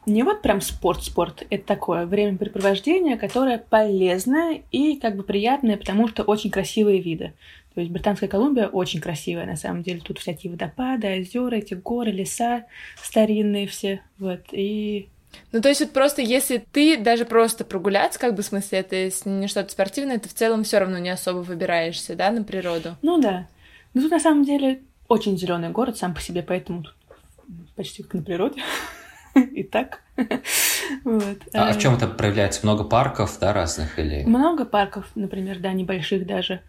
не 0.06 0.22
вот 0.22 0.40
прям 0.42 0.60
спорт-спорт, 0.62 1.44
это 1.50 1.64
такое 1.64 2.06
времяпрепровождение, 2.06 3.16
которое 3.18 3.58
полезное 3.58 4.62
и 4.72 4.96
как 4.96 5.16
бы 5.16 5.22
приятное, 5.22 5.76
потому 5.76 6.08
что 6.08 6.22
очень 6.22 6.50
красивые 6.50 7.00
виды. 7.00 7.34
То 7.74 7.80
есть 7.80 7.92
Британская 7.92 8.26
Колумбия 8.26 8.66
очень 8.66 9.00
красивая, 9.00 9.46
на 9.46 9.56
самом 9.56 9.82
деле. 9.82 10.00
Тут 10.00 10.18
всякие 10.18 10.50
водопады, 10.50 11.06
озера, 11.20 11.54
эти 11.54 11.74
горы, 11.74 12.10
леса 12.10 12.64
старинные 13.00 13.68
все. 13.68 14.00
Вот. 14.18 14.40
И 14.50 15.08
ну, 15.52 15.60
то 15.60 15.68
есть 15.68 15.80
вот 15.80 15.92
просто 15.92 16.22
если 16.22 16.64
ты 16.72 16.96
даже 16.96 17.24
просто 17.24 17.64
прогуляться, 17.64 18.18
как 18.18 18.34
бы 18.34 18.42
в 18.42 18.46
смысле, 18.46 18.78
это 18.78 19.10
не 19.24 19.48
что-то 19.48 19.72
спортивное, 19.72 20.18
ты 20.18 20.28
в 20.28 20.34
целом 20.34 20.64
все 20.64 20.78
равно 20.78 20.98
не 20.98 21.10
особо 21.10 21.38
выбираешься, 21.38 22.14
да, 22.14 22.30
на 22.30 22.44
природу. 22.44 22.96
Ну 23.02 23.20
да. 23.20 23.48
Ну 23.94 24.02
тут 24.02 24.10
на 24.10 24.20
самом 24.20 24.44
деле 24.44 24.82
очень 25.08 25.36
зеленый 25.36 25.70
город 25.70 25.98
сам 25.98 26.14
по 26.14 26.20
себе, 26.20 26.42
поэтому 26.42 26.84
тут 26.84 26.94
почти 27.74 28.02
как 28.02 28.14
на 28.14 28.22
природе. 28.22 28.62
И 29.34 29.62
так. 29.62 30.02
вот. 31.04 31.38
А 31.52 31.72
в 31.72 31.78
чем 31.78 31.94
это 31.94 32.06
проявляется? 32.06 32.60
Много 32.64 32.84
парков, 32.84 33.38
да, 33.40 33.52
разных 33.52 33.98
или? 33.98 34.24
Много 34.24 34.64
парков, 34.64 35.06
например, 35.14 35.58
да, 35.58 35.72
небольших 35.72 36.26
даже. 36.26 36.62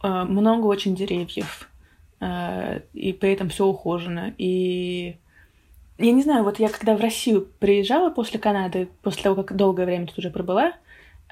А, 0.00 0.24
много 0.24 0.66
очень 0.66 0.94
деревьев. 0.94 1.68
А, 2.20 2.80
и 2.92 3.12
при 3.12 3.32
этом 3.32 3.48
все 3.48 3.66
ухожено. 3.66 4.34
И 4.38 5.18
я 6.00 6.12
не 6.12 6.22
знаю, 6.22 6.44
вот 6.44 6.58
я 6.58 6.68
когда 6.68 6.96
в 6.96 7.00
Россию 7.00 7.46
приезжала 7.58 8.10
после 8.10 8.38
Канады, 8.38 8.88
после 9.02 9.22
того, 9.22 9.42
как 9.42 9.56
долгое 9.56 9.86
время 9.86 10.06
тут 10.06 10.18
уже 10.18 10.30
пробыла, 10.30 10.72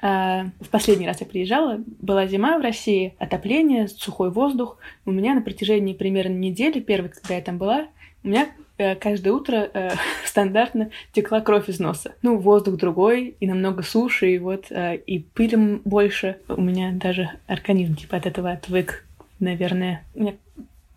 э, 0.01 0.43
в 0.59 0.69
последний 0.69 1.07
раз 1.07 1.21
я 1.21 1.27
приезжала, 1.27 1.79
была 1.99 2.27
зима 2.27 2.57
в 2.57 2.61
России, 2.61 3.15
отопление, 3.17 3.87
сухой 3.87 4.29
воздух. 4.29 4.77
У 5.05 5.11
меня 5.11 5.33
на 5.33 5.41
протяжении 5.41 5.93
примерно 5.93 6.35
недели, 6.35 6.79
первой, 6.79 7.09
когда 7.09 7.35
я 7.35 7.41
там 7.41 7.57
была, 7.57 7.87
у 8.23 8.27
меня 8.27 8.49
э, 8.77 8.95
каждое 8.95 9.31
утро 9.31 9.69
э, 9.73 9.91
стандартно 10.25 10.91
текла 11.13 11.41
кровь 11.41 11.67
из 11.67 11.79
носа. 11.79 12.13
Ну, 12.21 12.37
воздух 12.37 12.75
другой, 12.75 13.35
и 13.39 13.47
намного 13.47 13.81
суше, 13.81 14.35
и 14.35 14.37
вот, 14.37 14.67
э, 14.69 14.97
и 14.97 15.19
пылем 15.19 15.81
больше. 15.83 16.37
У 16.47 16.61
меня 16.61 16.91
даже 16.91 17.31
организм 17.47 17.95
типа 17.95 18.17
от 18.17 18.27
этого 18.27 18.51
отвык, 18.51 19.05
наверное. 19.39 20.05
У 20.13 20.21
меня 20.21 20.33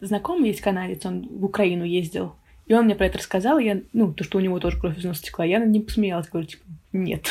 знакомый 0.01 0.49
есть 0.49 0.61
канадец, 0.61 1.07
он 1.07 1.27
в 1.31 1.45
Украину 1.45 1.85
ездил 1.85 2.35
и 2.67 2.75
он 2.75 2.85
мне 2.85 2.95
про 2.95 3.07
это 3.07 3.19
рассказал, 3.19 3.59
я, 3.59 3.81
ну, 3.93 4.13
то, 4.13 4.25
что 4.25 4.39
у 4.39 4.41
него 4.41 4.61
тоже 4.61 4.79
кровь 4.79 4.99
из 4.99 5.05
носа 5.05 5.23
текла, 5.23 5.45
я 5.45 5.59
над 5.59 5.69
ним 5.69 5.83
посмеялась, 5.83 6.29
говорю, 6.29 6.47
типа, 6.47 6.65
нет, 6.93 7.27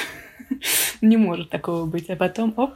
не 1.01 1.17
может 1.17 1.49
такого 1.49 1.85
быть. 1.85 2.09
А 2.09 2.15
потом, 2.15 2.53
оп, 2.57 2.75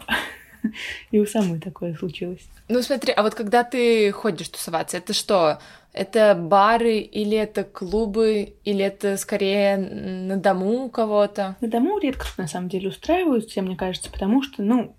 и 1.12 1.20
у 1.20 1.26
самой 1.26 1.60
такое 1.60 1.96
случилось. 1.96 2.48
Ну 2.68 2.82
смотри, 2.82 3.14
а 3.16 3.22
вот 3.22 3.36
когда 3.36 3.64
ты 3.64 4.12
ходишь 4.12 4.50
тусоваться, 4.50 4.98
это 4.98 5.14
что? 5.14 5.60
Это 5.94 6.36
бары 6.36 6.98
или 6.98 7.38
это 7.38 7.64
клубы, 7.64 8.56
или 8.66 8.84
это 8.84 9.16
скорее 9.18 9.78
на 9.78 10.36
дому 10.36 10.86
у 10.86 10.90
кого-то? 10.90 11.56
На 11.62 11.68
дому 11.68 12.00
редко 12.00 12.26
на 12.38 12.48
самом 12.48 12.70
деле 12.70 12.90
устраиваются, 12.90 13.62
мне 13.62 13.78
кажется, 13.78 14.12
потому 14.12 14.42
что, 14.42 14.62
ну, 14.62 14.96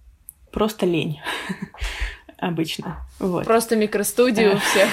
просто 0.53 0.87
лень 0.87 1.21
обычно. 2.39 3.07
Вот. 3.19 3.45
Просто 3.45 3.77
микростудию 3.77 4.55
у 4.55 4.59
всех. 4.59 4.89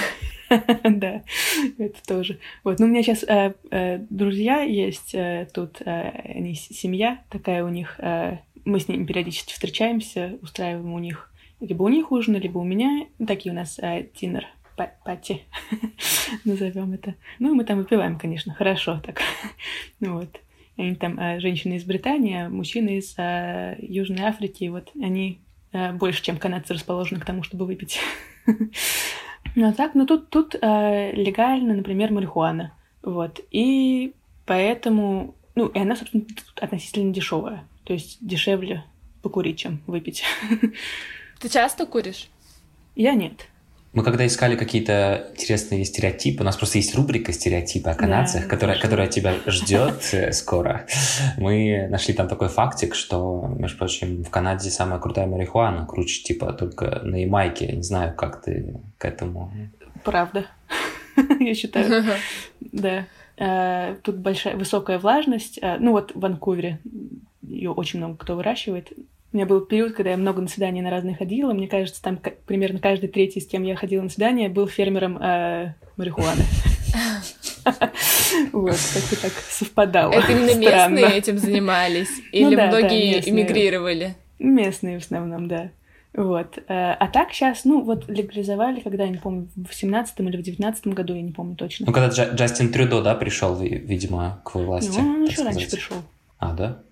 Да, 0.83 1.23
это 1.77 2.03
тоже. 2.07 2.39
Вот, 2.63 2.79
ну 2.79 2.85
у 2.85 2.89
меня 2.89 3.03
сейчас 3.03 3.23
э, 3.23 3.53
э, 3.71 3.97
друзья 4.09 4.61
есть 4.61 5.13
э, 5.15 5.47
тут, 5.53 5.81
они 5.85 6.55
семья 6.55 7.21
такая 7.29 7.63
у 7.63 7.69
них. 7.69 7.99
Мы 8.65 8.79
с 8.79 8.87
ними 8.87 9.05
периодически 9.05 9.53
встречаемся, 9.53 10.37
устраиваем 10.41 10.93
у 10.93 10.99
них 10.99 11.29
либо 11.59 11.83
у 11.83 11.87
них 11.87 12.11
ужин, 12.11 12.35
либо 12.35 12.57
у 12.57 12.63
меня. 12.63 13.07
Такие 13.25 13.53
у 13.53 13.55
нас 13.55 13.79
динер 14.19 14.47
пати, 14.75 15.43
назовем 16.45 16.93
это. 16.93 17.15
Ну, 17.39 17.55
мы 17.55 17.63
там 17.63 17.77
выпиваем, 17.77 18.17
конечно, 18.19 18.53
хорошо 18.53 19.01
так. 19.05 19.21
вот. 19.99 20.41
Они 20.75 20.95
там 20.95 21.39
женщины 21.39 21.75
из 21.75 21.83
Британии, 21.85 22.45
а 22.45 22.49
мужчины 22.49 22.97
из 22.97 23.15
Южной 23.79 24.25
Африки. 24.25 24.65
Вот 24.65 24.91
они 24.95 25.39
больше, 25.93 26.23
чем 26.23 26.37
канадцы, 26.37 26.73
расположены 26.73 27.21
к 27.21 27.25
тому, 27.25 27.43
чтобы 27.43 27.65
выпить. 27.65 27.99
Ну 29.55 29.67
а 29.67 29.73
так, 29.73 29.93
ну 29.93 30.05
тут, 30.05 30.29
тут 30.29 30.55
э, 30.55 31.11
легально, 31.11 31.75
например, 31.75 32.11
марихуана. 32.11 32.73
Вот. 33.01 33.39
И 33.51 34.13
поэтому, 34.45 35.35
ну, 35.55 35.67
и 35.67 35.79
она, 35.79 35.95
собственно, 35.95 36.23
относительно 36.59 37.13
дешевая. 37.13 37.65
То 37.83 37.93
есть 37.93 38.17
дешевле 38.21 38.83
покурить, 39.21 39.59
чем 39.59 39.81
выпить. 39.87 40.23
Ты 41.39 41.49
часто 41.49 41.85
куришь? 41.85 42.29
Я 42.95 43.13
нет. 43.13 43.47
Мы 43.93 44.03
когда 44.03 44.25
искали 44.25 44.55
какие-то 44.55 45.29
интересные 45.33 45.85
стереотипы, 45.85 46.41
у 46.41 46.45
нас 46.45 46.57
просто 46.57 46.79
есть 46.79 46.95
рубрика 46.95 47.31
стереотипы 47.31 47.91
о 47.91 47.93
канадцах, 47.93 48.43
да, 48.43 48.47
которая, 48.49 48.79
которая 48.79 49.07
тебя 49.07 49.35
ждет 49.45 50.09
э, 50.13 50.31
скоро. 50.31 50.87
Мы 51.37 51.87
нашли 51.89 52.15
там 52.15 52.27
такой 52.27 52.47
фактик, 52.47 52.95
что, 52.95 53.53
между 53.59 53.77
прочим, 53.77 54.23
в 54.23 54.31
Канаде 54.31 54.71
самая 54.71 54.99
крутая 54.99 55.27
марихуана, 55.27 55.85
круче 55.85 56.23
типа 56.23 56.53
только 56.53 57.01
на 57.03 57.17
Ямайке. 57.17 57.67
Не 57.67 57.83
знаю, 57.83 58.15
как 58.15 58.41
ты 58.41 58.75
к 58.97 59.05
этому. 59.05 59.53
Правда, 60.03 60.47
я 61.39 61.53
считаю. 61.53 62.03
Да. 62.59 63.05
Э, 63.37 63.95
тут 64.01 64.17
большая 64.17 64.55
высокая 64.55 64.97
влажность. 64.97 65.59
Э, 65.61 65.77
ну 65.79 65.91
вот 65.91 66.15
в 66.15 66.19
Ванкувере 66.19 66.79
ее 67.43 67.69
очень 67.69 67.99
много 67.99 68.17
кто 68.17 68.35
выращивает. 68.35 68.91
У 69.33 69.35
меня 69.35 69.47
был 69.47 69.61
период, 69.61 69.93
когда 69.93 70.11
я 70.11 70.17
много 70.17 70.41
на 70.41 70.47
свидания 70.47 70.83
на 70.83 70.91
разные 70.91 71.15
ходила. 71.15 71.53
Мне 71.53 71.67
кажется, 71.67 71.99
там 72.03 72.19
примерно 72.45 72.77
каждый 72.77 73.09
третий, 73.09 73.41
с 73.41 73.47
кем 73.47 73.63
я 73.63 73.75
ходила 73.75 74.03
на 74.03 74.09
свидание, 74.09 74.47
был 74.47 74.67
фермером 74.67 75.17
э, 75.17 75.73
марихуаны. 75.97 76.43
Вот, 78.51 78.75
как-то 78.93 79.21
так 79.21 79.31
совпадало. 79.49 80.11
Это 80.11 80.31
именно 80.31 80.55
местные 80.59 81.17
этим 81.17 81.37
занимались? 81.37 82.09
Ну 82.33 82.51
Или 82.51 82.55
многие 82.55 83.19
эмигрировали? 83.29 84.15
Местные 84.37 84.99
в 84.99 85.03
основном, 85.03 85.47
да. 85.47 85.69
Вот. 86.13 86.57
Э, 86.67 86.93
а 86.93 87.07
так 87.07 87.31
сейчас, 87.31 87.63
ну, 87.63 87.81
вот 87.81 88.09
легализовали, 88.09 88.81
когда, 88.81 89.05
я 89.05 89.09
не 89.09 89.17
помню, 89.17 89.47
в 89.55 89.73
17 89.73 90.19
или 90.19 90.37
в 90.37 90.41
19 90.41 90.87
году, 90.87 91.15
я 91.15 91.21
не 91.21 91.31
помню 91.31 91.55
точно. 91.55 91.85
Ну, 91.85 91.93
когда 91.93 92.09
Джастин 92.09 92.71
Трюдо, 92.71 93.01
да, 93.01 93.15
пришел, 93.15 93.55
видимо, 93.55 94.41
к 94.43 94.55
власти. 94.55 94.99
Ну, 94.99 95.09
он 95.09 95.23
еще 95.23 95.43
раньше 95.43 95.69
пришел. 95.69 95.97
А, 96.39 96.53
да? 96.53 96.83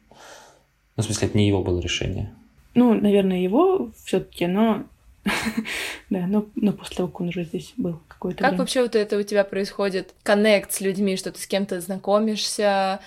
Ну, 1.02 1.04
в 1.04 1.06
смысле, 1.08 1.30
это 1.30 1.38
не 1.39 1.47
его 1.47 1.64
было 1.64 1.80
решение. 1.80 2.32
Ну, 2.76 2.93
наверное, 2.93 3.39
его 3.39 3.89
все-таки, 4.06 4.45
но 4.45 4.84
да, 6.09 6.26
но, 6.28 6.47
но 6.55 6.74
после 6.74 6.97
того, 6.97 7.09
как 7.09 7.22
он 7.22 7.28
уже 7.30 7.43
здесь 7.43 7.74
был 7.78 7.99
какое-то 8.07 8.39
Как 8.39 8.51
время. 8.51 8.59
вообще 8.59 8.82
вот 8.82 8.95
это 8.95 9.17
у 9.17 9.24
тебя 9.24 9.43
происходит? 9.43 10.13
Коннект 10.24 10.72
с 10.72 10.82
людьми, 10.82 11.15
что 11.15 11.32
ты 11.32 11.39
с 11.39 11.47
кем-то 11.47 11.80
знакомишься, 11.80 12.99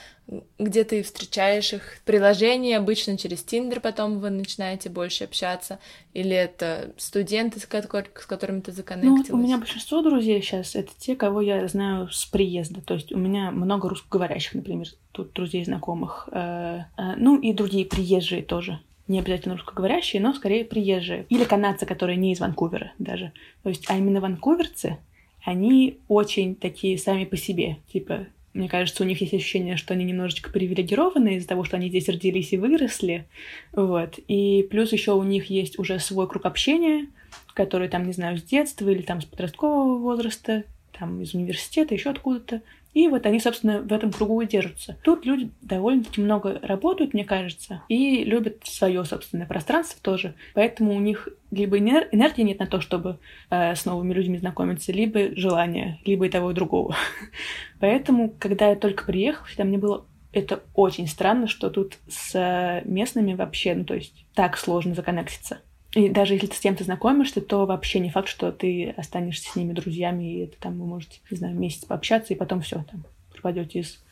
где 0.59 0.85
ты 0.85 1.03
встречаешь 1.03 1.73
их? 1.73 1.99
Приложение 2.05 2.79
обычно 2.79 3.19
через 3.19 3.43
Тиндер 3.43 3.81
потом 3.81 4.21
вы 4.21 4.31
начинаете 4.31 4.89
больше 4.89 5.25
общаться? 5.25 5.81
Или 6.15 6.35
это 6.35 6.93
студенты, 6.97 7.61
с, 7.61 7.67
которыми 7.67 8.61
ты 8.61 8.73
законнектилась? 8.73 9.29
Ну, 9.29 9.39
у 9.39 9.43
меня 9.43 9.59
большинство 9.59 10.01
друзей 10.01 10.41
сейчас— 10.41 10.75
это 10.77 10.93
те, 10.97 11.17
кого 11.17 11.41
я 11.41 11.67
знаю 11.69 12.09
с 12.11 12.25
приезда. 12.25 12.81
То 12.81 12.95
есть 12.95 13.13
у 13.13 13.19
меня 13.19 13.51
много 13.51 13.89
русскоговорящих, 13.89 14.55
например, 14.55 14.87
тут 15.13 15.33
друзей, 15.33 15.65
знакомых. 15.65 16.29
Э, 16.33 16.85
э, 16.97 17.15
ну 17.17 17.39
и 17.39 17.53
другие 17.53 17.85
приезжие 17.85 18.43
тоже 18.43 18.81
не 19.09 19.19
обязательно 19.19 19.57
русскоговорящие, 19.57 20.23
но 20.23 20.33
скорее 20.33 20.65
приезжие. 20.65 21.27
Или 21.29 21.45
канадцы, 21.45 21.87
которые 21.87 22.17
не 22.17 22.33
из 22.33 22.41
Ванкувера 22.41 22.93
даже. 22.99 23.33
То 23.63 23.69
есть, 23.69 23.85
а 23.89 23.99
именно 23.99 24.21
ванкуверцы, 24.21 24.99
они 25.45 25.99
очень 26.09 26.55
такие 26.55 26.99
сами 26.99 27.25
по 27.25 27.37
себе. 27.37 27.79
Типа, 27.93 28.27
мне 28.55 28.69
кажется, 28.69 29.03
у 29.03 29.07
них 29.07 29.21
есть 29.21 29.35
ощущение, 29.35 29.77
что 29.77 29.95
они 29.95 30.05
немножечко 30.05 30.51
привилегированы 30.51 31.37
из-за 31.37 31.49
того, 31.49 31.65
что 31.65 31.77
они 31.77 31.89
здесь 31.89 32.09
родились 32.09 32.53
и 32.53 32.57
выросли. 32.57 33.27
Вот. 33.73 34.19
И 34.29 34.67
плюс 34.71 34.93
еще 34.93 35.13
у 35.13 35.23
них 35.23 35.51
есть 35.51 35.79
уже 35.79 35.99
свой 35.99 36.29
круг 36.29 36.47
общения, 36.47 37.09
который 37.53 37.89
там, 37.89 38.07
не 38.07 38.13
знаю, 38.13 38.39
с 38.39 38.43
детства 38.43 38.89
или 38.89 39.03
там 39.03 39.21
с 39.21 39.25
подросткового 39.25 39.99
возраста 39.99 40.65
там 40.99 41.21
из 41.21 41.35
университета, 41.35 41.95
еще 41.95 42.11
откуда-то. 42.11 42.63
И 42.95 43.09
вот 43.09 43.27
они, 43.27 43.41
собственно, 43.41 43.81
в 43.81 43.93
этом 43.93 44.13
кругу 44.13 44.41
и 44.41 44.47
держатся. 44.47 44.97
Тут 45.03 45.27
люди 45.27 45.51
довольно-таки 45.61 46.21
много 46.21 46.59
работают, 46.63 47.13
мне 47.13 47.25
кажется, 47.25 47.83
и 47.89 48.25
любят 48.25 48.59
свое 48.65 49.05
собственное 49.05 49.47
пространство 49.47 50.01
тоже. 50.01 50.35
Поэтому 50.55 50.95
у 50.95 51.01
них 51.01 51.29
либо 51.51 51.79
энергии 51.79 52.43
нет 52.43 52.61
на 52.61 52.67
то, 52.67 52.81
чтобы 52.81 53.19
э, 53.51 53.75
с 53.75 53.85
новыми 53.85 54.15
людьми 54.15 54.39
знакомиться, 54.39 54.93
либо 54.93 55.37
желания, 55.37 56.01
либо 56.05 56.27
и 56.27 56.31
того, 56.31 56.53
и 56.53 56.55
другого. 56.55 56.97
Поэтому, 57.81 58.33
когда 58.39 58.69
я 58.69 58.77
только 58.77 59.05
приехала, 59.05 59.47
всегда 59.47 59.65
мне 59.65 59.79
было 59.79 60.07
это 60.33 60.63
очень 60.75 61.07
странно, 61.07 61.47
что 61.47 61.71
тут 61.71 61.99
с 62.09 62.83
местными 62.85 63.35
вообще, 63.35 63.75
ну 63.75 63.85
то 63.85 63.95
есть 63.95 64.27
так 64.35 64.57
сложно 64.57 64.95
законнектиться. 64.95 65.61
И 65.95 66.09
даже 66.09 66.35
если 66.35 66.49
ты 66.49 66.57
с 66.57 66.61
кем-то 66.61 66.85
знакомишься, 66.85 67.41
то 67.41 67.67
вообще 67.67 68.01
не 68.01 68.11
факт, 68.11 68.29
что 68.29 68.51
ты 68.51 68.91
останешься 68.97 69.51
с 69.51 69.57
ними 69.57 69.73
друзьями, 69.73 70.25
и 70.25 70.45
это 70.45 70.57
там 70.59 70.79
вы 70.79 70.87
можете, 70.87 71.21
не 71.31 71.37
знаю, 71.37 71.55
месяц 71.55 71.85
пообщаться, 71.85 72.35
и 72.35 72.37
потом 72.37 72.61
все 72.63 72.85
там 72.91 73.05
пропадете 73.31 73.81
из 73.81 74.03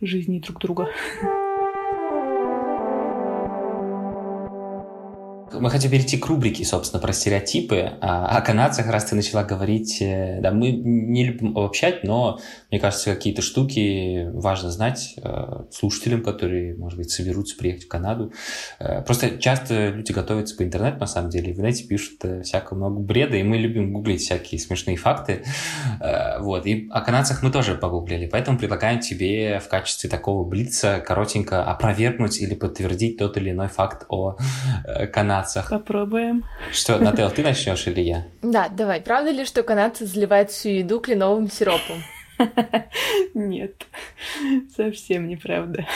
жизни 0.00 0.40
друг 0.40 0.60
друга. 0.60 0.88
Мы 5.54 5.70
хотим 5.70 5.90
перейти 5.90 6.16
к 6.16 6.26
рубрике, 6.26 6.64
собственно, 6.64 7.00
про 7.00 7.12
стереотипы. 7.12 7.92
А, 8.00 8.38
о 8.38 8.40
канадцах, 8.40 8.86
раз 8.88 9.04
ты 9.04 9.14
начала 9.14 9.44
говорить, 9.44 9.98
э, 10.00 10.40
да, 10.40 10.50
мы 10.50 10.70
не 10.72 11.24
любим 11.24 11.56
обобщать, 11.56 12.04
но, 12.04 12.38
мне 12.70 12.80
кажется, 12.80 13.14
какие-то 13.14 13.42
штуки 13.42 14.28
важно 14.32 14.70
знать 14.70 15.14
э, 15.22 15.64
слушателям, 15.70 16.22
которые, 16.22 16.76
может 16.76 16.98
быть, 16.98 17.10
соберутся 17.10 17.56
приехать 17.56 17.84
в 17.84 17.88
Канаду. 17.88 18.32
Э, 18.78 19.02
просто 19.02 19.38
часто 19.38 19.88
люди 19.88 20.12
готовятся 20.12 20.56
по 20.56 20.62
интернету, 20.62 20.98
на 20.98 21.06
самом 21.06 21.30
деле, 21.30 21.52
и 21.52 21.54
в 21.54 21.88
пишут 21.88 22.44
всякого 22.44 22.78
много 22.78 23.00
бреда, 23.00 23.36
и 23.36 23.42
мы 23.42 23.58
любим 23.58 23.92
гуглить 23.92 24.22
всякие 24.22 24.60
смешные 24.60 24.96
факты. 24.96 25.44
Вот, 26.40 26.66
и 26.66 26.88
о 26.90 27.00
канадцах 27.00 27.42
мы 27.42 27.50
тоже 27.50 27.74
погуглили, 27.74 28.26
поэтому 28.26 28.58
предлагаем 28.58 29.00
тебе 29.00 29.58
в 29.60 29.68
качестве 29.68 30.08
такого 30.10 30.48
блица 30.48 31.02
коротенько 31.04 31.64
опровергнуть 31.64 32.40
или 32.40 32.54
подтвердить 32.54 33.18
тот 33.18 33.36
или 33.36 33.50
иной 33.50 33.68
факт 33.68 34.04
о 34.08 34.36
канадцах 35.12 35.41
канадцах. 35.42 35.70
Попробуем. 35.70 36.44
Что, 36.72 36.98
Нател, 36.98 37.30
ты 37.30 37.42
начнешь 37.42 37.86
или 37.86 38.00
я? 38.00 38.26
Да, 38.42 38.68
давай. 38.68 39.00
Правда 39.00 39.30
ли, 39.30 39.44
что 39.44 39.62
канадцы 39.62 40.06
заливают 40.06 40.50
всю 40.50 40.68
еду 40.70 41.00
кленовым 41.00 41.50
сиропом? 41.50 42.02
Нет, 43.34 43.86
совсем 44.74 45.28
неправда. 45.28 45.86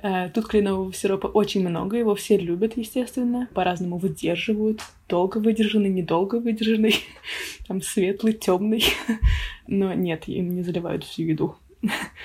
Э, 0.00 0.28
тут 0.28 0.46
кленового 0.46 0.92
сиропа 0.92 1.26
очень 1.26 1.68
много, 1.68 1.96
его 1.96 2.14
все 2.14 2.36
любят, 2.36 2.76
естественно, 2.76 3.48
по-разному 3.52 3.98
выдерживают. 3.98 4.80
Долго 5.08 5.38
выдержанный, 5.38 5.88
недолго 5.88 6.36
выдержанный, 6.36 6.94
там 7.66 7.82
светлый, 7.82 8.32
темный. 8.32 8.84
Но 9.66 9.92
нет, 9.94 10.28
им 10.28 10.54
не 10.54 10.62
заливают 10.62 11.02
всю 11.02 11.22
еду. 11.22 11.56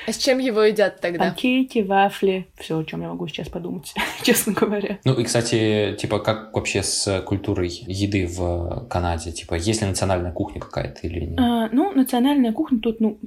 А 0.08 0.12
с 0.12 0.18
чем 0.18 0.40
его 0.40 0.64
едят 0.64 1.00
тогда? 1.00 1.26
Панкейки, 1.26 1.80
вафли, 1.80 2.48
все, 2.58 2.80
о 2.80 2.84
чем 2.84 3.02
я 3.02 3.10
могу 3.10 3.28
сейчас 3.28 3.50
подумать, 3.50 3.94
честно 4.24 4.54
говоря. 4.54 5.00
Ну 5.06 5.14
и, 5.20 5.24
кстати, 5.24 5.96
типа, 6.00 6.20
как 6.20 6.54
вообще 6.54 6.84
с 6.84 7.22
культурой 7.22 7.70
еды 7.70 8.28
в 8.28 8.88
Канаде? 8.90 9.32
Типа, 9.32 9.56
есть 9.56 9.82
ли 9.82 9.88
национальная 9.88 10.32
кухня 10.32 10.60
какая-то 10.60 11.08
или 11.08 11.26
нет? 11.26 11.40
А, 11.40 11.70
ну, 11.72 11.92
национальная 11.94 12.52
кухня 12.52 12.80
тут, 12.80 13.00
ну, 13.00 13.20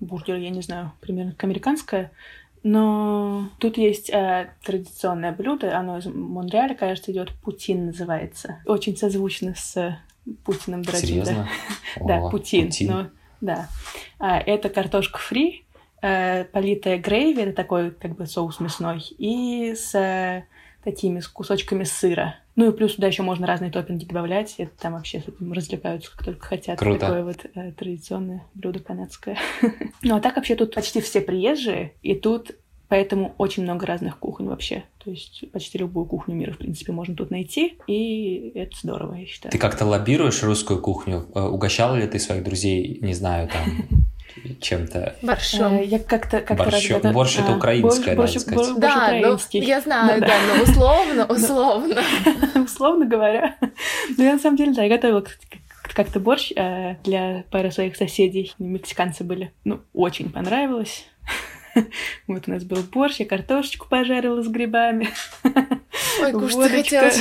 бургер, 0.00 0.36
я 0.36 0.50
не 0.50 0.62
знаю, 0.62 0.92
примерно 1.00 1.32
как 1.32 1.44
американская. 1.44 2.12
Но 2.62 3.48
тут 3.58 3.76
есть 3.76 4.08
э, 4.10 4.50
традиционное 4.64 5.32
блюдо, 5.32 5.76
оно 5.76 5.98
из 5.98 6.06
Монреаля, 6.06 6.74
кажется, 6.74 7.10
идет 7.10 7.32
Путин 7.42 7.86
называется. 7.86 8.60
Очень 8.66 8.96
созвучно 8.96 9.54
с 9.56 9.98
Путиным 10.44 10.82
дорогим. 10.82 11.06
Серьезно? 11.08 11.48
Да, 11.96 12.20
да 12.20 12.28
Путин. 12.28 12.70
Но 12.88 13.08
да. 13.42 13.68
А, 14.18 14.38
это 14.38 14.70
картошка 14.70 15.18
фри, 15.18 15.64
э, 16.00 16.44
политая 16.44 16.96
грейви, 16.98 17.42
это 17.42 17.52
такой 17.52 17.90
как 17.90 18.16
бы 18.16 18.26
соус 18.26 18.60
мясной, 18.60 19.02
и 19.18 19.74
с 19.74 19.94
э, 19.94 20.46
такими 20.82 21.20
с 21.20 21.28
кусочками 21.28 21.84
сыра. 21.84 22.36
Ну 22.54 22.70
и 22.70 22.76
плюс 22.76 22.94
туда 22.94 23.06
еще 23.06 23.22
можно 23.22 23.46
разные 23.46 23.70
топпинги 23.70 24.04
добавлять. 24.04 24.54
Это 24.58 24.72
там 24.78 24.92
вообще 24.92 25.22
развлекаются, 25.40 26.10
как 26.10 26.24
только 26.24 26.46
хотят. 26.46 26.78
Круто. 26.78 27.00
Такое 27.00 27.24
вот 27.24 27.46
э, 27.54 27.72
традиционное 27.72 28.44
блюдо 28.54 28.80
канадское. 28.80 29.38
ну 30.02 30.16
а 30.16 30.20
так 30.20 30.36
вообще 30.36 30.54
тут 30.54 30.74
почти 30.74 31.00
все 31.00 31.20
приезжие, 31.20 31.94
и 32.02 32.14
тут 32.14 32.52
поэтому 32.92 33.34
очень 33.38 33.62
много 33.62 33.86
разных 33.86 34.18
кухонь 34.18 34.48
вообще. 34.48 34.84
То 35.02 35.10
есть 35.10 35.50
почти 35.50 35.78
любую 35.78 36.04
кухню 36.04 36.34
мира, 36.34 36.52
в 36.52 36.58
принципе, 36.58 36.92
можно 36.92 37.16
тут 37.16 37.30
найти, 37.30 37.78
и 37.86 38.52
это 38.54 38.76
здорово, 38.82 39.14
я 39.14 39.24
считаю. 39.24 39.50
Ты 39.50 39.56
как-то 39.56 39.86
лоббируешь 39.86 40.42
русскую 40.42 40.78
кухню? 40.78 41.26
Э, 41.34 41.40
угощала 41.40 41.96
ли 41.96 42.06
ты 42.06 42.18
своих 42.18 42.44
друзей, 42.44 42.98
не 43.00 43.14
знаю, 43.14 43.48
там, 43.48 44.58
чем-то. 44.60 45.16
Борщом. 45.22 45.78
Э, 45.78 45.84
я 45.86 46.00
как-то 46.00 46.42
как 46.42 46.58
Борщ, 46.58 46.90
раз 46.90 47.14
борщ 47.14 47.38
это 47.38 47.54
а, 47.54 47.56
украинское, 47.56 48.14
борщ, 48.14 48.34
надо 48.34 48.40
сказать. 48.40 48.78
Да, 48.78 49.18
ну, 49.22 49.38
я 49.52 49.80
знаю, 49.80 50.20
ну, 50.20 50.26
да, 50.26 50.34
но 50.54 50.62
условно, 50.62 51.24
условно. 51.24 52.02
условно 52.62 53.06
говоря. 53.06 53.56
Ну, 54.18 54.22
я 54.22 54.34
на 54.34 54.38
самом 54.38 54.58
деле, 54.58 54.74
да, 54.74 54.82
я 54.82 54.90
готовила 54.90 55.24
как-то 55.94 56.20
борщ 56.20 56.52
э, 56.54 56.96
для 57.04 57.44
пары 57.50 57.70
своих 57.70 57.96
соседей. 57.96 58.52
Мексиканцы 58.58 59.24
были. 59.24 59.50
Ну, 59.64 59.80
очень 59.94 60.30
понравилось. 60.30 61.06
Вот 62.26 62.48
у 62.48 62.50
нас 62.50 62.64
был 62.64 62.82
борщ, 62.82 63.20
я 63.20 63.26
картошечку 63.26 63.88
пожарила 63.88 64.42
с 64.42 64.48
грибами. 64.48 65.08
Ой, 66.22 66.32
кушать 66.32 66.70
хотелось. 66.70 67.20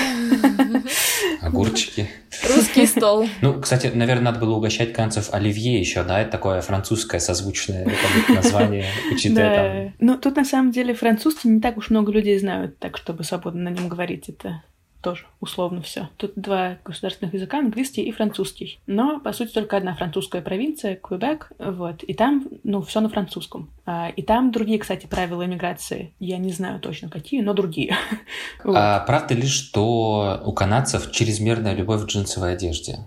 Огурчики. 1.41 2.09
Русский 2.47 2.85
стол. 2.85 3.27
Ну, 3.41 3.59
кстати, 3.61 3.87
наверное, 3.93 4.25
надо 4.25 4.39
было 4.39 4.55
угощать 4.55 4.93
канцев 4.93 5.33
оливье 5.33 5.79
еще, 5.79 6.03
да? 6.03 6.21
Это 6.21 6.31
такое 6.31 6.61
французское 6.61 7.19
созвучное 7.19 7.87
название, 8.29 8.85
учитывая 9.11 9.55
там... 9.55 9.93
Ну, 9.99 10.17
тут 10.17 10.35
на 10.35 10.45
самом 10.45 10.71
деле 10.71 10.93
французский 10.93 11.49
не 11.49 11.61
так 11.61 11.77
уж 11.77 11.89
много 11.89 12.11
людей 12.11 12.37
знают, 12.39 12.79
так 12.79 12.97
чтобы 12.97 13.23
свободно 13.23 13.69
на 13.69 13.73
нем 13.73 13.87
говорить. 13.89 14.29
Это 14.29 14.63
тоже 15.01 15.25
условно 15.39 15.81
все. 15.81 16.09
Тут 16.17 16.33
два 16.35 16.77
государственных 16.85 17.33
языка, 17.33 17.59
английский 17.59 18.03
и 18.03 18.11
французский. 18.11 18.79
Но, 18.87 19.19
по 19.19 19.33
сути, 19.33 19.51
только 19.51 19.77
одна 19.77 19.95
французская 19.95 20.41
провинция, 20.41 20.95
Квебек, 20.95 21.51
вот. 21.59 22.03
И 22.03 22.13
там, 22.13 22.47
ну, 22.63 22.81
все 22.81 23.01
на 23.01 23.09
французском. 23.09 23.69
А, 23.85 24.09
и 24.09 24.21
там 24.21 24.51
другие, 24.51 24.79
кстати, 24.79 25.07
правила 25.07 25.45
иммиграции. 25.45 26.13
Я 26.19 26.37
не 26.37 26.51
знаю 26.51 26.79
точно 26.79 27.09
какие, 27.09 27.41
но 27.41 27.53
другие. 27.53 27.95
вот. 28.63 28.75
А 28.77 28.99
правда 28.99 29.33
ли, 29.33 29.47
что 29.47 30.41
у 30.45 30.53
канадцев 30.53 31.11
чрезмерная 31.11 31.73
любовь 31.73 32.03
к 32.03 32.07
джинсовой 32.07 32.53
одежде? 32.53 32.99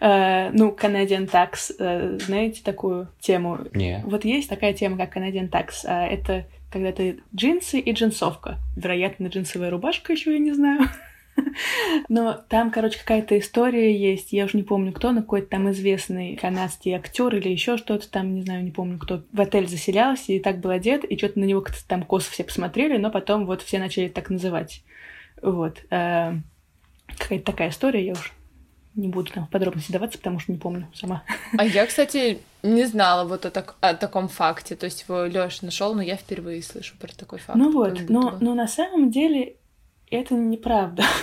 А, 0.00 0.50
ну, 0.52 0.76
Canadian 0.78 1.30
Tax, 1.30 1.74
э, 1.78 2.18
знаете 2.18 2.62
такую 2.62 3.08
тему? 3.20 3.60
Не. 3.72 4.02
Вот 4.04 4.26
есть 4.26 4.50
такая 4.50 4.74
тема, 4.74 4.98
как 4.98 5.16
Canadian 5.16 5.48
Tax. 5.48 5.68
А, 5.84 6.06
это 6.06 6.44
когда 6.74 6.90
ты 6.90 7.20
джинсы 7.32 7.78
и 7.78 7.92
джинсовка. 7.92 8.58
Вероятно, 8.74 9.28
джинсовая 9.28 9.70
рубашка 9.70 10.12
еще, 10.12 10.32
я 10.32 10.40
не 10.40 10.52
знаю. 10.52 10.88
Но 12.08 12.34
там, 12.48 12.72
короче, 12.72 12.98
какая-то 12.98 13.38
история 13.38 13.96
есть. 13.96 14.32
Я 14.32 14.46
уже 14.46 14.56
не 14.56 14.64
помню, 14.64 14.92
кто, 14.92 15.12
но 15.12 15.20
какой-то 15.20 15.50
там 15.50 15.70
известный 15.70 16.34
канадский 16.34 16.92
актер 16.92 17.32
или 17.36 17.48
еще 17.48 17.76
что-то 17.76 18.10
там, 18.10 18.34
не 18.34 18.42
знаю, 18.42 18.64
не 18.64 18.72
помню, 18.72 18.98
кто 18.98 19.22
в 19.32 19.40
отель 19.40 19.68
заселялся 19.68 20.32
и 20.32 20.40
так 20.40 20.58
был 20.58 20.70
одет, 20.70 21.04
и 21.04 21.16
что-то 21.16 21.38
на 21.38 21.44
него 21.44 21.60
как-то 21.60 21.86
там 21.86 22.02
косо 22.02 22.32
все 22.32 22.42
посмотрели, 22.42 22.96
но 22.96 23.12
потом 23.12 23.46
вот 23.46 23.62
все 23.62 23.78
начали 23.78 24.08
так 24.08 24.28
называть. 24.28 24.82
Вот. 25.42 25.78
Э, 25.90 26.32
какая-то 27.06 27.44
такая 27.44 27.68
история, 27.68 28.04
я 28.04 28.12
уж 28.14 28.32
не 28.94 29.08
буду 29.08 29.32
там 29.32 29.46
в 29.46 29.50
подробности 29.50 29.92
даваться, 29.92 30.18
потому 30.18 30.38
что 30.38 30.52
не 30.52 30.58
помню 30.58 30.88
сама. 30.94 31.24
А 31.58 31.64
я, 31.64 31.86
кстати, 31.86 32.38
не 32.62 32.84
знала 32.86 33.26
вот 33.26 33.44
о, 33.44 33.50
так, 33.50 33.76
о 33.80 33.94
таком 33.94 34.28
факте. 34.28 34.76
То 34.76 34.86
есть 34.86 35.04
его 35.08 35.24
Лёш 35.24 35.62
нашел, 35.62 35.94
но 35.94 36.02
я 36.02 36.16
впервые 36.16 36.62
слышу 36.62 36.94
про 36.98 37.12
такой 37.12 37.38
факт. 37.38 37.58
Ну 37.58 37.72
вот, 37.72 38.08
но, 38.08 38.36
но 38.40 38.54
на 38.54 38.68
самом 38.68 39.10
деле 39.10 39.56
это 40.10 40.34
неправда. 40.34 41.04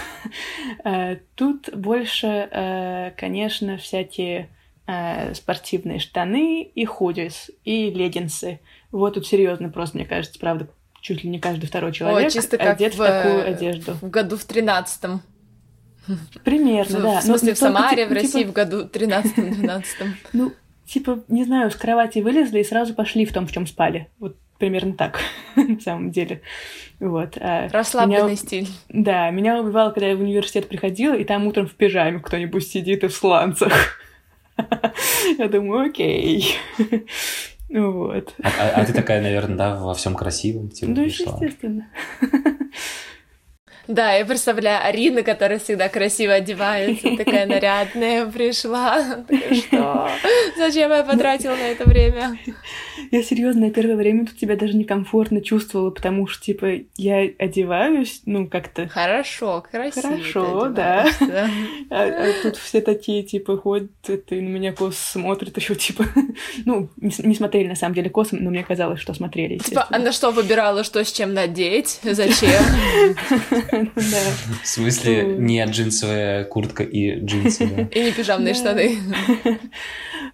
Э, 0.83 1.17
тут 1.33 1.75
больше, 1.75 2.27
э, 2.27 3.11
конечно, 3.17 3.77
всякие 3.77 4.49
э, 4.85 5.33
спортивные 5.33 5.97
штаны 5.97 6.61
и 6.61 6.85
худис, 6.85 7.49
и 7.65 7.89
леггинсы. 7.89 8.59
Вот 8.91 9.15
тут 9.15 9.25
серьезно 9.25 9.69
просто, 9.69 9.97
мне 9.97 10.05
кажется, 10.05 10.39
правда, 10.39 10.67
чуть 11.01 11.23
ли 11.23 11.29
не 11.29 11.39
каждый 11.39 11.65
второй 11.65 11.91
человек 11.91 12.27
О, 12.27 12.31
чисто 12.31 12.59
как 12.59 12.75
одет 12.75 12.93
в, 12.93 12.99
в 12.99 13.05
такую 13.05 13.47
одежду. 13.47 13.93
В 13.93 14.09
году 14.11 14.37
в 14.37 14.45
тринадцатом. 14.45 15.23
Примерно, 16.43 16.99
в, 16.99 17.01
да. 17.03 17.19
В 17.19 17.23
смысле, 17.23 17.49
но, 17.49 17.55
в 17.55 17.57
Самаре, 17.57 18.07
в 18.07 18.11
России 18.11 18.39
типа... 18.39 18.51
в 18.51 18.53
году 18.53 18.85
13-12. 18.85 19.83
Ну, 20.33 20.53
типа, 20.85 21.23
не 21.27 21.43
знаю, 21.43 21.71
с 21.71 21.75
кровати 21.75 22.19
вылезли 22.19 22.59
и 22.59 22.63
сразу 22.63 22.93
пошли 22.93 23.25
в 23.25 23.33
том, 23.33 23.47
в 23.47 23.51
чем 23.51 23.67
спали. 23.67 24.09
Вот 24.19 24.35
примерно 24.57 24.93
так, 24.93 25.19
на 25.55 25.79
самом 25.79 26.11
деле. 26.11 26.41
Вот. 26.99 27.37
А 27.39 27.67
Расслабленный 27.69 28.25
меня... 28.25 28.35
стиль. 28.35 28.67
Да, 28.89 29.29
меня 29.31 29.59
убивало, 29.59 29.91
когда 29.91 30.09
я 30.09 30.15
в 30.15 30.21
университет 30.21 30.69
приходила, 30.69 31.15
и 31.15 31.23
там 31.23 31.47
утром 31.47 31.67
в 31.67 31.73
пижаме 31.73 32.19
кто-нибудь 32.19 32.67
сидит 32.67 33.03
и 33.03 33.07
в 33.07 33.13
сланцах. 33.13 33.73
Я 35.37 35.47
думаю, 35.47 35.89
окей. 35.89 36.55
Вот. 37.69 38.33
А, 38.43 38.49
а, 38.59 38.81
а 38.81 38.85
ты 38.85 38.93
такая, 38.93 39.21
наверное, 39.21 39.57
да, 39.57 39.75
во 39.77 39.93
всем 39.93 40.13
красивом? 40.13 40.69
Типа, 40.69 40.91
ну, 40.91 41.03
естественно. 41.03 41.87
Да, 43.87 44.13
я 44.13 44.25
представляю 44.25 44.85
Арина, 44.85 45.23
которая 45.23 45.59
всегда 45.59 45.89
красиво 45.89 46.33
одевается, 46.33 47.15
такая 47.17 47.45
нарядная 47.45 48.25
пришла. 48.25 49.23
Что? 49.51 50.09
Зачем 50.57 50.91
я 50.91 51.03
потратила 51.03 51.55
на 51.55 51.69
это 51.71 51.85
время? 51.85 52.37
Я 53.09 53.23
серьезно, 53.23 53.71
первое 53.71 53.95
время 53.95 54.25
тут 54.25 54.37
тебя 54.37 54.55
даже 54.55 54.75
некомфортно 54.75 55.41
чувствовала, 55.41 55.89
потому 55.89 56.27
что, 56.27 56.43
типа, 56.43 56.81
я 56.97 57.29
одеваюсь, 57.39 58.21
ну, 58.25 58.47
как-то... 58.47 58.87
Хорошо, 58.87 59.63
красиво. 59.69 60.09
Хорошо, 60.09 60.69
да. 60.69 61.07
А, 61.89 62.03
а 62.03 62.33
тут 62.43 62.57
все 62.57 62.81
такие, 62.81 63.23
типа, 63.23 63.57
ходят 63.57 63.91
и 64.09 64.41
на 64.41 64.47
меня 64.47 64.73
кос 64.73 64.97
смотрят 64.97 65.55
еще, 65.57 65.75
типа... 65.75 66.05
Ну, 66.65 66.89
не, 66.97 67.11
не 67.23 67.35
смотрели, 67.35 67.67
на 67.67 67.75
самом 67.75 67.95
деле, 67.95 68.09
косом, 68.09 68.39
но 68.43 68.49
мне 68.49 68.63
казалось, 68.63 68.99
что 68.99 69.13
смотрели, 69.13 69.57
Типа, 69.57 69.87
она 69.89 70.11
что, 70.11 70.31
выбирала, 70.31 70.83
что 70.83 71.03
с 71.03 71.11
чем 71.11 71.33
надеть? 71.33 71.99
Зачем? 72.03 72.61
В 74.63 74.67
смысле, 74.67 75.23
не 75.23 75.63
джинсовая 75.65 76.43
куртка 76.45 76.83
и 76.83 77.19
джинсы, 77.19 77.89
И 77.93 78.03
не 78.03 78.11
пижамные 78.11 78.53
штаны. 78.53 78.97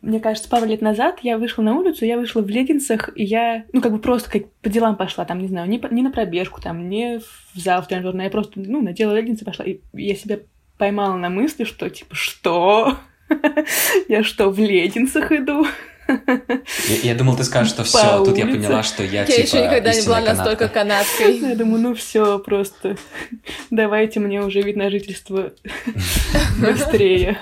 Мне 0.08 0.22
кажется, 0.22 0.47
пару 0.47 0.66
лет 0.66 0.82
назад 0.82 1.20
я 1.22 1.38
вышла 1.38 1.62
на 1.64 1.76
улицу, 1.76 2.05
я 2.05 2.18
вышла 2.18 2.39
в 2.39 2.47
леггинсах, 2.47 3.10
и 3.14 3.26
я, 3.26 3.66
ну, 3.74 3.82
как 3.82 3.91
бы 3.91 3.99
просто 3.99 4.32
как 4.32 4.49
по 4.62 4.70
делам 4.70 4.95
пошла, 4.95 5.26
там, 5.26 5.39
не 5.39 5.49
знаю, 5.49 5.70
не, 5.70 5.84
не 5.91 6.01
на 6.01 6.12
пробежку, 6.12 6.62
там, 6.62 6.88
не 6.88 7.20
в 7.20 7.60
зал 7.60 7.82
в 7.82 7.89
тренажерный, 7.89 8.24
я 8.24 8.30
просто, 8.30 8.53
ну, 8.55 8.82
надела 8.82 9.12
леггинсы, 9.12 9.43
пошла, 9.43 9.66
и 9.66 9.82
я 9.91 10.16
себя 10.16 10.39
поймала 10.78 11.18
на 11.18 11.30
мысли, 11.30 11.66
что, 11.66 11.89
типа, 11.89 12.16
что? 12.16 12.97
Я 14.08 14.24
что, 14.24 14.49
в 14.49 14.58
леггинсах 14.60 15.34
иду? 15.34 15.68
Я, 16.08 16.95
я 17.03 17.16
думал, 17.16 17.36
ты 17.36 17.43
скажешь, 17.43 17.74
что 17.74 17.84
все, 17.84 18.24
тут 18.24 18.38
я 18.38 18.45
поняла, 18.45 18.84
что 18.84 19.03
я, 19.03 19.22
я 19.22 19.26
типа, 19.26 19.39
еще 19.39 19.64
никогда 19.64 19.93
не 19.93 20.01
была 20.05 20.22
настолько 20.22 20.68
канадской. 20.68 21.38
Я 21.39 21.55
думаю, 21.55 21.82
ну 21.82 21.95
все, 21.95 22.39
просто 22.39 22.97
давайте 23.70 24.20
мне 24.20 24.41
уже 24.41 24.62
вид 24.62 24.76
на 24.76 24.89
жительство 24.89 25.51
быстрее. 26.62 27.38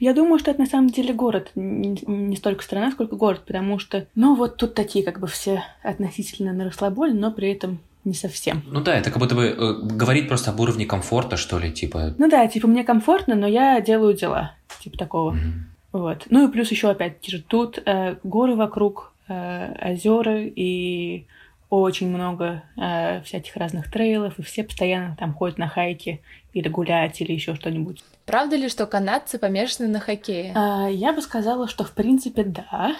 Я 0.00 0.14
думаю, 0.14 0.38
что 0.38 0.50
это 0.50 0.60
на 0.60 0.66
самом 0.66 0.90
деле 0.90 1.14
город, 1.14 1.50
не 1.54 2.36
столько 2.36 2.62
страна, 2.62 2.90
сколько 2.90 3.16
город, 3.16 3.42
потому 3.46 3.78
что, 3.78 4.06
ну 4.14 4.34
вот 4.34 4.56
тут 4.56 4.74
такие 4.74 5.04
как 5.04 5.20
бы 5.20 5.26
все 5.26 5.62
относительно 5.82 6.52
на 6.52 6.64
расслабоне, 6.64 7.14
но 7.14 7.32
при 7.32 7.52
этом 7.52 7.80
не 8.04 8.14
совсем. 8.14 8.62
Ну 8.66 8.80
да, 8.80 8.96
это 8.96 9.10
как 9.10 9.18
будто 9.20 9.34
бы 9.34 9.44
э, 9.44 9.72
говорить 9.82 10.26
просто 10.28 10.50
об 10.50 10.60
уровне 10.60 10.86
комфорта, 10.86 11.36
что 11.36 11.58
ли, 11.58 11.70
типа. 11.70 12.14
Ну 12.18 12.28
да, 12.28 12.46
типа 12.48 12.66
мне 12.66 12.82
комфортно, 12.84 13.34
но 13.34 13.46
я 13.46 13.80
делаю 13.80 14.14
дела, 14.14 14.56
типа 14.80 14.98
такого. 14.98 15.34
Mm-hmm. 15.34 15.71
Вот. 15.92 16.26
Ну 16.30 16.48
и 16.48 16.52
плюс 16.52 16.70
еще 16.70 16.90
опять 16.90 17.24
же 17.26 17.42
тут 17.42 17.78
э, 17.84 18.16
горы 18.24 18.56
вокруг, 18.56 19.12
э, 19.28 19.92
озера 19.92 20.40
и 20.42 21.26
очень 21.68 22.08
много 22.08 22.62
э, 22.76 23.22
всяких 23.22 23.56
разных 23.56 23.90
трейлов, 23.90 24.38
и 24.38 24.42
все 24.42 24.64
постоянно 24.64 25.16
там 25.18 25.34
ходят 25.34 25.58
на 25.58 25.68
хайки 25.68 26.20
или 26.54 26.68
гулять, 26.68 27.20
или 27.20 27.32
еще 27.32 27.54
что-нибудь. 27.54 28.02
Правда 28.24 28.56
ли, 28.56 28.68
что 28.68 28.86
канадцы 28.86 29.38
помешаны 29.38 29.88
на 29.88 29.98
хоккее? 29.98 30.52
А, 30.54 30.88
я 30.88 31.12
бы 31.12 31.20
сказала, 31.20 31.66
что 31.66 31.84
в 31.84 31.92
принципе 31.92 32.44
да. 32.44 32.96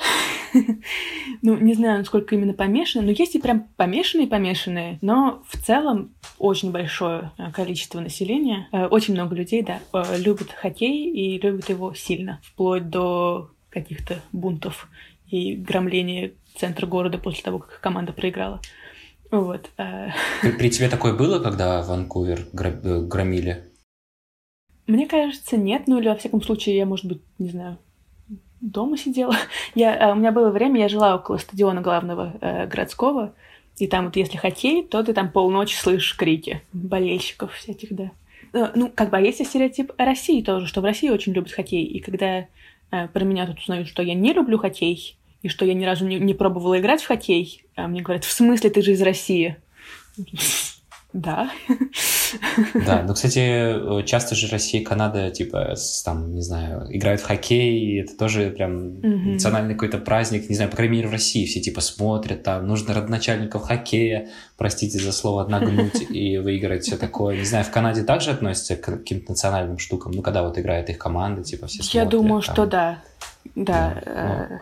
ну, 1.43 1.57
не 1.57 1.75
знаю, 1.75 1.99
насколько 1.99 2.35
именно 2.35 2.55
помешаны, 2.55 3.07
но 3.07 3.11
есть 3.13 3.35
и 3.37 3.41
прям 3.41 3.69
помешанные-помешанные, 3.77 4.99
но 5.01 5.43
в 5.49 5.57
целом 5.59 6.13
очень 6.39 6.73
большое 6.73 7.31
э, 7.39 7.53
количество 7.53 8.01
населения, 8.01 8.69
э, 8.73 8.87
очень 8.87 9.15
много 9.15 9.37
людей, 9.37 9.63
да, 9.63 9.79
э, 9.93 10.19
любят 10.19 10.51
хоккей 10.51 11.11
и 11.11 11.39
любят 11.39 11.69
его 11.69 11.95
сильно, 11.95 12.41
вплоть 12.43 12.91
до 12.91 13.51
каких-то 13.71 14.21
бунтов 14.33 14.89
и 15.29 15.55
громления 15.55 16.33
центра 16.57 16.87
города 16.87 17.19
после 17.19 17.43
того, 17.43 17.61
как 17.61 17.81
команда 17.81 18.13
проиграла. 18.13 18.61
Вот. 19.31 19.71
При, 20.43 20.51
при 20.51 20.69
тебе 20.69 20.91
такое 20.91 21.15
было, 21.15 21.39
когда 21.39 21.81
Ванкувер 21.83 22.49
громили? 22.53 23.72
Мне 24.87 25.07
кажется, 25.07 25.57
нет. 25.57 25.87
Ну 25.87 25.99
или, 25.99 26.09
во 26.09 26.17
всяком 26.17 26.43
случае, 26.43 26.77
я, 26.77 26.87
может 26.87 27.07
быть, 27.07 27.21
не 27.39 27.49
знаю, 27.51 27.79
дома 28.61 28.97
сидела. 28.97 29.37
Я, 29.75 30.13
у 30.13 30.17
меня 30.17 30.33
было 30.33 30.51
время, 30.51 30.81
я 30.81 30.89
жила 30.89 31.17
около 31.17 31.37
стадиона 31.37 31.81
главного 31.81 32.35
э, 32.41 32.67
городского, 32.67 33.35
и 33.79 33.87
там 33.87 34.05
вот 34.07 34.17
если 34.17 34.37
хоккей, 34.37 34.85
то 34.85 35.03
ты 35.03 35.15
там 35.15 35.31
полночи 35.31 35.75
слышишь 35.75 36.17
крики 36.17 36.63
болельщиков 36.73 37.55
всяких, 37.55 37.93
да. 37.93 38.13
Ну, 38.75 38.91
как 38.95 39.11
бы, 39.11 39.17
а 39.17 39.21
есть 39.21 39.45
стереотип 39.45 39.93
России 39.97 40.43
тоже, 40.43 40.67
что 40.67 40.83
в 40.83 40.85
России 40.85 41.09
очень 41.09 41.33
любят 41.33 41.53
хоккей, 41.53 41.85
и 41.85 42.01
когда 42.01 42.47
э, 42.91 43.09
про 43.09 43.25
меня 43.25 43.47
тут 43.47 43.59
узнают, 43.59 43.89
что 43.89 44.03
я 44.03 44.15
не 44.15 44.33
люблю 44.33 44.59
хоккей, 44.59 45.17
и 45.43 45.49
что 45.49 45.65
я 45.65 45.75
ни 45.75 45.85
разу 45.85 46.07
не, 46.07 46.19
не 46.19 46.35
пробовала 46.35 46.79
играть 46.79 47.03
в 47.03 47.07
хоккей. 47.07 47.65
А 47.75 47.89
мне 47.89 48.03
говорят, 48.03 48.25
в 48.25 48.31
смысле 48.31 48.71
ты 48.71 48.83
же 48.83 48.93
из 48.93 49.03
России? 49.03 49.57
Да. 51.13 51.51
Да, 52.87 53.03
ну, 53.07 53.13
кстати, 53.13 54.03
часто 54.05 54.35
же 54.35 54.49
Россия 54.49 54.81
и 54.81 54.85
Канада, 54.85 55.31
типа, 55.31 55.75
там, 56.05 56.35
не 56.35 56.41
знаю, 56.41 56.87
играют 56.89 57.21
в 57.21 57.27
хоккей, 57.27 57.79
и 57.79 58.01
это 58.01 58.17
тоже 58.17 58.51
прям 58.51 58.89
mm 59.01 59.33
национальный 59.33 59.75
какой-то 59.75 59.99
праздник, 59.99 60.49
не 60.49 60.57
знаю, 60.57 60.71
по 60.71 60.77
крайней 60.77 60.97
мере, 60.97 61.09
в 61.09 61.13
России 61.13 61.45
все, 61.45 61.61
типа, 61.61 61.81
смотрят, 61.81 62.43
там, 62.43 62.67
нужно 62.67 62.95
родоначальников 62.95 63.63
хоккея, 63.63 64.29
простите 64.57 64.99
за 64.99 65.13
слово, 65.13 65.47
нагнуть 65.47 66.01
и 66.11 66.39
выиграть, 66.39 66.85
все 66.85 66.97
такое. 66.97 67.37
Не 67.37 67.45
знаю, 67.45 67.65
в 67.65 67.71
Канаде 67.71 68.05
также 68.05 68.31
относятся 68.31 68.77
к 68.77 68.85
каким-то 68.85 69.33
национальным 69.33 69.79
штукам, 69.79 70.13
ну, 70.13 70.23
когда 70.23 70.43
вот 70.43 70.59
играет 70.59 70.89
их 70.89 70.99
команда, 70.99 71.43
типа, 71.43 71.67
все 71.67 71.83
смотрят. 71.83 71.95
Я 71.95 72.05
думаю, 72.07 72.43
там. 72.43 72.55
что 72.55 72.67
да. 72.67 73.03
Да. 73.55 74.03
да 74.05 74.49
ну, 74.51 74.59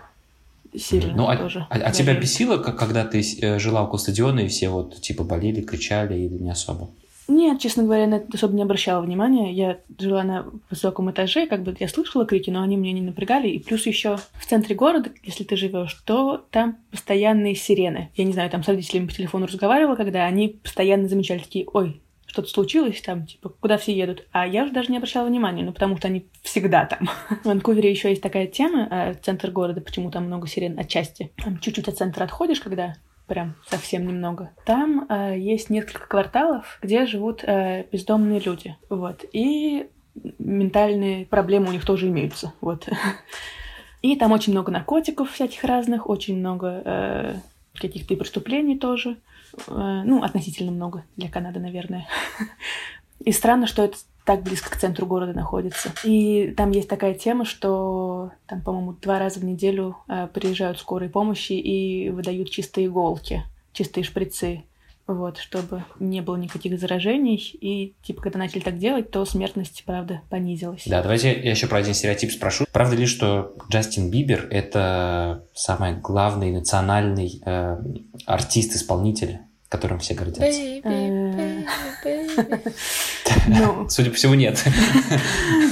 сильно 0.76 1.14
ну, 1.14 1.28
а, 1.28 1.36
тоже. 1.36 1.66
А, 1.70 1.74
а 1.74 1.90
тебя 1.90 2.14
бесило, 2.14 2.58
как, 2.58 2.78
когда 2.78 3.04
ты 3.04 3.22
э, 3.40 3.58
жила 3.58 3.84
около 3.84 3.98
стадиона, 3.98 4.40
и 4.40 4.48
все 4.48 4.68
вот 4.68 5.00
типа 5.00 5.24
болели, 5.24 5.62
кричали 5.62 6.18
или 6.18 6.34
не 6.34 6.50
особо? 6.50 6.90
Нет, 7.30 7.60
честно 7.60 7.84
говоря, 7.84 8.08
на 8.08 8.16
это 8.16 8.26
особо 8.34 8.54
не 8.54 8.62
обращала 8.62 9.00
внимания. 9.00 9.52
Я 9.52 9.78
жила 10.00 10.24
на 10.24 10.46
высоком 10.68 11.12
этаже, 11.12 11.46
как 11.46 11.62
бы 11.62 11.76
я 11.78 11.86
слышала 11.86 12.26
крики, 12.26 12.50
но 12.50 12.60
они 12.60 12.76
меня 12.76 12.92
не 12.92 13.02
напрягали. 13.02 13.48
И 13.48 13.60
плюс 13.60 13.86
еще 13.86 14.16
в 14.16 14.46
центре 14.46 14.74
города, 14.74 15.10
если 15.22 15.44
ты 15.44 15.54
живешь, 15.54 15.94
то 16.04 16.44
там 16.50 16.78
постоянные 16.90 17.54
сирены. 17.54 18.10
Я 18.16 18.24
не 18.24 18.32
знаю, 18.32 18.50
там 18.50 18.64
с 18.64 18.68
родителями 18.68 19.06
по 19.06 19.12
телефону 19.12 19.46
разговаривала, 19.46 19.94
когда 19.94 20.24
они 20.24 20.48
постоянно 20.48 21.08
замечали 21.08 21.38
такие, 21.38 21.66
ой, 21.72 22.00
что-то 22.30 22.48
случилось 22.48 23.00
там, 23.02 23.26
типа, 23.26 23.48
куда 23.48 23.76
все 23.76 23.92
едут. 23.92 24.24
А 24.30 24.46
я 24.46 24.62
уже 24.62 24.72
даже 24.72 24.92
не 24.92 24.98
обращала 24.98 25.26
внимания, 25.26 25.64
ну, 25.64 25.72
потому 25.72 25.96
что 25.96 26.06
они 26.06 26.26
всегда 26.42 26.84
там. 26.84 27.10
В 27.42 27.44
Ванкувере 27.44 27.90
еще 27.90 28.08
есть 28.08 28.22
такая 28.22 28.46
тема, 28.46 28.86
э, 28.88 29.14
центр 29.14 29.50
города, 29.50 29.80
почему 29.80 30.12
там 30.12 30.26
много 30.26 30.46
сирен 30.46 30.78
отчасти. 30.78 31.32
Чуть-чуть 31.60 31.88
от 31.88 31.98
центра 31.98 32.22
отходишь, 32.22 32.60
когда 32.60 32.94
прям 33.26 33.56
совсем 33.66 34.06
немного. 34.06 34.50
Там 34.64 35.06
э, 35.08 35.38
есть 35.38 35.70
несколько 35.70 36.06
кварталов, 36.06 36.78
где 36.80 37.04
живут 37.04 37.42
э, 37.42 37.86
бездомные 37.90 38.38
люди, 38.38 38.76
вот. 38.88 39.24
И 39.32 39.88
ментальные 40.38 41.26
проблемы 41.26 41.70
у 41.70 41.72
них 41.72 41.84
тоже 41.84 42.06
имеются, 42.06 42.52
вот. 42.60 42.88
И 44.02 44.14
там 44.14 44.30
очень 44.30 44.52
много 44.52 44.70
наркотиков 44.70 45.32
всяких 45.32 45.64
разных, 45.64 46.08
очень 46.08 46.38
много 46.38 46.82
э, 46.84 47.34
каких-то 47.74 48.14
преступлений 48.14 48.78
тоже. 48.78 49.16
Э, 49.66 50.02
ну, 50.04 50.22
относительно 50.22 50.70
много 50.72 51.04
для 51.16 51.28
Канады, 51.28 51.60
наверное. 51.60 52.06
И 53.24 53.32
странно, 53.32 53.66
что 53.66 53.82
это 53.84 53.98
так 54.24 54.42
близко 54.42 54.70
к 54.70 54.76
центру 54.76 55.06
города 55.06 55.32
находится. 55.32 55.92
И 56.04 56.54
там 56.56 56.70
есть 56.70 56.88
такая 56.88 57.14
тема, 57.14 57.44
что 57.44 58.30
там, 58.46 58.62
по-моему, 58.62 58.92
два 58.92 59.18
раза 59.18 59.40
в 59.40 59.44
неделю 59.44 59.96
э, 60.08 60.28
приезжают 60.32 60.78
скорые 60.78 61.10
помощи 61.10 61.52
и 61.52 62.10
выдают 62.10 62.50
чистые 62.50 62.86
иголки, 62.86 63.42
чистые 63.72 64.04
шприцы 64.04 64.64
вот, 65.14 65.38
чтобы 65.38 65.84
не 65.98 66.20
было 66.20 66.36
никаких 66.36 66.78
заражений. 66.78 67.36
И, 67.60 67.94
типа, 68.02 68.22
когда 68.22 68.38
начали 68.38 68.60
так 68.60 68.78
делать, 68.78 69.10
то 69.10 69.24
смертность, 69.24 69.82
правда, 69.86 70.22
понизилась. 70.30 70.84
Да, 70.86 71.02
давайте 71.02 71.28
я 71.32 71.50
еще 71.50 71.66
про 71.66 71.78
один 71.78 71.94
стереотип 71.94 72.32
спрошу. 72.32 72.64
Правда 72.72 72.96
ли, 72.96 73.06
что 73.06 73.54
Джастин 73.70 74.10
Бибер— 74.10 74.46
это 74.50 75.44
самый 75.54 75.94
главный 75.94 76.52
национальный 76.52 77.42
э, 77.44 77.76
артист-исполнитель, 78.26 79.38
которым 79.68 79.98
все 79.98 80.14
гордятся? 80.14 80.60
Э. 80.60 81.64
Ну. 83.48 83.88
Судя 83.88 84.10
по 84.10 84.16
всему, 84.16 84.34
нет. 84.34 84.62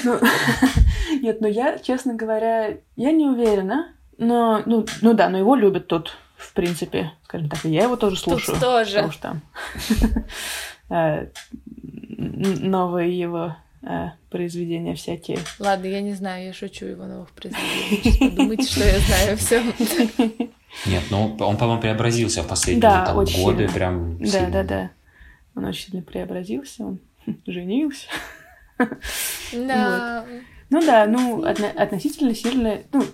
Ну, 0.05 0.19
нет, 1.21 1.41
но 1.41 1.49
я, 1.49 1.79
честно 1.79 2.15
говоря, 2.15 2.77
я 2.97 3.13
не 3.13 3.27
уверена. 3.27 3.95
Но, 4.19 4.63
ну, 4.67 4.85
ну 5.01 5.15
да, 5.15 5.29
но 5.29 5.39
его 5.39 5.55
любят 5.55 5.87
тут 5.87 6.17
в 6.39 6.53
принципе, 6.53 7.13
скажем 7.25 7.49
так, 7.49 7.65
я 7.65 7.83
его 7.83 7.97
тоже 7.97 8.17
слушаю. 8.17 8.55
Тут 8.55 8.61
тоже. 8.61 8.95
Потому 8.95 9.13
что 9.13 9.23
там 9.23 9.43
э, 10.89 11.27
новые 12.17 13.19
его 13.19 13.57
э, 13.83 14.11
произведения 14.31 14.95
всякие. 14.95 15.39
Ладно, 15.59 15.87
я 15.87 16.01
не 16.01 16.15
знаю, 16.15 16.47
я 16.47 16.53
шучу 16.53 16.87
его 16.87 17.05
новых 17.05 17.31
произведений. 17.31 18.31
Подумайте, 18.31 18.71
что 18.71 18.85
я 18.85 18.99
знаю 19.01 19.37
все. 19.37 19.63
Нет, 20.87 21.03
ну 21.11 21.37
он, 21.41 21.57
по-моему, 21.57 21.81
преобразился 21.81 22.43
в 22.43 22.49
последние 22.49 22.83
да, 22.83 23.07
там, 23.07 23.17
годы 23.17 23.33
сильно. 23.33 23.73
прям. 23.73 24.19
Да, 24.19 24.27
сильно. 24.27 24.51
да, 24.51 24.63
да. 24.63 24.91
Он 25.57 25.65
очень 25.65 25.91
сильно 25.91 26.03
преобразился, 26.03 26.85
он 26.85 27.01
женился. 27.47 28.07
Да. 29.53 30.25
Вот. 30.29 30.41
Ну 30.71 30.87
да, 30.87 31.07
ну 31.07 31.45
относительно 31.45 32.35
сильно, 32.35 32.83
ну, 32.93 33.05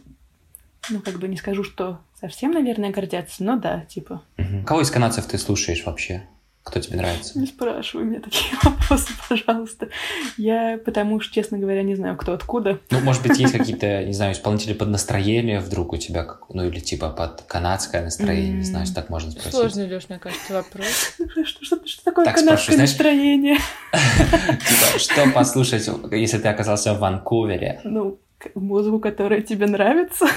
ну 0.90 1.00
как 1.00 1.18
бы 1.18 1.28
не 1.28 1.36
скажу, 1.36 1.64
что 1.64 2.00
совсем, 2.28 2.52
наверное, 2.52 2.90
гордятся, 2.90 3.44
но 3.44 3.56
да, 3.56 3.84
типа. 3.88 4.22
Угу. 4.38 4.64
Кого 4.66 4.80
из 4.80 4.90
канадцев 4.90 5.26
ты 5.26 5.38
слушаешь 5.38 5.84
вообще? 5.84 6.26
Кто 6.64 6.80
тебе 6.80 6.96
нравится? 6.96 7.38
Не 7.38 7.46
спрашивай 7.46 8.04
меня 8.04 8.20
такие 8.20 8.50
вопросы, 8.62 9.12
пожалуйста. 9.28 9.90
Я, 10.38 10.78
потому 10.82 11.20
что, 11.20 11.34
честно 11.34 11.58
говоря, 11.58 11.82
не 11.82 11.94
знаю, 11.94 12.16
кто 12.16 12.32
откуда. 12.32 12.80
Ну, 12.90 13.00
может 13.00 13.22
быть, 13.22 13.38
есть 13.38 13.52
какие-то, 13.52 14.02
не 14.02 14.14
знаю, 14.14 14.32
исполнители 14.32 14.72
под 14.72 14.88
настроение 14.88 15.60
вдруг 15.60 15.92
у 15.92 15.98
тебя, 15.98 16.26
ну, 16.48 16.66
или 16.66 16.80
типа 16.80 17.10
под 17.10 17.42
канадское 17.42 18.02
настроение, 18.02 18.54
не 18.54 18.62
знаю, 18.62 18.86
так 18.94 19.10
можно 19.10 19.30
спросить. 19.30 19.52
Сложный, 19.52 19.88
Леш, 19.88 20.08
мне 20.08 20.18
кажется, 20.18 20.54
вопрос. 20.54 20.86
Что, 21.44 21.64
что, 21.64 21.86
что 21.86 22.04
такое 22.04 22.24
так 22.24 22.34
канадское 22.34 22.76
спрошу, 22.76 22.80
настроение? 22.80 23.58
Типа, 23.92 24.98
что 24.98 25.30
послушать, 25.32 25.88
если 26.12 26.38
ты 26.38 26.48
оказался 26.48 26.94
в 26.94 27.00
Ванкувере? 27.00 27.80
Ну, 27.84 28.18
музыку, 28.54 29.00
которая 29.00 29.40
тебе 29.40 29.66
нравится. 29.66 30.26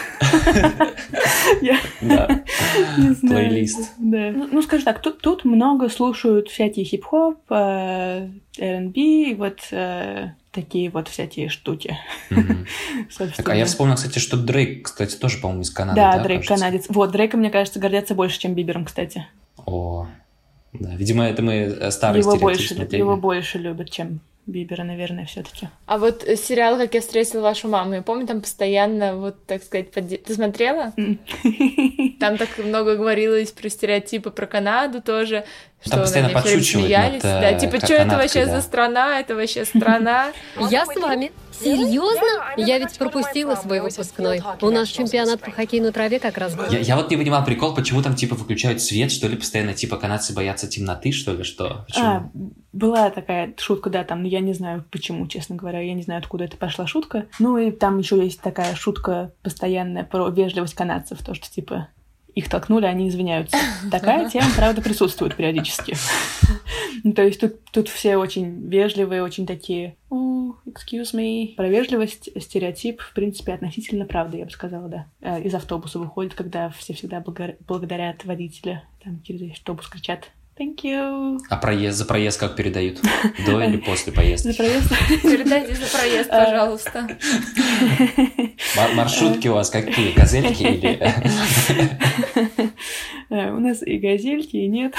Да. 2.02 2.28
Плейлист. 3.22 3.94
Да. 3.98 4.32
Ну, 4.32 4.48
ну, 4.52 4.62
скажи 4.62 4.84
так, 4.84 5.02
тут 5.02 5.46
много 5.46 5.90
слушают 5.90 6.50
всякие 6.50 6.86
хип-хоп, 6.86 7.40
э, 7.50 8.30
R&B, 8.58 9.36
вот 9.36 9.60
э, 9.72 10.32
такие 10.52 10.90
вот 10.90 11.08
всякие 11.08 11.50
штуки. 11.50 11.98
Так, 13.18 13.50
а 13.50 13.56
я 13.56 13.66
вспомнил, 13.66 13.96
кстати, 13.96 14.20
что 14.20 14.38
Дрейк, 14.38 14.86
кстати, 14.86 15.16
тоже, 15.16 15.40
по-моему, 15.40 15.62
из 15.62 15.72
Канады. 15.72 15.96
Да, 15.96 16.20
Дрейк 16.22 16.46
канадец. 16.46 16.86
Вот, 16.90 17.12
Дрейка, 17.12 17.38
мне 17.38 17.50
кажется, 17.50 17.80
гордятся 17.80 18.16
больше, 18.16 18.40
чем 18.40 18.54
Бибером, 18.54 18.86
кстати. 18.86 19.26
О, 19.66 20.08
да, 20.74 20.96
видимо, 20.96 21.26
это 21.26 21.42
мы 21.42 21.92
старые 21.92 22.22
его 22.22 22.36
больше, 22.36 22.74
Его 22.74 23.16
больше 23.16 23.58
любят, 23.58 23.90
чем 23.90 24.20
Бибера, 24.48 24.84
наверное, 24.84 25.26
все-таки. 25.26 25.68
А 25.86 25.98
вот 25.98 26.24
э, 26.24 26.38
сериал 26.38 26.78
«Как 26.78 26.94
я 26.94 27.02
встретил 27.02 27.42
вашу 27.42 27.68
маму», 27.68 27.96
я 27.96 28.02
помню, 28.02 28.26
там 28.26 28.40
постоянно, 28.40 29.18
вот, 29.18 29.46
так 29.46 29.62
сказать, 29.62 29.92
под... 29.92 30.24
ты 30.24 30.34
смотрела? 30.34 30.94
Там 32.20 32.38
так 32.38 32.58
много 32.58 32.96
говорилось 32.96 33.52
про 33.52 33.70
стереотипы 33.70 34.32
про 34.32 34.48
Канаду 34.48 35.02
тоже, 35.02 35.44
что 35.86 35.98
постоянно 35.98 36.30
подшучивают 36.30 36.88
смеялись. 36.88 37.24
Над, 37.24 37.42
да, 37.42 37.54
типа, 37.54 37.78
что 37.78 37.94
это 37.94 38.16
вообще 38.16 38.46
да. 38.46 38.56
за 38.56 38.62
страна, 38.62 39.20
это 39.20 39.36
вообще 39.36 39.66
страна. 39.66 40.32
Я 40.70 40.86
с 40.86 40.96
вами. 40.96 41.32
Серьезно? 41.60 42.56
Я 42.58 42.80
ведь 42.80 42.98
пропустила 42.98 43.56
свой 43.56 43.82
выпускной. 43.82 44.42
У 44.62 44.70
нас 44.70 44.88
чемпионат 44.90 45.42
по 45.42 45.52
хоккею 45.52 45.84
на 45.84 45.92
траве 45.92 46.20
как 46.20 46.38
раз 46.38 46.56
был. 46.56 46.66
Я, 46.70 46.80
я 46.80 46.96
вот 46.96 47.10
не 47.10 47.18
понимал 47.18 47.44
прикол, 47.44 47.74
почему 47.76 48.02
там 48.02 48.16
типа 48.16 48.36
выключают 48.36 48.82
свет, 48.82 49.12
что 49.12 49.28
ли, 49.28 49.36
постоянно, 49.36 49.74
типа 49.74 49.98
канадцы 49.98 50.34
боятся 50.34 50.68
темноты, 50.68 51.12
что 51.12 51.34
ли, 51.34 51.44
что? 51.44 51.86
Почему? 51.88 52.06
А, 52.06 52.30
была 52.74 53.10
такая 53.10 53.54
шутка, 53.58 53.90
да, 53.90 54.04
там, 54.04 54.24
я 54.24 54.40
не 54.40 54.54
знаю 54.54 54.86
почему, 54.92 55.28
честно 55.28 55.56
говоря, 55.56 55.82
я 55.82 55.94
не 55.94 56.04
знаю, 56.04 56.20
откуда 56.20 56.46
это 56.46 56.58
пошла 56.58 56.88
шутка. 56.88 57.28
Ну 57.40 57.58
и 57.58 57.72
там 57.72 57.98
еще 57.98 58.18
есть 58.24 58.42
такая 58.42 58.76
шутка 58.76 59.34
постоянная 59.42 60.04
про 60.04 60.30
вежливость 60.30 60.76
канадцев, 60.76 61.24
то, 61.24 61.34
что 61.34 61.50
типа 61.50 61.90
их 62.38 62.50
толкнули, 62.50 62.86
они 62.86 63.10
извиняются. 63.10 63.58
Такая 63.92 64.30
тема, 64.30 64.48
правда, 64.56 64.82
присутствует 64.82 65.36
периодически. 65.36 65.96
Ну, 67.04 67.14
то 67.14 67.24
есть 67.24 67.40
тут, 67.40 67.64
тут 67.72 67.90
все 67.90 68.18
очень 68.18 68.68
вежливые, 68.68 69.22
очень 69.22 69.46
такие 69.46 69.96
excuse 70.68 71.14
me. 71.14 71.56
Про 71.56 71.70
вежливость 71.70 72.30
стереотип, 72.42 73.02
в 73.02 73.14
принципе, 73.14 73.54
относительно 73.54 74.06
правды, 74.06 74.38
я 74.38 74.46
бы 74.46 74.52
сказала, 74.52 74.88
да. 74.88 75.08
Э, 75.22 75.42
из 75.42 75.54
автобуса 75.54 76.00
выходит, 76.00 76.34
когда 76.34 76.70
все 76.70 76.94
всегда 76.94 77.24
благодарят 77.68 78.26
водителя. 78.26 78.84
Там 79.04 79.22
через 79.22 79.52
автобус 79.52 79.88
кричат 79.88 80.32
Thank 80.60 80.78
you. 80.84 81.38
А 81.50 81.58
проезд, 81.58 82.00
за 82.00 82.06
проезд 82.06 82.40
как 82.40 82.56
передают? 82.56 83.00
До 83.46 83.62
или 83.62 83.78
после 83.86 84.12
поездки? 84.12 84.50
За 84.50 84.58
проезд. 84.58 84.90
Передайте 85.22 85.76
за 85.76 85.86
проезд, 85.86 86.30
пожалуйста. 86.30 87.08
Маршрутки 88.96 89.48
у 89.50 89.54
вас 89.54 89.70
какие? 89.70 90.14
Газельки 90.14 90.64
или... 90.64 91.00
Э, 93.30 93.52
у 93.56 93.60
нас 93.60 93.84
и 93.84 94.00
газельки, 94.00 94.56
и 94.58 94.68
нет. 94.68 94.96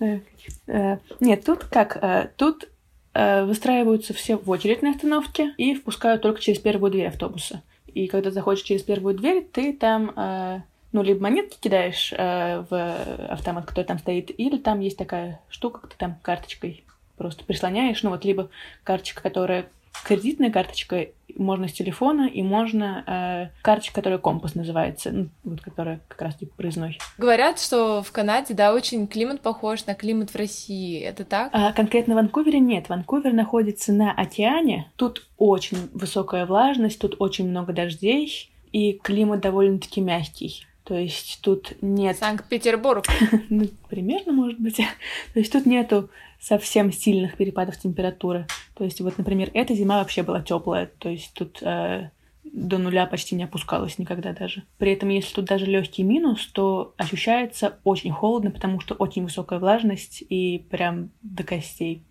Э, 0.00 0.18
э, 0.66 0.98
нет, 1.20 1.44
тут 1.44 1.64
как? 1.64 2.34
Тут 2.36 2.68
выстраиваются 3.12 4.14
все 4.14 4.36
в 4.36 4.48
очередь 4.50 4.82
на 4.82 4.90
остановке 4.90 5.52
и 5.58 5.74
впускают 5.74 6.22
только 6.22 6.40
через 6.40 6.60
первую 6.60 6.92
дверь 6.92 7.08
автобуса. 7.08 7.62
И 7.86 8.06
когда 8.06 8.30
заходишь 8.30 8.62
через 8.62 8.82
первую 8.82 9.16
дверь, 9.16 9.44
ты 9.52 9.72
там 9.72 10.64
ну, 10.92 11.02
либо 11.02 11.22
монетки 11.22 11.58
кидаешь 11.60 12.12
э, 12.12 12.64
в 12.68 13.32
автомат, 13.32 13.66
который 13.66 13.84
там 13.84 13.98
стоит, 13.98 14.30
или 14.38 14.58
там 14.58 14.80
есть 14.80 14.96
такая 14.96 15.40
штука, 15.48 15.86
ты 15.86 15.94
там 15.96 16.16
карточкой 16.22 16.84
просто 17.16 17.44
прислоняешь, 17.44 18.02
ну, 18.02 18.10
вот 18.10 18.24
либо 18.24 18.48
карточка, 18.82 19.22
которая 19.22 19.66
кредитная 20.04 20.50
карточка, 20.50 21.08
можно 21.36 21.68
с 21.68 21.72
телефона, 21.72 22.28
и 22.28 22.42
можно 22.42 23.50
э, 23.52 23.62
карточка, 23.62 23.96
которая 23.96 24.18
компас 24.18 24.54
называется, 24.54 25.12
ну, 25.12 25.28
вот 25.44 25.60
которая 25.60 26.00
как 26.08 26.22
раз 26.22 26.36
типа 26.36 26.52
проездной. 26.56 26.98
Говорят, 27.18 27.60
что 27.60 28.02
в 28.02 28.10
Канаде, 28.10 28.54
да, 28.54 28.74
очень 28.74 29.06
климат 29.06 29.40
похож 29.40 29.86
на 29.86 29.94
климат 29.94 30.30
в 30.30 30.36
России. 30.36 31.00
Это 31.00 31.24
так? 31.24 31.50
А, 31.52 31.72
конкретно 31.72 32.14
в 32.14 32.16
Ванкувере 32.16 32.58
нет. 32.58 32.88
Ванкувер 32.88 33.32
находится 33.32 33.92
на 33.92 34.12
океане. 34.12 34.90
Тут 34.96 35.28
очень 35.38 35.88
высокая 35.92 36.46
влажность, 36.46 37.00
тут 37.00 37.16
очень 37.18 37.48
много 37.48 37.72
дождей, 37.72 38.50
и 38.72 38.94
климат 38.94 39.40
довольно-таки 39.40 40.00
мягкий. 40.00 40.66
То 40.84 40.96
есть 40.96 41.40
тут 41.42 41.74
нет... 41.80 42.16
Санкт-Петербург. 42.18 43.04
ну, 43.48 43.66
примерно, 43.88 44.32
может 44.32 44.58
быть. 44.58 44.76
То 44.76 45.38
есть 45.38 45.52
тут 45.52 45.66
нету 45.66 46.10
совсем 46.40 46.92
сильных 46.92 47.36
перепадов 47.36 47.78
температуры. 47.78 48.46
То 48.74 48.84
есть 48.84 49.00
вот, 49.00 49.18
например, 49.18 49.50
эта 49.54 49.74
зима 49.74 49.98
вообще 49.98 50.22
была 50.22 50.40
теплая. 50.40 50.90
То 50.98 51.08
есть 51.10 51.32
тут 51.34 51.62
э, 51.62 52.10
до 52.44 52.78
нуля 52.78 53.06
почти 53.06 53.34
не 53.34 53.44
опускалась 53.44 53.98
никогда 53.98 54.32
даже. 54.32 54.64
При 54.78 54.92
этом, 54.92 55.10
если 55.10 55.34
тут 55.34 55.44
даже 55.44 55.66
легкий 55.66 56.02
минус, 56.02 56.46
то 56.46 56.94
ощущается 56.96 57.78
очень 57.84 58.10
холодно, 58.10 58.50
потому 58.50 58.80
что 58.80 58.94
очень 58.94 59.24
высокая 59.24 59.58
влажность 59.58 60.22
и 60.28 60.66
прям 60.70 61.10
до 61.22 61.44
костей 61.44 62.02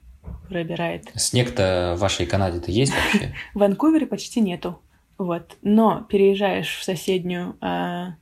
пробирает. 0.48 1.06
Снег-то 1.16 1.96
в 1.98 2.02
вашей 2.02 2.26
Канаде-то 2.26 2.72
есть 2.72 2.94
вообще? 2.94 3.34
В 3.54 3.60
Ванкувере 3.60 4.06
почти 4.06 4.42
нету. 4.42 4.80
Вот. 5.18 5.58
Но 5.62 6.06
переезжаешь 6.10 6.78
в 6.78 6.84
соседнюю 6.84 7.58
а, 7.62 8.16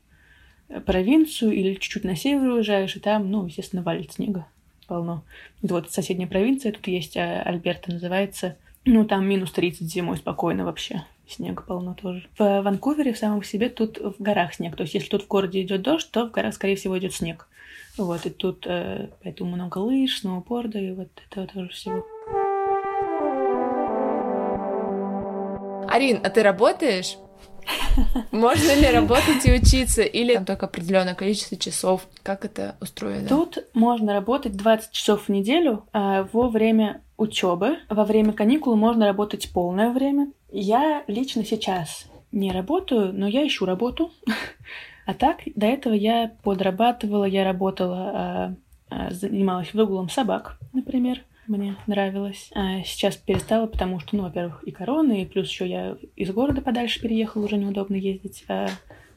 провинцию 0.85 1.51
или 1.51 1.73
чуть-чуть 1.75 2.03
на 2.03 2.15
север 2.15 2.49
уезжаешь, 2.49 2.95
и 2.95 2.99
там, 2.99 3.31
ну, 3.31 3.45
естественно, 3.45 3.83
валит 3.83 4.13
снега 4.13 4.45
полно. 4.87 5.23
Вот 5.61 5.91
соседняя 5.91 6.27
провинция, 6.27 6.71
тут 6.71 6.87
есть 6.87 7.17
а, 7.17 7.41
Альберта 7.43 7.91
называется. 7.91 8.57
Ну, 8.85 9.05
там 9.05 9.27
минус 9.27 9.51
30 9.51 9.87
зимой 9.87 10.17
спокойно 10.17 10.63
вообще. 10.63 11.03
Снега 11.27 11.61
полно 11.61 11.93
тоже. 11.93 12.25
В 12.37 12.61
Ванкувере 12.61 13.11
в 13.11 13.17
самом 13.17 13.43
себе 13.43 13.67
тут 13.69 13.97
в 13.97 14.15
горах 14.19 14.53
снег. 14.53 14.77
То 14.77 14.83
есть, 14.83 14.93
если 14.93 15.09
тут 15.09 15.23
в 15.23 15.27
городе 15.27 15.61
идет 15.61 15.81
дождь, 15.81 16.09
то 16.09 16.25
в 16.25 16.31
горах, 16.31 16.53
скорее 16.53 16.77
всего, 16.77 16.97
идет 16.97 17.13
снег. 17.13 17.49
Вот, 17.97 18.25
и 18.25 18.29
тут 18.29 18.65
э, 18.65 19.09
поэтому 19.23 19.51
много 19.55 19.79
лыж, 19.79 20.19
сноуборда 20.19 20.79
и 20.79 20.91
вот 20.91 21.09
этого 21.29 21.47
тоже 21.47 21.69
всего. 21.69 22.05
Арин, 25.89 26.19
а 26.23 26.29
ты 26.29 26.43
работаешь? 26.43 27.17
Можно 28.31 28.75
ли 28.75 28.87
работать 28.89 29.45
и 29.45 29.53
учиться, 29.53 30.01
или 30.01 30.35
там 30.35 30.45
только 30.45 30.65
определенное 30.67 31.15
количество 31.15 31.57
часов? 31.57 32.07
Как 32.23 32.45
это 32.45 32.75
устроено? 32.81 33.27
Тут 33.27 33.57
можно 33.73 34.13
работать 34.13 34.55
20 34.55 34.91
часов 34.91 35.23
в 35.23 35.29
неделю 35.29 35.85
а 35.93 36.27
во 36.31 36.49
время 36.49 37.01
учебы. 37.17 37.77
Во 37.89 38.05
время 38.05 38.33
каникул 38.33 38.75
можно 38.75 39.07
работать 39.07 39.51
полное 39.51 39.91
время. 39.91 40.31
Я 40.51 41.03
лично 41.07 41.43
сейчас 41.43 42.05
не 42.31 42.51
работаю, 42.51 43.13
но 43.13 43.27
я 43.27 43.45
ищу 43.45 43.65
работу. 43.65 44.11
А 45.05 45.13
так, 45.13 45.37
до 45.55 45.65
этого 45.65 45.93
я 45.93 46.33
подрабатывала, 46.43 47.23
я 47.23 47.45
работала, 47.45 48.11
а, 48.13 48.55
а, 48.89 49.11
занималась 49.11 49.73
выгулом 49.73 50.09
собак, 50.09 50.59
например 50.73 51.21
мне 51.47 51.75
нравилось. 51.87 52.49
А 52.53 52.81
сейчас 52.83 53.15
перестала, 53.15 53.67
потому 53.67 53.99
что, 53.99 54.15
ну, 54.15 54.23
во-первых, 54.23 54.63
и 54.63 54.71
корона, 54.71 55.21
и 55.21 55.25
плюс 55.25 55.49
еще 55.49 55.67
я 55.67 55.97
из 56.15 56.31
города 56.31 56.61
подальше 56.61 57.01
переехала, 57.01 57.45
уже 57.45 57.57
неудобно 57.57 57.95
ездить. 57.95 58.43
А, 58.47 58.67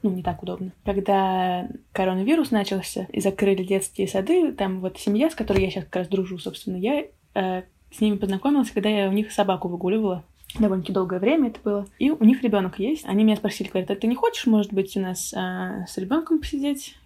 ну, 0.03 0.11
не 0.11 0.23
так 0.23 0.43
удобно. 0.43 0.73
Когда 0.85 1.69
коронавирус 1.93 2.51
начался 2.51 3.07
и 3.13 3.21
закрыли 3.21 3.65
детские 3.65 4.09
сады, 4.09 4.53
там 4.53 4.81
вот 4.81 4.99
семья, 4.99 5.31
с 5.31 5.35
которой 5.35 5.65
я 5.65 5.71
сейчас 5.71 5.85
как 5.85 5.97
раз 5.97 6.09
дружу, 6.09 6.39
собственно, 6.39 6.77
я 6.77 7.05
э, 7.35 7.63
с 7.91 8.01
ними 8.01 8.17
познакомилась, 8.17 8.71
когда 8.71 8.89
я 8.89 9.09
у 9.09 9.13
них 9.13 9.33
собаку 9.33 9.69
выгуливала. 9.69 10.25
Довольно-таки 10.59 10.93
долгое 10.93 11.21
время 11.21 11.49
это 11.49 11.61
было. 11.63 11.87
И 11.99 12.11
у 12.11 12.25
них 12.25 12.43
ребенок 12.43 12.79
есть. 12.79 13.05
Они 13.07 13.25
меня 13.25 13.37
спросили, 13.37 13.69
говорят, 13.69 13.91
а 13.91 13.97
ты 13.97 14.07
не 14.07 14.17
хочешь, 14.17 14.47
может 14.47 14.73
быть, 14.73 14.97
у 14.97 15.01
нас 15.01 15.33
а, 15.35 15.87
с 15.87 15.97
ребенком 15.97 16.41
посидеть? 16.41 16.97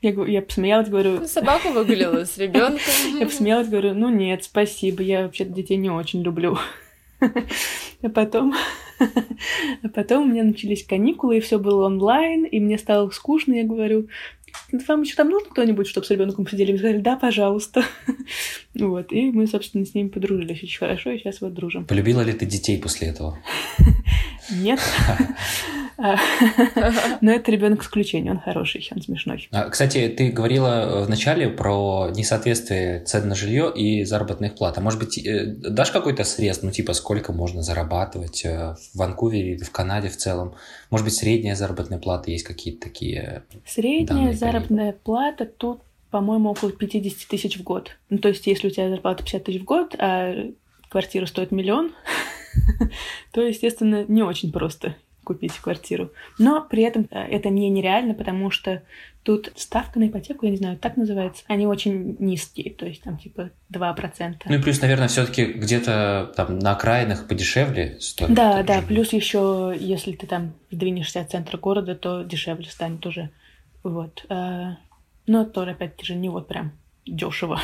Я, 0.00 0.10
я 0.10 0.42
посмеялась, 0.42 0.88
говорю... 0.88 1.26
Собаку 1.26 1.70
выгулила 1.70 2.24
с 2.24 2.38
ребенком. 2.38 2.80
Я 3.18 3.26
посмеялась, 3.26 3.68
говорю, 3.68 3.94
ну 3.94 4.08
нет, 4.10 4.44
спасибо, 4.44 5.02
я 5.02 5.22
вообще 5.22 5.44
детей 5.44 5.76
не 5.76 5.90
очень 5.90 6.22
люблю. 6.22 6.58
А 8.00 8.08
потом, 8.10 8.54
а 9.82 9.88
потом 9.92 10.22
у 10.22 10.32
меня 10.32 10.44
начались 10.44 10.84
каникулы, 10.84 11.38
и 11.38 11.40
все 11.40 11.58
было 11.58 11.86
онлайн, 11.86 12.44
и 12.44 12.60
мне 12.60 12.78
стало 12.78 13.10
скучно, 13.10 13.54
я 13.54 13.64
говорю, 13.64 14.06
вам 14.86 15.02
еще 15.02 15.16
там 15.16 15.30
нужно 15.30 15.50
кто-нибудь, 15.50 15.88
чтобы 15.88 16.06
с 16.06 16.10
ребенком 16.10 16.44
посидели? 16.44 16.72
Мы 16.72 16.78
сказали, 16.78 16.98
да, 16.98 17.16
пожалуйста. 17.16 17.84
вот, 18.74 19.12
и 19.12 19.30
мы, 19.32 19.48
собственно, 19.48 19.84
с 19.84 19.94
ними 19.94 20.08
подружились 20.08 20.62
очень 20.62 20.78
хорошо, 20.78 21.10
и 21.10 21.18
сейчас 21.18 21.40
вот 21.40 21.54
дружим. 21.54 21.86
Полюбила 21.86 22.20
ли 22.20 22.32
ты 22.32 22.46
детей 22.46 22.80
после 22.80 23.08
этого? 23.08 23.38
Нет. 24.50 24.80
Но 27.20 27.32
это 27.32 27.50
ребенок 27.50 27.82
исключение, 27.82 28.30
он 28.32 28.38
хороший, 28.38 28.86
он 28.94 29.02
смешной. 29.02 29.48
А, 29.50 29.68
кстати, 29.68 30.08
ты 30.16 30.30
говорила 30.30 31.04
в 31.04 31.10
начале 31.10 31.48
про 31.48 32.10
несоответствие 32.14 33.00
цен 33.00 33.28
на 33.28 33.34
жилье 33.34 33.72
и 33.74 34.04
заработных 34.04 34.54
плат. 34.54 34.78
А 34.78 34.80
может 34.80 35.00
быть, 35.00 35.18
э, 35.18 35.46
дашь 35.46 35.90
какой-то 35.90 36.22
срез, 36.22 36.62
ну 36.62 36.70
типа 36.70 36.92
сколько 36.92 37.32
можно 37.32 37.62
зарабатывать 37.62 38.44
э, 38.44 38.76
в 38.94 38.98
Ванкувере 38.98 39.54
или 39.54 39.64
в 39.64 39.72
Канаде 39.72 40.08
в 40.08 40.16
целом? 40.16 40.54
Может 40.90 41.04
быть, 41.04 41.14
средняя 41.14 41.56
заработная 41.56 41.98
плата, 41.98 42.30
есть 42.30 42.44
какие-то 42.44 42.82
такие 42.82 43.42
Средняя 43.66 44.32
заработная 44.32 44.92
плата 44.92 45.46
тут 45.46 45.80
по-моему, 46.10 46.50
около 46.50 46.72
50 46.72 47.28
тысяч 47.28 47.58
в 47.58 47.62
год. 47.62 47.90
Ну, 48.08 48.16
то 48.16 48.28
есть, 48.28 48.46
если 48.46 48.68
у 48.68 48.70
тебя 48.70 48.88
зарплата 48.88 49.22
50 49.22 49.44
тысяч 49.44 49.60
в 49.60 49.64
год, 49.64 49.94
а 49.98 50.34
квартира 50.88 51.26
стоит 51.26 51.50
миллион, 51.50 51.92
то, 53.32 53.42
естественно, 53.42 54.04
не 54.06 54.22
очень 54.22 54.52
просто 54.52 54.96
купить 55.28 55.52
квартиру. 55.58 56.10
Но 56.38 56.62
при 56.62 56.82
этом 56.82 57.06
э, 57.10 57.20
это 57.20 57.50
не 57.50 57.68
нереально, 57.68 58.14
потому 58.14 58.50
что 58.50 58.82
тут 59.22 59.52
ставка 59.56 59.98
на 59.98 60.08
ипотеку, 60.08 60.46
я 60.46 60.50
не 60.50 60.56
знаю, 60.56 60.78
так 60.78 60.96
называется, 60.96 61.44
они 61.48 61.66
очень 61.66 62.16
низкие, 62.18 62.72
то 62.72 62.86
есть 62.86 63.02
там 63.02 63.18
типа 63.18 63.50
2%. 63.70 64.36
Ну 64.46 64.54
и 64.54 64.62
плюс, 64.62 64.80
наверное, 64.80 65.08
все 65.08 65.26
таки 65.26 65.44
где-то 65.44 66.32
там 66.34 66.58
на 66.58 66.72
окраинах 66.72 67.28
подешевле 67.28 67.98
стоит. 68.00 68.32
Да, 68.32 68.62
да, 68.62 68.80
жилье. 68.80 68.86
плюс 68.88 69.12
еще, 69.12 69.76
если 69.78 70.12
ты 70.12 70.26
там 70.26 70.54
сдвинешься 70.70 71.20
от 71.20 71.30
центра 71.30 71.58
города, 71.58 71.94
то 71.94 72.22
дешевле 72.22 72.64
станет 72.70 73.04
уже. 73.04 73.28
Вот. 73.82 74.24
Э, 74.30 74.76
но 75.26 75.44
тоже, 75.44 75.72
опять 75.72 76.02
же, 76.02 76.14
не 76.14 76.30
вот 76.30 76.48
прям 76.48 76.72
дешево. 77.08 77.60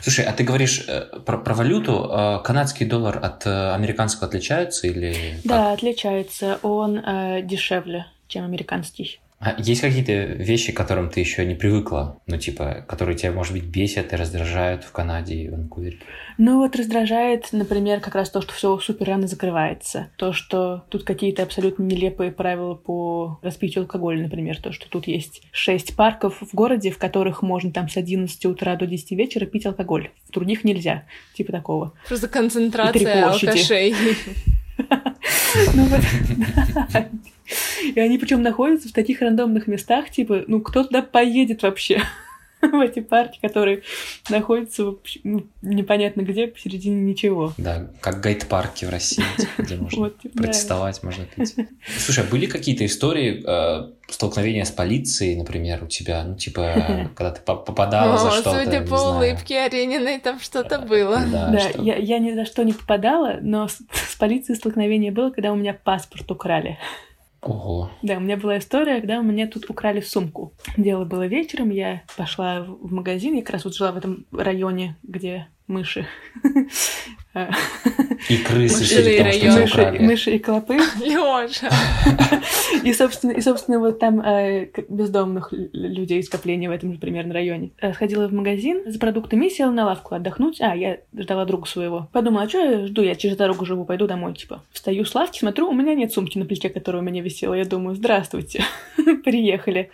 Слушай, 0.00 0.24
а 0.24 0.32
ты 0.32 0.44
говоришь 0.44 0.84
э, 0.86 1.20
про, 1.24 1.38
про 1.38 1.54
валюту, 1.54 2.08
а 2.10 2.38
канадский 2.38 2.86
доллар 2.86 3.18
от 3.22 3.46
э, 3.46 3.74
американского 3.74 4.28
отличается 4.28 4.86
или? 4.86 5.40
Да, 5.44 5.72
отличается. 5.72 6.58
Он 6.62 6.98
э, 6.98 7.42
дешевле, 7.42 8.06
чем 8.28 8.44
американский. 8.44 9.20
А 9.38 9.54
есть 9.58 9.82
какие-то 9.82 10.12
вещи, 10.12 10.72
к 10.72 10.76
которым 10.76 11.10
ты 11.10 11.20
еще 11.20 11.44
не 11.44 11.54
привыкла? 11.54 12.18
Ну, 12.26 12.38
типа, 12.38 12.84
которые 12.88 13.18
тебя, 13.18 13.32
может 13.32 13.52
быть, 13.52 13.64
бесят 13.64 14.14
и 14.14 14.16
раздражают 14.16 14.82
в 14.82 14.92
Канаде 14.92 15.34
и 15.34 15.48
Ванкувере? 15.50 15.98
Ну, 16.38 16.58
вот 16.58 16.74
раздражает, 16.74 17.48
например, 17.52 18.00
как 18.00 18.14
раз 18.14 18.30
то, 18.30 18.40
что 18.40 18.54
все 18.54 18.78
супер 18.78 19.08
рано 19.08 19.26
закрывается. 19.26 20.08
То, 20.16 20.32
что 20.32 20.84
тут 20.88 21.04
какие-то 21.04 21.42
абсолютно 21.42 21.82
нелепые 21.82 22.32
правила 22.32 22.74
по 22.74 23.38
распитию 23.42 23.82
алкоголя, 23.82 24.22
например. 24.22 24.60
То, 24.60 24.72
что 24.72 24.88
тут 24.88 25.06
есть 25.06 25.42
шесть 25.52 25.96
парков 25.96 26.40
в 26.40 26.54
городе, 26.54 26.90
в 26.90 26.96
которых 26.96 27.42
можно 27.42 27.70
там 27.70 27.90
с 27.90 27.98
11 27.98 28.46
утра 28.46 28.74
до 28.76 28.86
10 28.86 29.12
вечера 29.12 29.44
пить 29.44 29.66
алкоголь. 29.66 30.10
В 30.28 30.32
других 30.32 30.64
нельзя. 30.64 31.04
Типа 31.34 31.52
такого. 31.52 31.92
Просто 32.08 32.28
концентрация 32.28 33.28
алкашей. 33.28 33.94
Ну 34.78 35.88
и 37.94 38.00
они 38.00 38.18
причем 38.18 38.42
находятся 38.42 38.88
в 38.88 38.92
таких 38.92 39.20
рандомных 39.20 39.66
местах, 39.66 40.10
типа, 40.10 40.44
ну, 40.46 40.60
кто 40.60 40.84
туда 40.84 41.02
поедет 41.02 41.62
вообще? 41.62 42.02
в 42.62 42.80
эти 42.80 43.00
парки, 43.00 43.38
которые 43.40 43.82
находятся 44.28 44.94
ну, 45.24 45.46
непонятно 45.62 46.22
где, 46.22 46.46
посередине 46.46 47.02
ничего. 47.02 47.52
Да, 47.58 47.88
как 48.00 48.20
гайд-парки 48.20 48.84
в 48.84 48.90
России, 48.90 49.24
типа, 49.36 49.62
где 49.62 49.76
можно 49.76 50.10
протестовать, 50.34 51.02
можно 51.02 51.24
пить. 51.24 51.54
Слушай, 51.98 52.24
а 52.24 52.30
были 52.30 52.46
какие-то 52.46 52.86
истории 52.86 53.44
э, 53.46 53.92
столкновения 54.08 54.64
с 54.64 54.70
полицией, 54.70 55.36
например, 55.36 55.84
у 55.84 55.86
тебя? 55.86 56.24
Ну, 56.24 56.36
типа, 56.36 57.10
когда 57.14 57.32
ты 57.32 57.40
попадала 57.42 58.18
за 58.18 58.30
что-то, 58.32 58.64
Судя 58.64 58.82
по 58.82 58.94
улыбке 58.94 59.60
Арениной, 59.60 60.18
там 60.20 60.40
что-то 60.40 60.78
было. 60.78 61.20
Да, 61.30 61.70
я, 61.78 61.96
я 61.96 62.18
ни 62.18 62.32
за 62.32 62.44
что 62.44 62.64
не 62.64 62.72
попадала, 62.72 63.38
но 63.40 63.68
с 63.68 63.80
полицией 64.18 64.56
столкновение 64.56 65.12
было, 65.12 65.30
когда 65.30 65.52
у 65.52 65.56
меня 65.56 65.74
паспорт 65.74 66.30
украли. 66.30 66.78
Ого. 67.46 67.90
Да, 68.02 68.16
у 68.16 68.20
меня 68.20 68.36
была 68.36 68.58
история, 68.58 69.00
когда 69.00 69.20
меня 69.22 69.46
тут 69.46 69.70
украли 69.70 70.00
сумку. 70.00 70.52
Дело 70.76 71.04
было 71.04 71.26
вечером, 71.26 71.70
я 71.70 72.02
пошла 72.16 72.62
в 72.62 72.92
магазин, 72.92 73.34
я 73.34 73.42
как 73.42 73.50
раз 73.50 73.64
вот 73.64 73.74
жила 73.74 73.92
в 73.92 73.96
этом 73.96 74.26
районе, 74.32 74.96
где 75.02 75.46
мыши. 75.66 76.06
И 78.28 78.38
крысы, 78.38 78.84
судя 78.84 79.24
по 79.24 79.32
что 79.32 79.52
мыши, 79.52 80.02
мыши 80.02 80.36
и 80.36 80.38
клопы. 80.38 80.78
Лёша. 81.04 81.70
И, 82.82 82.92
собственно, 82.94 83.32
и, 83.32 83.40
собственно, 83.40 83.78
вот 83.78 83.98
там 83.98 84.20
э, 84.20 84.68
бездомных 84.88 85.52
людей 85.52 86.22
скопление 86.22 86.70
в 86.70 86.72
этом 86.72 86.92
же 86.92 86.98
примерно 86.98 87.34
районе. 87.34 87.70
Э, 87.78 87.92
сходила 87.92 88.26
в 88.28 88.32
магазин 88.32 88.82
за 88.86 88.98
продуктами 88.98 89.46
и 89.46 89.50
села 89.50 89.70
на 89.70 89.84
лавку 89.84 90.14
отдохнуть. 90.14 90.60
А, 90.60 90.74
я 90.74 90.98
ждала 91.16 91.44
друга 91.44 91.66
своего. 91.66 92.08
Подумала, 92.12 92.44
а 92.44 92.48
что 92.48 92.58
я 92.58 92.86
жду? 92.86 93.02
Я 93.02 93.14
через 93.14 93.36
дорогу 93.36 93.66
живу, 93.66 93.84
пойду 93.84 94.06
домой, 94.06 94.34
типа. 94.34 94.62
Встаю 94.72 95.04
с 95.04 95.14
лавки, 95.14 95.38
смотрю, 95.38 95.68
у 95.68 95.74
меня 95.74 95.94
нет 95.94 96.12
сумки 96.12 96.38
на 96.38 96.46
плече, 96.46 96.70
которая 96.70 97.02
у 97.02 97.04
меня 97.04 97.22
висела. 97.22 97.54
Я 97.54 97.64
думаю, 97.64 97.96
здравствуйте, 97.96 98.64
приехали. 99.24 99.90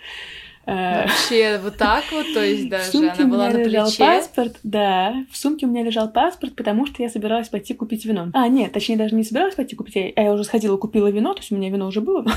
Э, 0.65 1.03
Вообще 1.03 1.59
вот 1.63 1.77
так 1.77 2.05
вот, 2.13 2.27
то 2.35 2.45
есть 2.45 2.69
даже 2.71 2.85
в 2.85 2.93
сумке 2.93 3.23
она 3.23 3.27
была 3.27 3.45
у 3.47 3.49
меня 3.49 3.59
на 3.59 3.63
лежал 3.65 3.87
плече. 3.87 3.99
паспорт, 4.05 4.57
да, 4.63 5.15
в 5.31 5.37
сумке 5.37 5.67
у 5.67 5.69
меня 5.69 5.83
лежал 5.83 6.09
паспорт, 6.09 6.55
потому 6.55 6.87
что 6.87 7.03
я 7.03 7.09
собиралась 7.09 7.49
пойти 7.49 7.75
купить 7.75 8.05
вино. 8.05 8.29
А, 8.33 8.47
нет, 8.49 8.73
точнее 8.73 8.97
даже 8.97 9.15
не 9.15 9.25
собиралась 9.25 9.55
пойти 9.57 9.75
купить, 9.75 10.13
а 10.17 10.21
я 10.23 10.33
уже 10.33 10.45
сходила, 10.45 10.77
купила 10.77 11.09
вино, 11.09 11.35
то 11.35 11.41
есть 11.41 11.51
у 11.51 11.57
меня 11.57 11.69
вино 11.71 11.87
уже 11.89 12.01
было. 12.01 12.25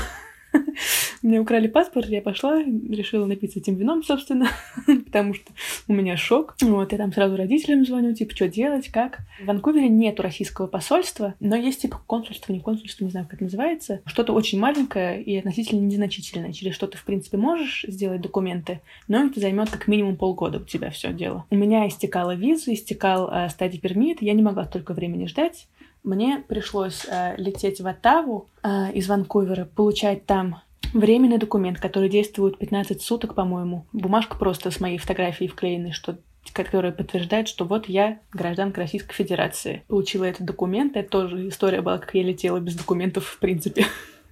Мне 1.22 1.40
украли 1.40 1.66
паспорт, 1.66 2.08
я 2.08 2.20
пошла, 2.20 2.62
решила 2.62 3.26
напиться 3.26 3.58
этим 3.58 3.76
вином, 3.76 4.02
собственно, 4.02 4.48
потому 4.86 5.34
что 5.34 5.52
у 5.88 5.92
меня 5.92 6.16
шок. 6.16 6.56
Вот, 6.60 6.92
я 6.92 6.98
там 6.98 7.12
сразу 7.12 7.36
родителям 7.36 7.84
звоню, 7.84 8.14
типа, 8.14 8.34
что 8.34 8.48
делать, 8.48 8.88
как. 8.88 9.20
В 9.40 9.46
Ванкувере 9.46 9.88
нету 9.88 10.22
российского 10.22 10.66
посольства, 10.66 11.34
но 11.40 11.56
есть, 11.56 11.82
типа, 11.82 12.00
консульство, 12.06 12.52
не 12.52 12.60
консульство, 12.60 13.04
не 13.04 13.10
знаю, 13.10 13.26
как 13.26 13.34
это 13.34 13.44
называется. 13.44 14.00
Что-то 14.06 14.32
очень 14.32 14.58
маленькое 14.58 15.22
и 15.22 15.36
относительно 15.36 15.80
незначительное, 15.80 16.52
через 16.52 16.74
что 16.74 16.86
ты, 16.86 16.98
в 16.98 17.04
принципе, 17.04 17.36
можешь 17.36 17.84
сделать 17.88 18.20
документы, 18.20 18.80
но 19.08 19.26
это 19.26 19.40
займет 19.40 19.70
как 19.70 19.88
минимум 19.88 20.16
полгода 20.16 20.58
у 20.58 20.64
тебя 20.64 20.90
все 20.90 21.12
дело. 21.12 21.44
У 21.50 21.56
меня 21.56 21.88
истекала 21.88 22.34
виза, 22.34 22.72
истекал 22.72 23.30
э, 23.30 23.48
стадий 23.48 23.80
пермит, 23.80 24.22
я 24.22 24.32
не 24.32 24.42
могла 24.42 24.64
столько 24.64 24.94
времени 24.94 25.26
ждать, 25.26 25.66
мне 26.06 26.44
пришлось 26.48 27.04
э, 27.06 27.34
лететь 27.36 27.80
в 27.80 27.86
Оттаву 27.86 28.48
э, 28.62 28.92
из 28.92 29.08
Ванкувера, 29.08 29.64
получать 29.64 30.24
там 30.24 30.62
временный 30.94 31.38
документ, 31.38 31.80
который 31.80 32.08
действует 32.08 32.58
15 32.58 33.02
суток, 33.02 33.34
по-моему. 33.34 33.86
Бумажка 33.92 34.36
просто 34.36 34.70
с 34.70 34.80
моей 34.80 34.98
фотографией 34.98 35.50
вклеенной, 35.50 35.92
что 35.92 36.16
которая 36.52 36.92
подтверждает, 36.92 37.48
что 37.48 37.64
вот 37.64 37.88
я 37.88 38.20
гражданка 38.32 38.80
Российской 38.80 39.14
Федерации. 39.14 39.82
Получила 39.88 40.24
этот 40.24 40.46
документ. 40.46 40.96
Это 40.96 41.10
тоже 41.10 41.48
история 41.48 41.82
была, 41.82 41.98
как 41.98 42.14
я 42.14 42.22
летела 42.22 42.60
без 42.60 42.76
документов, 42.76 43.26
в 43.26 43.38
принципе. 43.40 43.86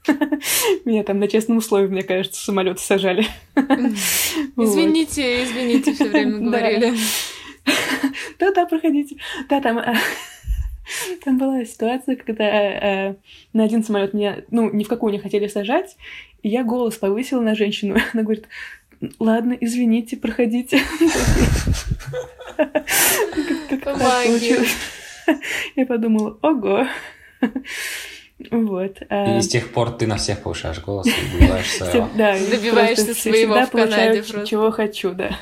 Меня 0.84 1.02
там 1.02 1.18
на 1.18 1.26
честном 1.26 1.56
условии, 1.56 1.88
мне 1.88 2.02
кажется, 2.04 2.42
самолет 2.42 2.78
сажали. 2.78 3.26
Извините, 4.56 5.42
извините, 5.42 5.92
все 5.92 6.08
время 6.08 6.38
говорили. 6.50 6.94
Да-да, 8.38 8.64
проходите. 8.66 9.16
Да, 9.48 9.60
там 9.60 9.82
там 11.24 11.38
была 11.38 11.64
ситуация, 11.64 12.16
когда 12.16 12.44
э, 12.44 13.14
на 13.52 13.64
один 13.64 13.82
самолет 13.82 14.14
меня, 14.14 14.42
ну, 14.50 14.70
ни 14.70 14.84
в 14.84 14.88
какую 14.88 15.12
не 15.12 15.18
хотели 15.18 15.46
сажать, 15.48 15.96
и 16.42 16.48
я 16.48 16.62
голос 16.64 16.96
повысила 16.96 17.40
на 17.40 17.54
женщину. 17.54 17.96
Она 18.12 18.22
говорит, 18.22 18.46
ладно, 19.18 19.56
извините, 19.60 20.16
проходите. 20.16 20.80
Я 25.76 25.86
подумала, 25.86 26.38
ого. 26.42 26.86
Вот. 28.50 28.96
А 29.08 29.38
и 29.38 29.40
с 29.40 29.48
тех 29.48 29.72
пор 29.72 29.92
ты 29.92 30.06
на 30.06 30.16
всех 30.16 30.42
повышаешь 30.42 30.80
голос 30.80 31.06
и 31.08 31.38
добиваешься 31.38 32.08
Да, 32.16 32.36
добиваешься 32.38 33.14
своего 33.14 33.64
в 33.64 33.70
Канаде 33.70 34.22
чего 34.44 34.70
хочу, 34.70 35.12
да. 35.12 35.38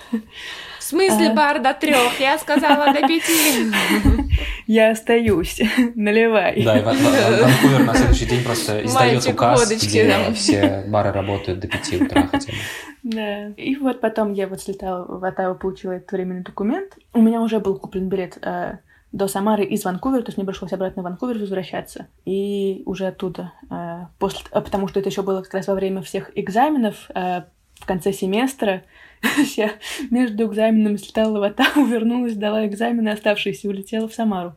В 0.82 0.84
смысле 0.84 1.28
а... 1.28 1.34
бар 1.34 1.62
до 1.62 1.74
трех? 1.74 2.18
Я 2.18 2.36
сказала 2.38 2.92
до 2.92 3.06
пяти. 3.06 3.70
Я 4.66 4.90
остаюсь. 4.90 5.60
Наливай. 5.94 6.60
Да, 6.64 6.76
и 6.76 6.82
Ванкувер 6.82 7.84
на 7.84 7.94
следующий 7.94 8.26
день 8.26 8.42
просто 8.42 8.84
издает 8.84 9.24
указ, 9.26 9.70
где 9.70 10.32
все 10.34 10.84
бары 10.88 11.12
работают 11.12 11.60
до 11.60 11.68
пяти 11.68 12.02
утра 12.02 12.26
хотя 12.26 12.50
бы. 12.50 12.58
Да. 13.04 13.46
И 13.50 13.76
вот 13.76 14.00
потом 14.00 14.32
я 14.32 14.48
вот 14.48 14.60
слетала 14.60 15.04
в 15.06 15.24
Оттаву, 15.24 15.54
получила 15.54 15.92
этот 15.92 16.10
временный 16.10 16.42
документ. 16.42 16.98
У 17.12 17.22
меня 17.22 17.40
уже 17.42 17.60
был 17.60 17.78
куплен 17.78 18.08
билет 18.08 18.38
э, 18.42 18.78
до 19.12 19.28
Самары 19.28 19.64
из 19.64 19.84
Ванкувера, 19.84 20.22
то 20.22 20.30
есть 20.30 20.36
мне 20.36 20.46
пришлось 20.46 20.72
обратно 20.72 21.02
в 21.02 21.04
Ванкувер 21.04 21.38
возвращаться. 21.38 22.08
И 22.24 22.82
уже 22.86 23.06
оттуда, 23.06 23.52
э, 23.70 24.06
после, 24.18 24.40
а 24.50 24.60
потому 24.60 24.88
что 24.88 24.98
это 24.98 25.10
еще 25.10 25.22
было 25.22 25.42
как 25.42 25.54
раз 25.54 25.68
во 25.68 25.74
время 25.74 26.02
всех 26.02 26.32
экзаменов, 26.34 27.08
э, 27.14 27.42
в 27.74 27.86
конце 27.86 28.12
семестра, 28.12 28.82
я 29.56 29.72
между 30.10 30.46
экзаменами 30.46 30.96
слетала 30.96 31.38
в 31.38 31.42
Атаву, 31.42 31.84
вернулась, 31.86 32.34
дала 32.34 32.66
экзамены 32.66 33.10
оставшиеся, 33.10 33.68
улетела 33.68 34.08
в 34.08 34.14
Самару. 34.14 34.54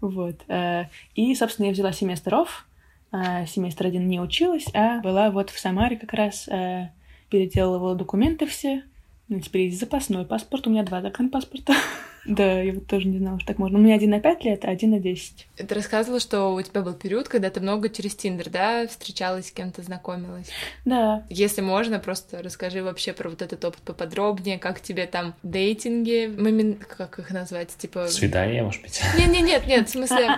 Вот. 0.00 0.36
Э, 0.48 0.84
и, 1.14 1.34
собственно, 1.34 1.66
я 1.66 1.72
взяла 1.72 1.92
семестр 1.92 2.34
офф. 2.34 2.66
Э, 3.12 3.46
семестр 3.46 3.86
один 3.86 4.08
не 4.08 4.20
училась, 4.20 4.66
а 4.74 5.00
была 5.00 5.30
вот 5.30 5.50
в 5.50 5.58
Самаре 5.58 5.96
как 5.96 6.12
раз, 6.12 6.48
переделывала 7.28 7.94
документы 7.94 8.46
все. 8.46 8.82
Ну, 9.28 9.40
теперь 9.40 9.66
есть 9.66 9.78
запасной 9.78 10.24
паспорт. 10.26 10.66
У 10.66 10.70
меня 10.70 10.82
два 10.82 11.00
загранпаспорта. 11.00 11.74
Да, 12.26 12.60
я 12.60 12.74
вот 12.74 12.86
тоже 12.86 13.08
не 13.08 13.18
знала, 13.18 13.38
что 13.38 13.48
так 13.48 13.58
можно. 13.58 13.78
У 13.78 13.80
меня 13.80 13.94
один 13.94 14.10
на 14.10 14.20
пять 14.20 14.44
лет, 14.44 14.64
а 14.64 14.68
один 14.68 14.90
на 14.90 15.00
десять. 15.00 15.46
Ты 15.56 15.74
рассказывала, 15.74 16.20
что 16.20 16.52
у 16.52 16.62
тебя 16.62 16.82
был 16.82 16.94
период, 16.94 17.28
когда 17.28 17.50
ты 17.50 17.60
много 17.60 17.88
через 17.88 18.14
Тиндер, 18.14 18.50
да, 18.50 18.86
встречалась 18.86 19.48
с 19.48 19.52
кем-то, 19.52 19.82
знакомилась? 19.82 20.48
Да. 20.84 21.24
Если 21.30 21.60
можно, 21.60 21.98
просто 21.98 22.42
расскажи 22.42 22.82
вообще 22.82 23.12
про 23.12 23.30
вот 23.30 23.42
этот 23.42 23.64
опыт 23.64 23.80
поподробнее, 23.82 24.58
как 24.58 24.80
тебе 24.80 25.06
там 25.06 25.34
дейтинги, 25.42 26.78
как 26.96 27.18
их 27.18 27.30
назвать, 27.30 27.70
типа... 27.76 28.08
Свидания, 28.08 28.62
может 28.62 28.82
быть? 28.82 29.00
Нет, 29.18 29.30
нет, 29.30 29.42
нет, 29.42 29.66
нет, 29.66 29.88
в 29.88 29.90
смысле... 29.90 30.28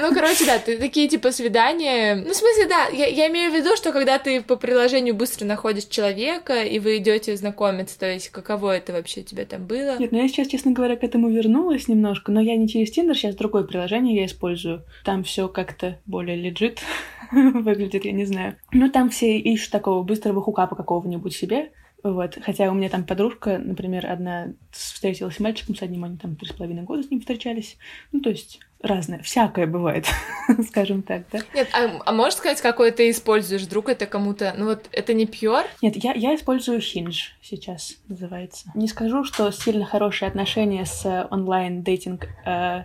Ну, 0.00 0.14
короче, 0.14 0.46
да, 0.46 0.58
ты 0.58 0.78
такие 0.78 1.08
типа 1.08 1.30
свидания... 1.32 2.14
Ну, 2.14 2.32
в 2.32 2.36
смысле, 2.36 2.66
да, 2.68 2.88
я, 2.88 3.06
я 3.06 3.28
имею 3.28 3.52
в 3.52 3.54
виду, 3.54 3.76
что 3.76 3.92
когда 3.92 4.18
ты 4.18 4.40
по 4.40 4.56
приложению 4.56 5.14
быстро 5.14 5.44
находишь 5.44 5.84
человека, 5.84 6.62
и 6.62 6.78
вы 6.78 6.98
идете 6.98 7.36
знакомиться, 7.36 7.98
то 7.98 8.10
есть 8.10 8.30
каково 8.30 8.76
это 8.76 8.92
вообще 8.92 9.22
тебе 9.22 9.44
там 9.44 9.66
было? 9.66 9.98
Нет, 9.98 10.12
ну 10.12 10.22
я 10.22 10.28
сейчас, 10.28 10.48
честно 10.48 10.72
говоря, 10.72 10.96
к 10.96 11.04
этому 11.04 11.17
вернулась 11.26 11.88
немножко, 11.88 12.30
но 12.30 12.40
я 12.40 12.56
не 12.56 12.68
через 12.68 12.92
Тиндер, 12.92 13.16
сейчас 13.16 13.34
другое 13.34 13.64
приложение 13.64 14.14
я 14.14 14.26
использую. 14.26 14.84
Там 15.04 15.24
все 15.24 15.48
как-то 15.48 15.98
более 16.06 16.36
лежит 16.36 16.80
выглядит, 17.32 18.04
я 18.04 18.12
не 18.12 18.24
знаю. 18.24 18.54
Ну, 18.70 18.88
там 18.88 19.10
все 19.10 19.36
ищут 19.36 19.72
такого 19.72 20.04
быстрого 20.04 20.40
хукапа 20.40 20.76
какого-нибудь 20.76 21.34
себе, 21.34 21.72
вот. 22.02 22.38
Хотя 22.44 22.70
у 22.70 22.74
меня 22.74 22.88
там 22.88 23.04
подружка, 23.04 23.58
например, 23.58 24.06
одна 24.06 24.48
встретилась 24.70 25.36
с 25.36 25.40
мальчиком 25.40 25.74
с 25.74 25.82
одним, 25.82 26.04
они 26.04 26.16
там 26.16 26.36
три 26.36 26.48
с 26.48 26.52
половиной 26.52 26.82
года 26.82 27.02
с 27.02 27.10
ним 27.10 27.20
встречались. 27.20 27.76
Ну, 28.12 28.20
то 28.20 28.30
есть 28.30 28.60
разное, 28.80 29.20
всякое 29.22 29.66
бывает, 29.66 30.06
скажем 30.68 31.02
так, 31.02 31.24
да. 31.32 31.40
Нет, 31.54 31.68
а, 31.72 32.00
а 32.06 32.12
можешь 32.12 32.38
сказать, 32.38 32.60
какой 32.60 32.92
ты 32.92 33.10
используешь? 33.10 33.62
Вдруг 33.62 33.88
это 33.88 34.06
кому-то... 34.06 34.54
Ну 34.56 34.66
вот, 34.66 34.88
это 34.92 35.12
не 35.12 35.26
Pure? 35.26 35.66
Нет, 35.82 35.96
я, 35.96 36.12
я 36.12 36.34
использую 36.36 36.78
Hinge 36.78 37.32
сейчас, 37.42 37.96
называется. 38.06 38.70
Не 38.76 38.86
скажу, 38.86 39.24
что 39.24 39.50
сильно 39.50 39.84
хорошие 39.84 40.28
отношения 40.28 40.84
с 40.86 41.26
онлайн-дейтинг 41.30 42.28
э, 42.46 42.84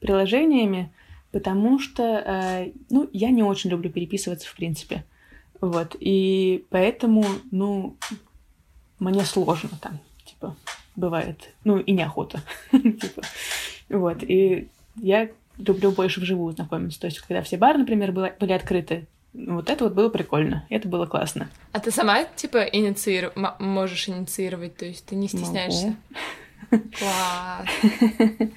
приложениями, 0.00 0.90
потому 1.32 1.78
что, 1.78 2.02
э, 2.02 2.72
ну, 2.88 3.10
я 3.12 3.28
не 3.30 3.42
очень 3.42 3.68
люблю 3.68 3.90
переписываться, 3.90 4.48
в 4.48 4.56
принципе. 4.56 5.04
Вот, 5.60 5.96
и 5.98 6.64
поэтому, 6.70 7.24
ну, 7.50 7.96
мне 8.98 9.24
сложно 9.24 9.70
там, 9.80 9.98
типа, 10.24 10.56
бывает. 10.96 11.50
Ну, 11.64 11.78
и 11.78 11.92
неохота. 11.92 12.42
типа. 12.70 13.22
Вот, 13.88 14.22
и 14.22 14.68
я 14.96 15.28
люблю 15.58 15.90
больше 15.92 16.20
вживую 16.20 16.54
знакомиться. 16.54 17.00
То 17.00 17.06
есть, 17.06 17.20
когда 17.20 17.42
все 17.42 17.56
бары, 17.56 17.78
например, 17.78 18.12
были, 18.12 18.52
открыты, 18.52 19.06
вот 19.32 19.68
это 19.70 19.84
вот 19.84 19.94
было 19.94 20.08
прикольно, 20.08 20.64
это 20.68 20.88
было 20.88 21.06
классно. 21.06 21.48
А 21.72 21.80
ты 21.80 21.90
сама, 21.90 22.24
типа, 22.24 22.58
иницииру... 22.64 23.32
можешь 23.58 24.08
инициировать, 24.08 24.76
то 24.76 24.84
есть 24.84 25.04
ты 25.06 25.16
не 25.16 25.28
стесняешься? 25.28 25.96
Класс! 26.70 27.68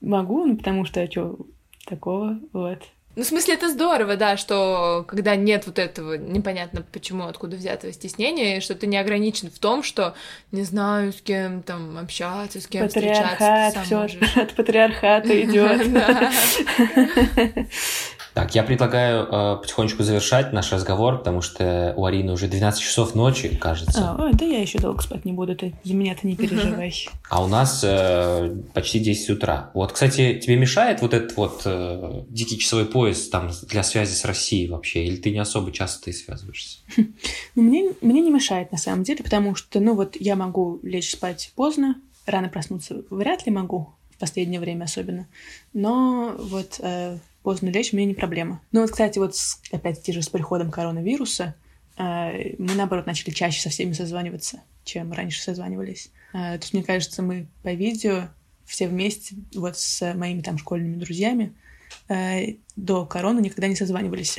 Могу, 0.00 0.46
ну, 0.46 0.56
потому 0.56 0.84
что, 0.84 1.00
а 1.00 1.10
что 1.10 1.38
такого, 1.84 2.38
вот. 2.52 2.82
Ну, 3.18 3.24
в 3.24 3.26
смысле, 3.26 3.54
это 3.54 3.68
здорово, 3.68 4.14
да, 4.14 4.36
что 4.36 5.04
когда 5.08 5.34
нет 5.34 5.66
вот 5.66 5.80
этого, 5.80 6.14
непонятно 6.14 6.84
почему, 6.92 7.24
откуда 7.24 7.56
взятого 7.56 7.92
стеснения, 7.92 8.58
и 8.58 8.60
что 8.60 8.76
ты 8.76 8.86
не 8.86 8.96
ограничен 8.96 9.50
в 9.50 9.58
том, 9.58 9.82
что 9.82 10.14
не 10.52 10.62
знаю, 10.62 11.12
с 11.12 11.20
кем 11.20 11.64
там 11.64 11.98
общаться, 11.98 12.60
с 12.60 12.68
кем 12.68 12.86
Патриархат, 12.86 13.74
встречаться. 13.74 14.06
все 14.06 14.40
от 14.40 14.54
патриархата 14.54 15.42
идет. 15.42 15.84
Так, 18.38 18.54
я 18.54 18.62
предлагаю 18.62 19.24
э, 19.24 19.56
потихонечку 19.60 20.04
завершать 20.04 20.52
наш 20.52 20.70
разговор, 20.70 21.18
потому 21.18 21.40
что 21.40 21.92
у 21.96 22.04
Арины 22.04 22.30
уже 22.30 22.46
12 22.46 22.80
часов 22.80 23.16
ночи, 23.16 23.48
кажется. 23.56 24.14
А, 24.16 24.30
да 24.32 24.44
я 24.44 24.60
еще 24.60 24.78
долго 24.78 25.02
спать 25.02 25.24
не 25.24 25.32
буду, 25.32 25.56
ты 25.56 25.74
за 25.82 25.92
меня 25.92 26.14
ты 26.14 26.28
не 26.28 26.36
переживай. 26.36 26.94
А 27.28 27.42
у 27.42 27.48
нас 27.48 27.80
э, 27.82 28.56
почти 28.74 29.00
10 29.00 29.30
утра. 29.30 29.72
Вот, 29.74 29.90
кстати, 29.90 30.38
тебе 30.38 30.54
мешает 30.54 31.02
вот 31.02 31.14
этот 31.14 31.36
вот 31.36 31.62
э, 31.64 32.22
дикий 32.28 32.60
часовой 32.60 32.86
пояс 32.86 33.28
там 33.28 33.50
для 33.62 33.82
связи 33.82 34.14
с 34.14 34.24
Россией 34.24 34.68
вообще? 34.68 35.04
Или 35.04 35.16
ты 35.16 35.32
не 35.32 35.40
особо 35.40 35.72
часто 35.72 36.04
ты 36.04 36.12
связываешься? 36.12 36.78
Ну, 37.56 37.62
мне, 37.64 37.90
мне 38.00 38.20
не 38.20 38.30
мешает 38.30 38.70
на 38.70 38.78
самом 38.78 39.02
деле, 39.02 39.24
потому 39.24 39.56
что, 39.56 39.80
ну 39.80 39.96
вот, 39.96 40.14
я 40.20 40.36
могу 40.36 40.78
лечь 40.84 41.10
спать 41.10 41.50
поздно, 41.56 41.96
рано 42.24 42.48
проснуться 42.48 43.02
вряд 43.10 43.46
ли 43.46 43.52
могу, 43.52 43.94
в 44.14 44.18
последнее 44.18 44.60
время 44.60 44.84
особенно. 44.84 45.26
Но 45.72 46.36
вот 46.38 46.78
э, 46.78 47.18
поздно 47.48 47.70
лечь 47.70 47.94
мне 47.94 48.04
не 48.04 48.12
проблема. 48.12 48.60
Ну 48.72 48.82
вот, 48.82 48.90
кстати, 48.90 49.18
вот 49.18 49.34
с, 49.34 49.62
опять-таки 49.72 50.12
же 50.12 50.20
с 50.20 50.28
приходом 50.28 50.70
коронавируса 50.70 51.54
э, 51.96 52.56
мы, 52.58 52.74
наоборот, 52.74 53.06
начали 53.06 53.30
чаще 53.30 53.62
со 53.62 53.70
всеми 53.70 53.94
созваниваться, 53.94 54.60
чем 54.84 55.14
раньше 55.14 55.40
созванивались. 55.40 56.10
Э, 56.34 56.58
то 56.58 56.60
есть, 56.60 56.74
мне 56.74 56.82
кажется, 56.82 57.22
мы 57.22 57.46
по 57.62 57.72
видео 57.72 58.28
все 58.66 58.86
вместе, 58.86 59.34
вот 59.54 59.78
с 59.78 60.12
моими 60.12 60.42
там 60.42 60.58
школьными 60.58 60.96
друзьями, 60.96 61.54
э, 62.10 62.56
до 62.76 63.06
короны 63.06 63.40
никогда 63.40 63.66
не 63.66 63.76
созванивались. 63.76 64.36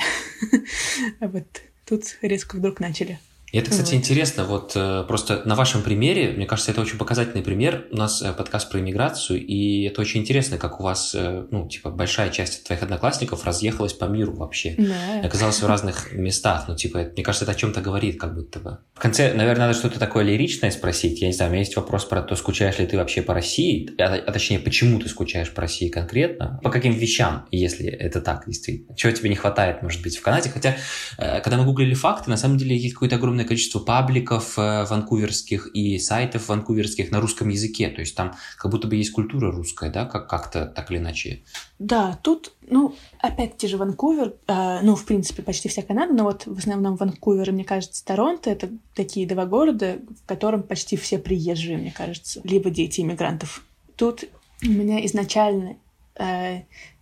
А 1.20 1.28
вот 1.30 1.48
тут 1.86 2.16
резко 2.22 2.58
вдруг 2.58 2.80
начали. 2.80 3.18
И 3.52 3.58
это, 3.58 3.72
кстати, 3.72 3.94
вот. 3.94 3.98
интересно. 3.98 4.44
Вот 4.44 4.74
э, 4.76 5.04
просто 5.08 5.42
на 5.46 5.56
вашем 5.56 5.82
примере, 5.82 6.34
мне 6.34 6.46
кажется, 6.46 6.72
это 6.72 6.82
очень 6.82 6.98
показательный 6.98 7.44
пример. 7.44 7.88
У 7.92 7.98
нас 7.98 8.22
э, 8.22 8.32
подкаст 8.34 8.70
про 8.70 8.80
иммиграцию, 8.80 9.44
и 9.44 9.84
это 9.84 10.02
очень 10.02 10.22
интересно, 10.22 10.58
как 10.58 10.80
у 10.80 10.84
вас, 10.84 11.16
э, 11.16 11.46
ну, 11.50 11.68
типа, 11.68 11.90
большая 11.90 12.30
часть 12.30 12.66
твоих 12.66 12.84
одноклассников 12.84 13.46
разъехалась 13.46 13.94
по 13.94 14.06
миру 14.06 14.34
вообще. 14.36 14.76
Да. 14.78 15.22
Оказалась 15.24 15.62
в 15.62 15.68
разных 15.68 16.14
местах. 16.14 16.66
Ну, 16.68 16.76
типа, 16.76 17.10
мне 17.14 17.24
кажется, 17.24 17.46
это 17.46 17.54
о 17.54 17.56
чем-то 17.56 17.82
говорит, 17.82 18.20
как 18.20 18.36
будто 18.36 18.60
бы. 18.60 18.78
В 18.94 19.00
конце, 19.00 19.34
наверное, 19.34 19.68
надо 19.68 19.78
что-то 19.78 20.00
такое 20.00 20.24
лиричное 20.24 20.70
спросить. 20.70 21.22
Я 21.22 21.28
не 21.28 21.34
знаю, 21.34 21.50
у 21.50 21.54
меня 21.54 21.64
есть 21.64 21.76
вопрос 21.76 22.06
про 22.06 22.22
то, 22.22 22.36
скучаешь 22.36 22.78
ли 22.78 22.86
ты 22.86 22.98
вообще 22.98 23.22
по 23.24 23.34
России, 23.34 23.90
а, 24.00 24.16
а 24.16 24.32
точнее, 24.32 24.60
почему 24.60 25.00
ты 25.00 25.10
скучаешь 25.10 25.52
по 25.52 25.62
России 25.62 25.90
конкретно, 25.90 26.60
по 26.64 26.70
каким 26.70 26.94
вещам, 26.94 27.48
если 27.52 27.88
это 27.88 28.22
так, 28.22 28.44
действительно. 28.46 28.96
Чего 28.96 29.12
тебе 29.12 29.30
не 29.30 29.36
хватает, 29.36 29.82
может 29.82 30.04
быть, 30.04 30.18
в 30.18 30.22
Канаде? 30.22 30.50
Хотя, 30.50 30.78
когда 31.18 31.58
мы 31.58 31.66
гуглили 31.66 31.94
факты, 31.96 32.30
на 32.30 32.38
самом 32.38 32.58
деле 32.58 32.78
есть 32.78 32.94
какой-то 32.94 33.16
огромный 33.16 33.39
огромное 33.40 33.46
количество 33.48 33.80
пабликов 33.80 34.58
э, 34.58 34.86
ванкуверских 34.86 35.70
и 35.74 35.98
сайтов 36.00 36.50
ванкуверских 36.50 37.12
на 37.12 37.22
русском 37.22 37.50
языке. 37.50 37.90
То 37.90 38.02
есть 38.02 38.16
там 38.16 38.34
как 38.58 38.72
будто 38.72 38.88
бы 38.88 38.96
есть 38.96 39.12
культура 39.12 39.52
русская, 39.52 39.90
да, 39.90 40.06
как- 40.06 40.28
как-то 40.28 40.66
так 40.66 40.92
или 40.92 40.98
иначе. 40.98 41.42
Да, 41.80 42.20
тут, 42.22 42.52
ну, 42.70 42.96
опять 43.20 43.58
те 43.58 43.68
же 43.68 43.78
Ванкувер, 43.78 44.34
э, 44.48 44.80
ну, 44.84 44.96
в 44.96 45.06
принципе, 45.06 45.42
почти 45.42 45.70
вся 45.70 45.82
Канада, 45.82 46.14
но 46.14 46.24
вот 46.24 46.46
в 46.46 46.58
основном 46.58 46.96
Ванкувер 46.96 47.52
мне 47.52 47.64
кажется, 47.64 48.04
Торонто— 48.06 48.50
это 48.52 48.70
такие 48.96 49.28
два 49.28 49.46
города, 49.46 50.00
в 50.24 50.28
котором 50.28 50.64
почти 50.64 50.98
все 50.98 51.18
приезжие, 51.18 51.78
мне 51.78 51.92
кажется, 51.92 52.42
либо 52.44 52.70
дети 52.70 53.02
иммигрантов. 53.02 53.64
Тут 53.96 54.26
у 54.64 54.70
меня 54.70 55.06
изначально 55.06 55.78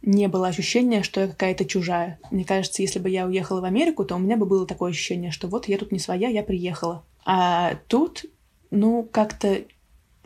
не 0.02 0.28
было 0.28 0.48
ощущения, 0.48 1.04
что 1.04 1.22
я 1.22 1.28
какая-то 1.28 1.66
чужая. 1.66 2.20
Мне 2.32 2.46
кажется, 2.46 2.82
если 2.82 3.00
бы 3.00 3.10
я 3.10 3.26
уехала 3.26 3.62
в 3.62 3.66
Америку, 3.66 4.06
то 4.06 4.16
у 4.16 4.20
меня 4.20 4.38
бы 4.38 4.46
было 4.46 4.66
такое 4.68 4.92
ощущение, 4.92 5.32
что 5.32 5.48
вот 5.48 5.68
я 5.68 5.78
тут 5.78 5.92
не 5.92 6.00
своя, 6.00 6.30
я 6.30 6.44
приехала. 6.44 7.04
А 7.26 7.76
тут, 7.88 8.26
ну, 8.72 9.04
как-то 9.04 9.64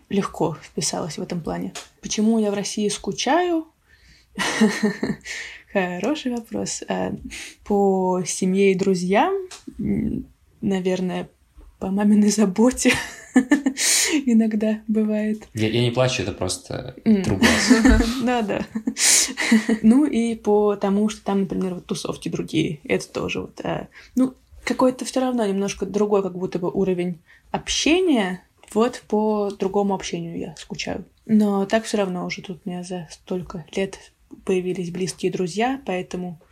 легко 0.10 0.58
вписалась 0.62 1.18
в 1.18 1.22
этом 1.22 1.42
плане. 1.42 1.74
Почему 2.02 2.38
я 2.39 2.52
в 2.52 2.54
России 2.54 2.89
скучаю? 2.89 3.68
Хороший 5.74 6.36
вопрос. 6.36 6.84
А, 6.88 7.14
по 7.64 8.22
семье 8.26 8.72
и 8.72 8.76
друзьям, 8.76 9.34
наверное, 10.60 11.30
по 11.80 11.88
маминой 11.88 12.30
заботе 12.30 12.94
иногда 14.26 14.82
бывает. 14.88 15.48
Я, 15.54 15.70
я 15.70 15.82
не 15.82 15.92
плачу, 15.92 16.24
это 16.24 16.32
просто 16.32 16.96
труба. 17.24 17.46
Да, 18.24 18.42
да. 18.42 18.66
Ну 19.82 20.06
и 20.06 20.36
по 20.36 20.76
тому, 20.76 21.10
что 21.10 21.24
там, 21.24 21.42
например, 21.42 21.76
вот 21.76 21.86
тусовки 21.86 22.30
другие, 22.30 22.80
это 22.84 23.08
тоже 23.12 23.42
вот, 23.42 23.60
а, 23.64 23.88
ну, 24.16 24.34
какой-то 24.64 25.06
все 25.06 25.20
равно 25.20 25.46
немножко 25.46 25.86
другой 25.86 26.24
как 26.24 26.38
будто 26.38 26.60
бы 26.60 26.70
уровень 26.70 27.20
общения, 27.52 28.44
вот 28.74 29.04
по 29.08 29.52
другому 29.60 29.94
общению 29.94 30.38
я 30.38 30.56
скучаю. 30.58 31.06
Но 31.26 31.66
так 31.66 31.86
все 31.86 31.98
равно 31.98 32.26
уже 32.26 32.42
тут 32.42 32.62
у 32.66 32.70
меня 32.70 32.84
за 32.84 33.08
столько 33.12 33.66
лет 33.76 34.00
появились 34.46 34.92
близкие 34.92 35.32
друзья, 35.32 35.82
поэтому 35.86 36.40
э, 36.42 36.51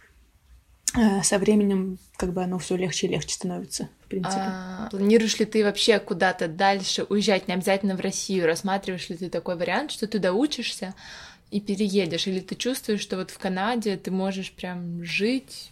со 1.24 1.38
временем 1.38 1.98
как 2.16 2.34
бы 2.34 2.44
оно 2.44 2.58
все 2.58 2.76
легче 2.76 3.08
и 3.08 3.12
легче 3.12 3.34
становится, 3.34 3.90
в 4.06 4.08
принципе. 4.08 4.42
А, 4.42 4.88
планируешь 4.90 5.38
ли 5.40 5.46
ты 5.46 5.64
вообще 5.64 6.00
куда-то 6.00 6.48
дальше 6.48 7.06
уезжать, 7.08 7.48
не 7.48 7.54
обязательно 7.54 7.96
в 7.96 8.02
Россию? 8.02 8.46
Рассматриваешь 8.46 9.10
ли 9.10 9.18
ты 9.18 9.30
такой 9.30 9.56
вариант, 9.56 9.92
что 9.92 10.08
ты 10.08 10.20
доучишься 10.20 10.96
и 11.52 11.62
переедешь? 11.62 12.28
Или 12.28 12.40
ты 12.40 12.56
чувствуешь, 12.56 13.02
что 13.02 13.18
вот 13.18 13.32
в 13.32 13.38
Канаде 13.38 13.98
ты 13.98 14.12
можешь 14.12 14.52
прям 14.52 15.04
жить, 15.04 15.72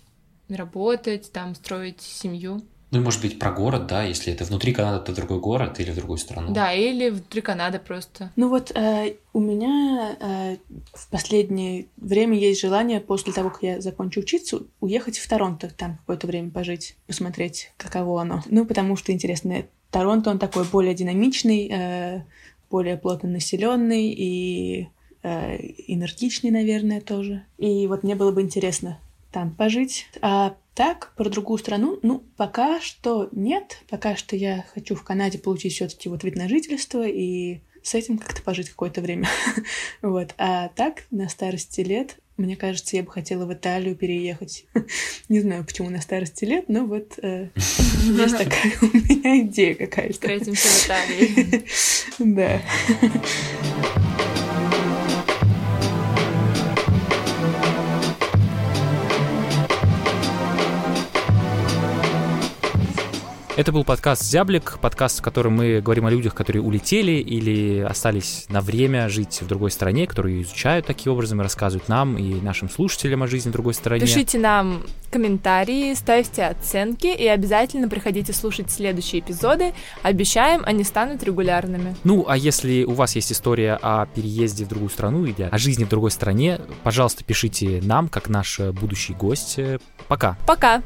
работать, 0.50 1.32
там 1.32 1.56
строить 1.56 2.02
семью? 2.02 2.62
Ну, 2.90 3.02
может 3.02 3.22
быть, 3.22 3.38
про 3.38 3.52
город, 3.52 3.88
да, 3.88 4.04
если 4.04 4.32
это 4.32 4.46
внутри 4.46 4.74
Канады, 4.74 5.04
то 5.04 5.14
другой 5.14 5.40
город 5.40 5.80
или 5.80 5.92
в 5.92 5.96
другую 5.96 6.18
страну. 6.18 6.54
Да, 6.54 6.72
или 6.72 7.10
внутри 7.10 7.42
Канады 7.42 7.80
просто. 7.80 8.32
Ну 8.38 8.48
вот 8.48 8.72
э, 8.76 9.16
у 9.34 9.40
меня 9.42 10.16
э, 10.20 10.58
в 10.94 11.10
последнее 11.10 11.88
время 11.98 12.38
есть 12.38 12.62
желание 12.62 13.02
после 13.02 13.34
того, 13.34 13.50
как 13.50 13.62
я 13.64 13.82
закончу 13.82 14.22
учиться, 14.22 14.62
уехать 14.80 15.18
в 15.18 15.28
Торонто, 15.28 15.70
там 15.70 15.98
какое-то 15.98 16.28
время 16.28 16.50
пожить, 16.50 16.96
посмотреть, 17.08 17.72
каково 17.76 18.22
оно. 18.22 18.42
Ну, 18.46 18.66
потому 18.66 18.96
что 18.96 19.12
интересно, 19.12 19.66
Торонто, 19.92 20.30
он 20.30 20.40
такой 20.40 20.64
более 20.64 20.94
динамичный, 20.94 21.70
э, 21.70 22.22
более 22.70 22.96
плотно 22.96 23.28
населенный 23.28 24.14
и 24.18 24.88
э, 25.24 25.58
энергичный, 25.88 26.52
наверное, 26.52 27.02
тоже. 27.02 27.44
И 27.58 27.86
вот 27.88 28.04
мне 28.04 28.16
было 28.16 28.32
бы 28.32 28.42
интересно 28.42 28.98
там 29.32 29.54
пожить. 29.54 30.08
А 30.22 30.56
так, 30.78 31.12
про 31.18 31.28
другую 31.28 31.58
страну, 31.58 31.98
ну, 32.04 32.24
пока 32.38 32.80
что 32.80 33.30
нет. 33.32 33.80
Пока 33.90 34.16
что 34.16 34.36
я 34.36 34.64
хочу 34.76 34.94
в 34.94 35.04
Канаде 35.04 35.40
получить 35.40 35.74
все 35.74 35.88
таки 35.88 36.08
вот 36.08 36.24
вид 36.24 36.36
на 36.36 36.48
жительство 36.48 37.04
и 37.04 37.62
с 37.82 37.96
этим 37.96 38.20
как-то 38.20 38.44
пожить 38.44 38.70
какое-то 38.70 39.02
время. 39.02 39.28
вот. 40.04 40.36
А 40.38 40.68
так, 40.76 41.06
на 41.10 41.30
старости 41.30 41.82
лет, 41.82 42.18
мне 42.38 42.56
кажется, 42.56 42.96
я 42.96 43.02
бы 43.02 43.12
хотела 43.12 43.48
в 43.48 43.54
Италию 43.56 43.96
переехать. 43.96 44.68
Не 45.30 45.40
знаю, 45.40 45.66
почему 45.66 45.90
на 45.90 46.00
старости 46.00 46.46
лет, 46.46 46.66
но 46.70 46.86
вот 46.86 47.18
э, 47.24 47.50
есть 47.56 48.38
такая 48.38 48.72
у 48.80 48.86
меня 48.86 49.40
идея 49.48 49.74
какая-то. 49.74 50.14
Встретимся 50.14 50.68
в 50.68 50.86
Италии. 50.86 51.66
Да. 52.20 52.62
Это 63.58 63.72
был 63.72 63.84
подкаст 63.84 64.22
«Зяблик», 64.22 64.78
подкаст, 64.82 65.18
в 65.18 65.24
котором 65.24 65.54
мы 65.54 65.82
говорим 65.82 66.06
о 66.06 66.12
людях, 66.12 66.36
которые 66.36 66.62
улетели 66.62 67.14
или 67.14 67.80
остались 67.80 68.46
на 68.50 68.62
время 68.62 69.10
жить 69.10 69.42
в 69.42 69.48
другой 69.48 69.72
стране, 69.72 70.06
которые 70.06 70.44
изучают 70.44 70.86
такие 70.86 71.12
образом 71.12 71.40
и 71.40 71.44
рассказывают 71.44 71.90
нам 71.90 72.20
и 72.20 72.40
нашим 72.40 72.70
слушателям 72.70 73.24
о 73.24 73.28
жизни 73.28 73.50
в 73.50 73.54
другой 73.54 73.74
стране. 73.74 74.02
Пишите 74.02 74.38
нам 74.38 74.84
комментарии, 75.10 75.96
ставьте 75.96 76.44
оценки 76.44 77.08
и 77.08 77.26
обязательно 77.26 77.90
приходите 77.90 78.32
слушать 78.32 78.70
следующие 78.70 79.22
эпизоды. 79.22 79.74
Обещаем, 80.04 80.62
они 80.64 80.84
станут 80.84 81.24
регулярными. 81.24 81.96
Ну, 82.04 82.26
а 82.28 82.38
если 82.38 82.84
у 82.84 82.94
вас 82.94 83.16
есть 83.16 83.32
история 83.32 83.80
о 83.82 84.06
переезде 84.06 84.66
в 84.66 84.68
другую 84.68 84.92
страну 84.92 85.26
или 85.26 85.50
о 85.52 85.58
жизни 85.58 85.84
в 85.84 85.90
другой 85.90 86.12
стране, 86.12 86.62
пожалуйста, 86.84 87.24
пишите 87.24 87.82
нам, 87.82 88.08
как 88.08 88.30
наш 88.30 88.60
будущий 88.60 89.16
гость. 89.16 89.60
Пока. 90.08 90.38
Пока. 90.46 90.84